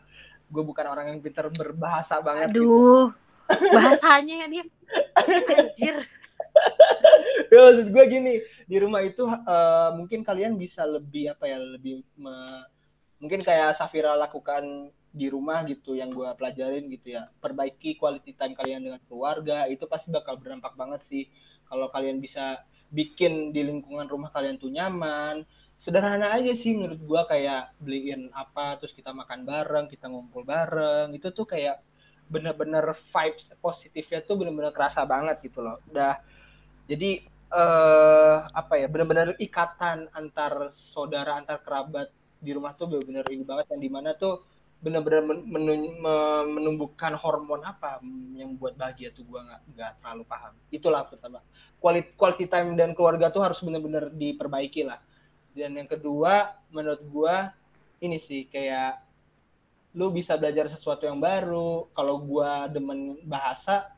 [0.47, 2.63] gue bukan orang yang pintar berbahasa banget gitu.
[2.63, 3.05] Aduh,
[3.75, 4.63] bahasanya ya nih.
[5.51, 5.95] Anjir.
[7.51, 8.33] ya, maksud gue gini
[8.63, 12.65] di rumah itu eh, mungkin kalian bisa lebih apa ya lebih me-
[13.19, 18.51] mungkin kayak Safira lakukan di rumah gitu yang gue pelajarin gitu ya perbaiki quality time
[18.51, 21.31] kalian dengan keluarga itu pasti bakal berdampak banget sih
[21.71, 22.59] kalau kalian bisa
[22.91, 25.45] bikin di lingkungan rumah kalian tuh nyaman.
[25.81, 31.13] Sederhana aja sih menurut gue kayak beliin apa terus kita makan bareng kita ngumpul bareng.
[31.13, 31.81] Itu tuh kayak
[32.25, 35.77] bener-bener vibes positifnya tuh bener-bener kerasa banget gitu loh.
[35.91, 36.17] Udah
[36.89, 42.09] jadi eh apa ya benar-benar ikatan antar saudara antar kerabat
[42.41, 43.65] di rumah tuh benar-benar ini banget.
[43.73, 44.54] Yang di mana tuh
[44.85, 45.49] benar-benar men-
[46.45, 47.97] menumbuhkan hormon apa
[48.37, 50.53] yang buat bahagia tuh gua nggak nggak terlalu paham.
[50.69, 51.41] Itulah pertama.
[51.81, 55.01] Quality quality time dan keluarga tuh harus benar-benar diperbaiki lah.
[55.57, 57.49] Dan yang kedua menurut gua
[57.97, 59.01] ini sih kayak
[59.97, 61.89] lu bisa belajar sesuatu yang baru.
[61.97, 63.89] Kalau gua demen bahasa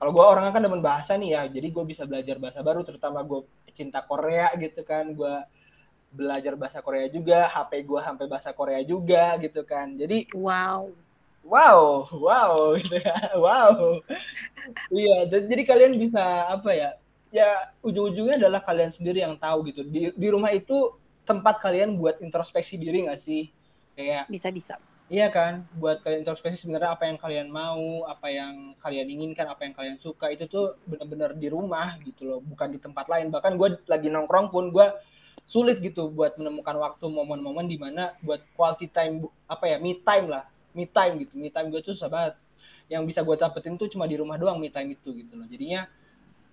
[0.00, 3.20] kalau gue orangnya kan demen bahasa nih ya jadi gue bisa belajar bahasa baru terutama
[3.20, 3.44] gue
[3.76, 5.34] cinta Korea gitu kan gue
[6.10, 10.90] belajar bahasa Korea juga HP gue sampai bahasa Korea juga gitu kan jadi Wow.
[11.46, 13.98] wow wow gitu ya wow
[14.90, 16.20] iya jadi kalian bisa
[16.50, 16.90] apa ya
[17.30, 20.90] ya ujung-ujungnya adalah kalian sendiri yang tahu gitu di di rumah itu
[21.22, 23.46] tempat kalian buat introspeksi diri nggak sih
[23.94, 24.78] kayak Bisa-bisa.
[25.10, 29.66] Iya kan, buat kalian introspeksi sebenarnya apa yang kalian mau, apa yang kalian inginkan, apa
[29.66, 33.26] yang kalian suka itu tuh benar-benar di rumah gitu loh, bukan di tempat lain.
[33.34, 34.86] Bahkan gue lagi nongkrong pun gue
[35.50, 40.30] sulit gitu buat menemukan waktu momen-momen di mana buat quality time apa ya me time
[40.30, 42.34] lah, me time gitu, me time gue tuh susah banget.
[42.86, 45.50] Yang bisa gue dapetin tuh cuma di rumah doang me time itu gitu loh.
[45.50, 45.90] Jadinya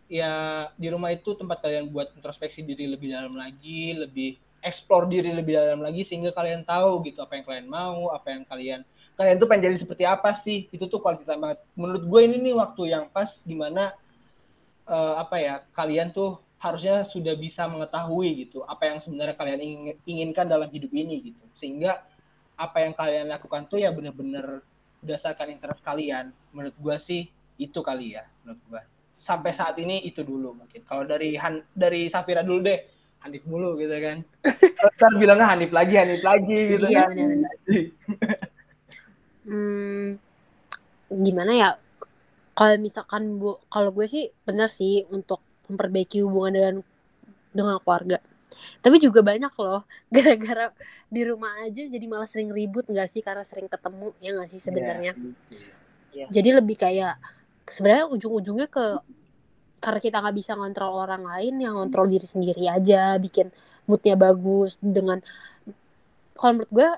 [0.10, 0.32] ya
[0.74, 5.53] di rumah itu tempat kalian buat introspeksi diri lebih dalam lagi, lebih explore diri lebih
[5.53, 8.82] dalam lagi sehingga kalian tahu gitu apa yang kalian mau, apa yang kalian
[9.14, 10.65] kalian tuh pengen jadi seperti apa sih?
[10.74, 11.61] Itu tuh quality time banget.
[11.78, 13.94] Menurut gue ini nih waktu yang pas di mana
[14.90, 20.00] eh, apa ya kalian tuh harusnya sudah bisa mengetahui gitu apa yang sebenarnya kalian ingin-
[20.10, 21.44] inginkan dalam hidup ini gitu.
[21.58, 22.02] Sehingga
[22.58, 24.66] apa yang kalian lakukan tuh ya bener-bener
[25.02, 26.34] berdasarkan interest kalian.
[26.50, 27.22] Menurut gue sih
[27.58, 28.82] itu kali ya menurut gue
[29.18, 30.82] sampai saat ini itu dulu mungkin.
[30.88, 32.80] Kalau dari Han, dari Safira dulu deh
[33.26, 34.22] Hanif mulu gitu kan.
[34.98, 37.56] Ntar bilangnya Hanif lagi Hanif lagi gitu Iya, kan benar-benar.
[39.48, 40.06] Hmm,
[41.12, 41.70] gimana ya?
[42.58, 46.76] Kalau misalkan bu, kalau gue sih benar sih untuk memperbaiki hubungan dengan
[47.53, 48.18] dengan keluarga.
[48.80, 49.84] Tapi juga banyak loh
[50.15, 50.72] gara-gara
[51.11, 54.61] di rumah aja jadi malah sering ribut nggak sih karena sering ketemu ya nggak sih
[54.64, 55.14] sebenarnya.
[56.15, 56.26] Iya.
[56.31, 57.19] Jadi lebih kayak
[57.68, 59.03] sebenarnya ujung-ujungnya ke
[59.77, 63.53] karena kita nggak bisa ngontrol orang lain yang ngontrol diri sendiri aja bikin
[63.85, 65.22] moodnya bagus dengan
[66.34, 66.89] kalau menurut gue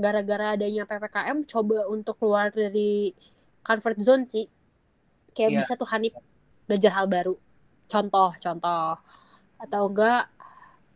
[0.00, 3.12] gara-gara adanya ppkm coba untuk keluar dari
[3.60, 4.48] comfort zone sih
[5.36, 5.58] kayak Iya.
[5.60, 6.16] bisa tuh Hanif
[6.64, 7.36] belajar hal baru
[7.90, 8.94] contoh contoh.
[9.58, 10.30] Atau enggak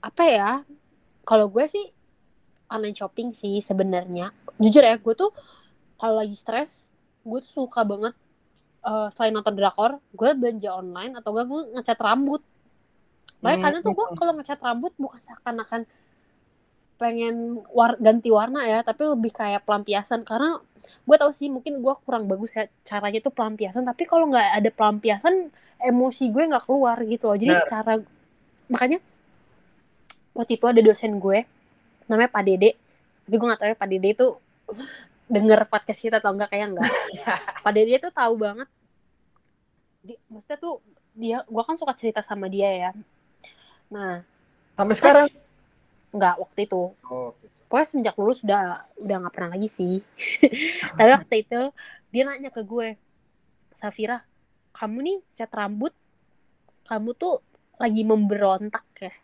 [0.01, 0.51] apa ya
[1.29, 1.87] kalau gue sih
[2.71, 4.31] online shopping sih sebenarnya.
[4.63, 5.35] Jujur ya gue tuh
[5.99, 6.89] kalau lagi stres
[7.25, 8.15] gue tuh suka banget
[8.85, 12.43] eh, selain nonton drakor gue belanja online atau enggak gue ngecat rambut.
[13.43, 13.65] Makanya Hmm.
[13.69, 15.83] kadang tuh gue kalau ngecat rambut bukan seakan-akan
[16.95, 20.23] pengen war ganti warna ya tapi lebih kayak pelampiasan.
[20.25, 20.57] Karena
[21.05, 23.85] gue tau sih mungkin gue kurang bagus ya caranya tuh pelampiasan.
[23.85, 25.49] Tapi kalau nggak ada pelampiasan
[25.85, 27.37] emosi gue nggak keluar gitu loh.
[27.37, 27.69] Jadi Benar.
[27.69, 27.95] cara
[28.73, 28.99] makanya
[30.33, 31.45] waktu itu ada dosen gue
[32.09, 32.71] namanya Pak Dede.
[33.25, 34.27] Tapi gue nggak tahu ya Pak Dede itu
[35.35, 36.91] denger podcast kita atau enggak kayak enggak
[37.65, 38.69] Pak Dede tuh tahu banget.
[40.05, 40.75] Di, maksudnya tuh
[41.15, 42.91] dia gue kan suka cerita sama dia ya.
[43.93, 44.25] Nah
[44.75, 45.29] sampai sekarang?
[46.15, 46.83] Enggak waktu itu.
[47.05, 47.53] Oh, gitu.
[47.69, 50.01] pokoknya semenjak lulus udah udah nggak pernah lagi sih.
[50.99, 51.61] Tapi waktu itu
[52.15, 52.95] dia nanya ke gue
[53.75, 54.23] Safira
[54.75, 55.95] kamu nih cat rambut
[56.85, 57.41] kamu tuh
[57.79, 59.15] lagi memberontak ya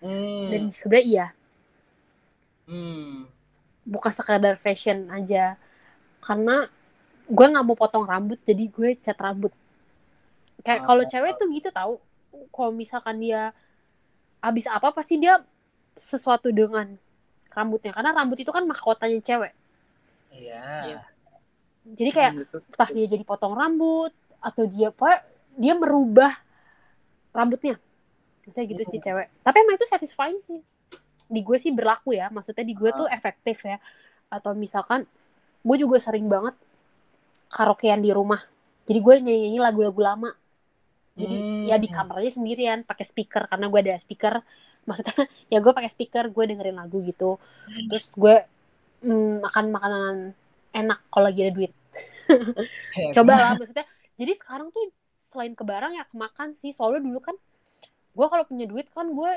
[0.00, 0.48] Hmm.
[0.48, 1.26] dan sebenarnya iya
[2.64, 3.26] Hmm.
[3.82, 5.58] bukan sekadar fashion aja
[6.22, 6.70] karena
[7.26, 9.52] gue nggak mau potong rambut jadi gue cat rambut
[10.60, 11.08] kayak kalau Oh.
[11.08, 11.98] cewek tuh gitu tahu
[12.48, 13.52] kalau misalkan dia
[14.38, 15.42] habis apa pasti dia
[15.92, 16.96] sesuatu dengan
[17.50, 19.52] rambutnya karena rambut itu kan mahkotanya cewek
[20.30, 20.64] Iya.
[20.86, 21.00] Iya.
[21.90, 22.56] jadi kayak Gitu.
[22.62, 25.24] entah dia jadi potong rambut atau dia apa
[25.56, 26.32] dia merubah
[27.30, 27.78] rambutnya
[28.50, 29.28] Misalnya gitu sih cewek.
[29.46, 30.60] Tapi emang itu satisfying sih.
[31.30, 32.26] Di gue sih berlaku ya.
[32.34, 33.78] Maksudnya di gue tuh efektif ya.
[34.26, 35.06] Atau misalkan
[35.62, 36.58] gue juga sering banget
[37.54, 38.42] karaokean di rumah.
[38.90, 40.30] Jadi gue nyanyi-nyanyi lagu-lagu lama.
[41.14, 41.68] Jadi Hmm.
[41.68, 44.34] ya di kamar aja sendirian pakai speaker karena gue ada speaker.
[44.88, 47.38] Maksudnya ya gue pakai speaker, gue dengerin lagu gitu.
[47.86, 48.34] Terus gue
[49.04, 50.14] mm, makan makanan
[50.74, 51.72] enak kalau lagi ada duit.
[52.94, 53.86] Ya, Coba lah maksudnya.
[54.20, 56.70] Jadi sekarang tuh selain ke barang ya ke makan sih.
[56.70, 57.36] Soalnya dulu kan
[58.10, 59.32] gue kalau punya duit kan gue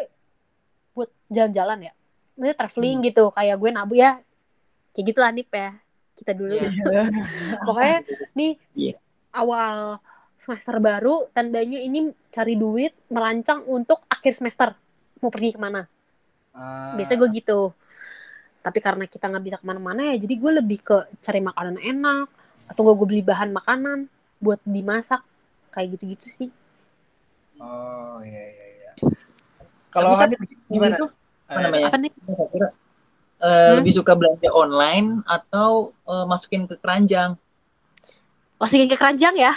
[0.92, 1.94] buat jalan-jalan ya.
[2.36, 3.06] Maksudnya traveling Hmm.
[3.08, 3.24] gitu.
[3.32, 4.20] Kayak gue nabu ya.
[4.92, 5.72] Kayak gitu lah Nip ya.
[6.14, 6.52] Kita dulu.
[6.52, 6.70] Iya.
[7.66, 7.98] Pokoknya
[8.34, 8.96] nih Iya.
[9.32, 10.04] awal
[10.36, 14.76] semester baru tandanya ini cari duit merancang untuk akhir semester
[15.18, 15.88] mau pergi ke mana
[16.52, 17.72] Ah, biasanya gue gitu
[18.60, 22.28] tapi karena kita nggak bisa ke mana-mana ya jadi gue lebih ke cari makanan enak
[22.68, 24.06] atau gue beli bahan makanan
[24.44, 25.22] buat dimasak
[25.74, 26.50] kayak gitu-gitu sih
[27.64, 28.92] Oh iya iya iya.
[29.94, 30.30] Kalau Hanif Sat,
[30.68, 30.96] gimana?
[30.98, 31.06] itu
[31.48, 31.88] apa namanya?
[31.88, 32.12] apa nih
[33.44, 33.76] eh, Hmm?
[33.80, 35.72] lebih suka belanja online atau
[36.08, 37.32] eh, masukin ke keranjang?
[38.60, 39.52] masukin ke keranjang ya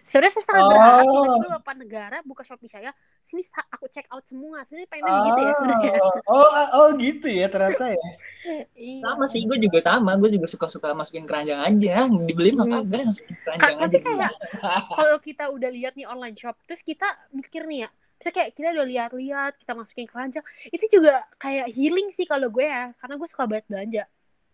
[0.00, 0.68] sebenarnya saya sangat Oh.
[0.68, 2.90] berharap tiba-tiba bapak negara buka shopee saya
[3.20, 5.92] sini aku check out semua sini pengen gitu ya sebenarnya
[6.26, 7.98] Oh, oh, oh gitu ya ternyata ya.
[8.74, 9.02] Iya.
[9.04, 10.14] Sama sih, gue juga sama.
[10.14, 12.10] Gue juga suka-suka masukin keranjang aja.
[12.10, 12.74] Dibeli mah Hmm.
[12.82, 14.00] kagak, masukin Ka- keranjang tapi aja.
[14.02, 14.32] kayak
[14.98, 18.70] kalau kita udah lihat nih online shop terus kita mikir nih ya bisa kayak kita
[18.70, 23.26] udah lihat-lihat kita masukin keranjang itu juga kayak healing sih kalau gue ya karena gue
[23.26, 24.04] suka banget belanja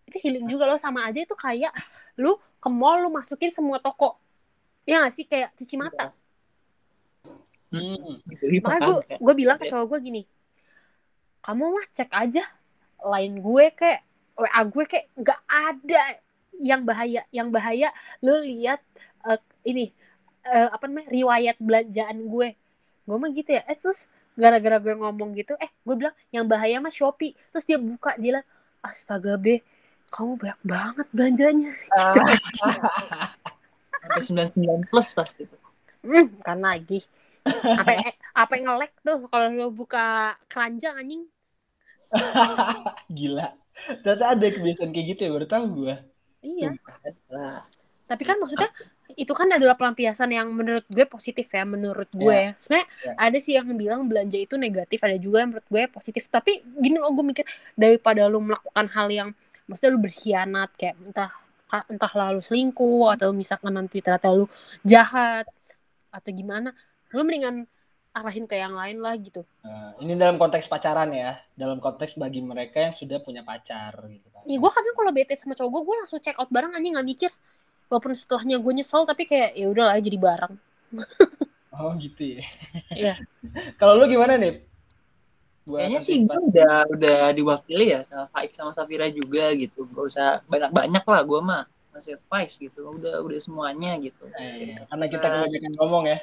[0.04, 1.68] itu healing juga loh sama aja itu kayak
[2.16, 4.16] lu ke mall lu masukin semua toko
[4.88, 5.28] ya gak sih?
[5.28, 6.08] Kayak cuci mata.
[7.68, 8.24] Hmm.
[8.64, 10.22] Makanya gue gue bilang ke cowok gue gini
[11.48, 12.44] kamu mah cek aja
[12.98, 14.04] lain gue kayak
[14.36, 16.02] wa gue kayak nggak ada
[16.60, 17.88] yang bahaya yang bahaya
[18.20, 18.82] lu lihat
[19.24, 19.94] eh, ini
[20.44, 22.48] eh, apa namanya riwayat belanjaan gue.
[23.08, 23.62] Gue mah gitu ya.
[23.64, 24.04] Eh terus
[24.36, 27.32] gara-gara gue ngomong gitu eh gue bilang yang bahaya mah shopee.
[27.54, 28.46] Terus dia buka dia bilang
[28.84, 29.64] astaga be
[30.08, 31.72] kamu banyak banget belanjanya
[34.02, 35.42] Sampai 99 plus pasti.
[36.04, 36.98] hmm, kan lagi
[37.80, 37.92] apa
[38.42, 41.22] apa yang ngelek tuh kalau lu buka keranjang anjing
[43.16, 43.46] Gila.
[44.02, 45.94] Ternyata ada kebiasaan kayak gitu ya, baru tahu gue.
[46.42, 46.70] iya
[47.30, 47.62] Lah,
[48.08, 48.72] Tapi kan maksudnya
[49.16, 52.38] itu kan adalah pelampiasan yang menurut gue positif ya, menurut gue.
[52.48, 52.52] ya.
[52.56, 53.12] Sebenarnya Ya.
[53.20, 56.24] ada sih yang bilang belanja itu negatif, ada juga yang menurut gue positif.
[56.32, 57.44] Tapi gini loh gue mikir
[57.76, 59.28] daripada lu melakukan hal yang
[59.68, 61.30] maksudnya lu berkhianat kayak entah
[61.68, 64.48] entah lalu selingkuh atau misalkan nanti ternyata lu
[64.82, 65.44] jahat
[66.08, 66.72] atau gimana,
[67.12, 67.68] lu mendingan
[68.16, 69.44] arahin ke yang lain lah gitu.
[69.62, 74.28] Nah, ini dalam konteks pacaran ya, dalam konteks bagi mereka yang sudah punya pacar gitu
[74.32, 74.42] kan.
[74.48, 77.08] Ya gue kadang kalau bete sama cowok gue, gue langsung check out bareng anjing nggak
[77.08, 77.30] mikir.
[77.88, 80.54] Walaupun setelahnya gue nyesel tapi kayak ya udahlah jadi bareng.
[81.78, 82.44] Oh gitu ya.
[82.90, 83.14] Iya.
[83.80, 84.66] Kalau lu gimana nih?
[85.68, 89.84] Buat Kayaknya sih gue udah udah diwakili ya sama Faik sama Safira juga gitu.
[89.92, 91.62] Gak usah banyak-banyak lah gue mah
[91.92, 92.88] ngasih advice gitu.
[92.88, 94.24] Udah udah semuanya gitu.
[94.32, 96.18] Eh, karena kita kebanyakan ngomong ya.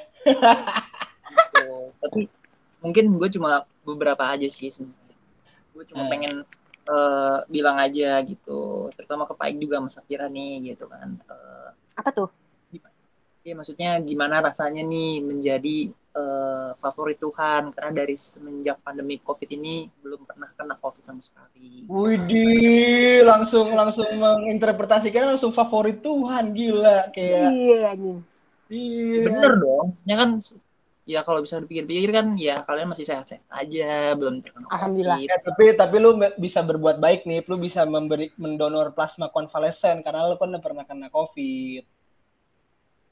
[1.30, 1.70] Gitu.
[2.02, 2.20] Tapi
[2.82, 3.50] mungkin gue cuma
[3.86, 5.14] beberapa aja sih sebenarnya.
[5.70, 6.10] Gue cuma Eh.
[6.10, 6.34] pengen
[6.86, 8.90] eh, bilang aja gitu.
[8.98, 11.14] Terutama ke Faik juga sama Safira nih gitu kan.
[11.22, 12.30] Eh, Apa tuh?
[13.46, 19.84] ya maksudnya gimana rasanya nih menjadi eh, favorit Tuhan karena dari semenjak pandemi COVID ini
[20.00, 21.84] belum pernah kena COVID sama sekali.
[21.84, 27.50] Widih, langsung langsung menginterpretasikan langsung favorit Tuhan gila kayak.
[27.52, 28.18] Iya anjing.
[28.72, 29.22] Iya.
[29.30, 29.86] Bener dong.
[30.08, 30.30] Ya kan
[31.06, 35.18] ya kalau bisa dipikir-pikir kan ya kalian masih sehat-sehat aja, belum terkena Alhamdulillah.
[35.22, 35.30] COVID.
[35.30, 36.10] Ya, tapi tapi lu
[36.40, 41.06] bisa berbuat baik nih, lu bisa memberi mendonor plasma konvalesen karena lu kan pernah kena
[41.12, 41.86] COVID.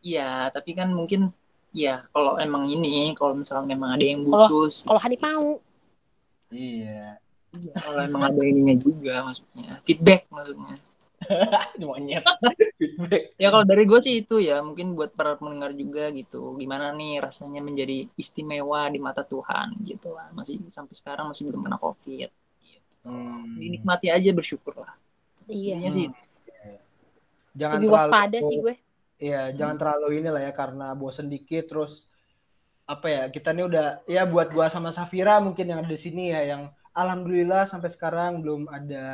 [0.04, 1.32] Iya, tapi kan mungkin
[1.74, 5.58] ya kalau emang ini, kalau misalnya memang ada yang butuh, Kalau Hanif mau,
[6.54, 7.18] Iya.
[7.50, 10.78] iya, kalau emang ada ininya juga maksudnya, feedback maksudnya.
[11.80, 12.22] Monyet.
[12.78, 13.34] Feedback.
[13.40, 17.18] Ya kalau dari gue sih itu ya mungkin buat para pendengar juga gitu, gimana nih
[17.18, 22.30] rasanya menjadi istimewa di mata Tuhan gitu lah, masih sampai sekarang masih belum kena COVID.
[22.62, 23.02] Gitu.
[23.02, 23.58] Hmm.
[23.58, 24.94] Dinikmati aja bersyukur lah.
[25.50, 25.90] iya.
[25.90, 26.08] Sih
[27.54, 28.74] Jangan Lebih terlalu waspada sih gue.
[29.18, 32.04] Iya, jangan terlalu inilah ya karena bosen dikit terus
[32.84, 36.28] apa ya kita nih udah ya buat gua sama Safira mungkin yang ada di sini
[36.28, 36.62] ya yang
[36.92, 39.06] alhamdulillah sampai sekarang belum ada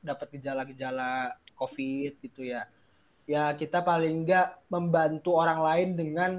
[0.00, 2.68] dapat gejala-gejala COVID gitu ya.
[3.24, 6.30] Ya kita paling enggak membantu orang lain dengan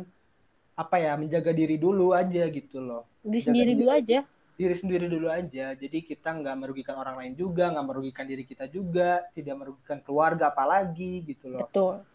[0.75, 3.07] apa ya menjaga diri dulu aja gitu loh.
[3.25, 3.79] Diri Jaga sendiri diri.
[3.79, 4.19] dulu aja.
[4.55, 5.65] Diri sendiri dulu aja.
[5.75, 10.51] Jadi kita nggak merugikan orang lain juga, nggak merugikan diri kita juga, tidak merugikan keluarga
[10.53, 11.65] apalagi gitu loh.
[11.67, 12.05] Betul.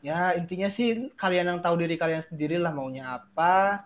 [0.00, 3.84] Ya intinya sih kalian yang tahu diri kalian sendiri lah maunya apa.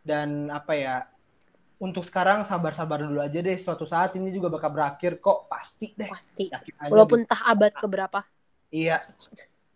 [0.00, 0.96] dan apa ya
[1.80, 3.56] untuk sekarang sabar-sabar dulu aja deh.
[3.60, 5.44] Suatu saat ini juga bakal berakhir kok.
[5.48, 6.08] Pasti deh.
[6.08, 6.48] Pasti.
[6.88, 7.28] Walaupun gitu.
[7.28, 8.20] entah abad keberapa.
[8.72, 8.96] Iya.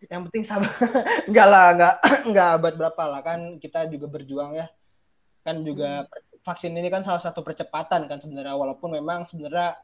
[0.08, 0.72] Yang penting sabar.
[1.28, 1.94] Enggak lah enggak
[2.28, 3.20] enggak abad berapa lah.
[3.24, 4.66] Kan kita juga berjuang ya.
[5.44, 6.08] Kan juga
[6.44, 8.56] vaksin ini kan salah satu percepatan kan sebenarnya.
[8.56, 9.76] Walaupun memang sebenarnya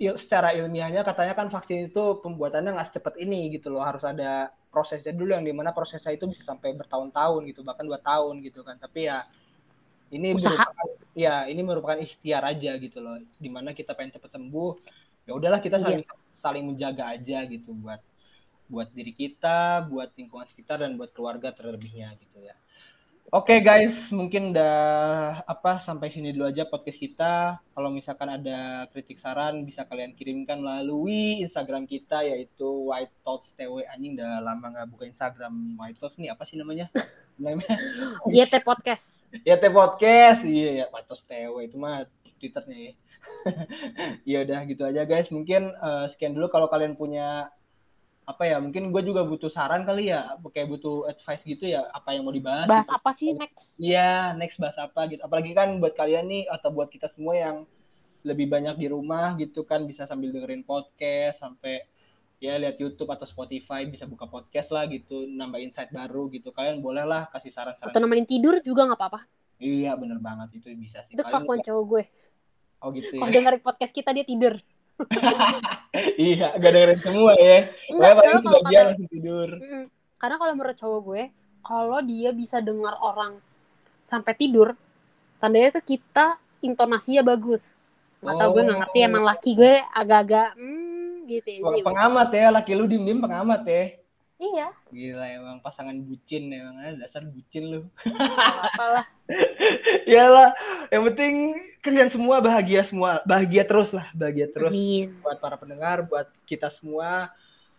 [0.00, 3.80] il- secara ilmiahnya katanya kan vaksin itu pembuatannya nggak secepat ini gitu loh.
[3.84, 8.02] Harus ada prosesnya dulu yang di mana prosesnya itu bisa sampai bertahun-tahun gitu bahkan dua
[8.02, 9.22] tahun gitu kan tapi ya
[10.10, 10.50] ini Usaha.
[10.58, 14.70] merupakan ya ini merupakan ikhtiar aja gitu loh di mana kita pengen cepet sembuh
[15.30, 15.84] ya udahlah kita Iya.
[15.86, 16.02] saling
[16.42, 18.02] saling menjaga aja gitu buat
[18.66, 22.58] buat diri kita buat lingkungan sekitar dan buat keluarga terlebihnya gitu ya
[23.32, 27.56] Oke guys, mungkin udah apa sampai sini dulu aja podcast kita.
[27.72, 33.80] Kalau misalkan ada kritik saran bisa kalian kirimkan melalui Instagram kita yaitu White Thoughts TW
[33.88, 36.92] anjing udah lama nggak buka Instagram White Thoughts nih apa sih namanya?
[37.40, 37.80] Namanya
[38.28, 42.04] YT podcast ya T podcast iya ya White Thoughts TW itu mah
[42.36, 42.92] twitternya ya.
[44.36, 45.32] ya udah gitu aja guys.
[45.32, 47.48] Mungkin eh, sekian dulu kalau kalian punya
[48.24, 52.10] apa ya mungkin gue juga butuh saran kali ya kayak butuh advice gitu ya apa
[52.10, 52.96] yang mau dibahas bahas gitu.
[52.96, 55.20] apa sih next Iya, next bahas apa gitu.
[55.20, 57.56] Apalagi kan buat kalian nih atau buat kita semua yang
[58.22, 61.84] lebih banyak di rumah gitu kan bisa sambil dengerin podcast sampai
[62.38, 66.48] ya lihat YouTube atau Spotify bisa buka podcast lah gitu, nambah insight baru gitu.
[66.48, 67.88] Kalian boleh lah kasih saran-saran.
[67.88, 69.20] atau nemenin tidur juga nggak apa-apa
[69.54, 71.12] Iya, bener banget itu bisa sih.
[71.12, 72.04] itu kelakuan cowok gue
[72.80, 73.36] Oh gitu kalau ya.
[73.38, 74.56] dengerin podcast kita dia tidur
[76.28, 77.58] iya, gak dengerin semua ya.
[77.90, 79.48] enggak Pokoknya soalnya kalau sebagian kata langsung tidur.
[80.18, 81.22] Karena kalau menurut cowok gue
[81.64, 83.40] kalau dia bisa dengar orang
[84.04, 84.76] sampai tidur
[85.40, 87.72] tandanya tuh kita intonasinya bagus
[88.24, 89.08] nggak tahu gue nggak ngerti Oh.
[89.08, 91.60] emang laki gue agak-agak hmm, gitu ya.
[91.60, 93.84] Wah, pengamat ya, laki lu diem-diem pengamat ya.
[94.38, 97.80] Iya Gila emang pasangan bucin emang dasar bucin lu.
[98.04, 99.06] apalah
[100.10, 100.52] Iyalah,
[100.92, 106.04] yang penting kalian semua bahagia semua, bahagia terus lah, bahagia terus amin buat para pendengar,
[106.04, 107.32] buat kita semua.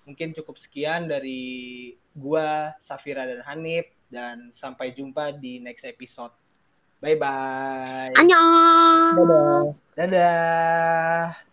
[0.05, 6.33] Mungkin cukup sekian dari gua, Safira dan Hanif dan sampai jumpa di next episode.
[7.01, 8.13] Bye bye.
[8.17, 11.44] annyeong Dadah.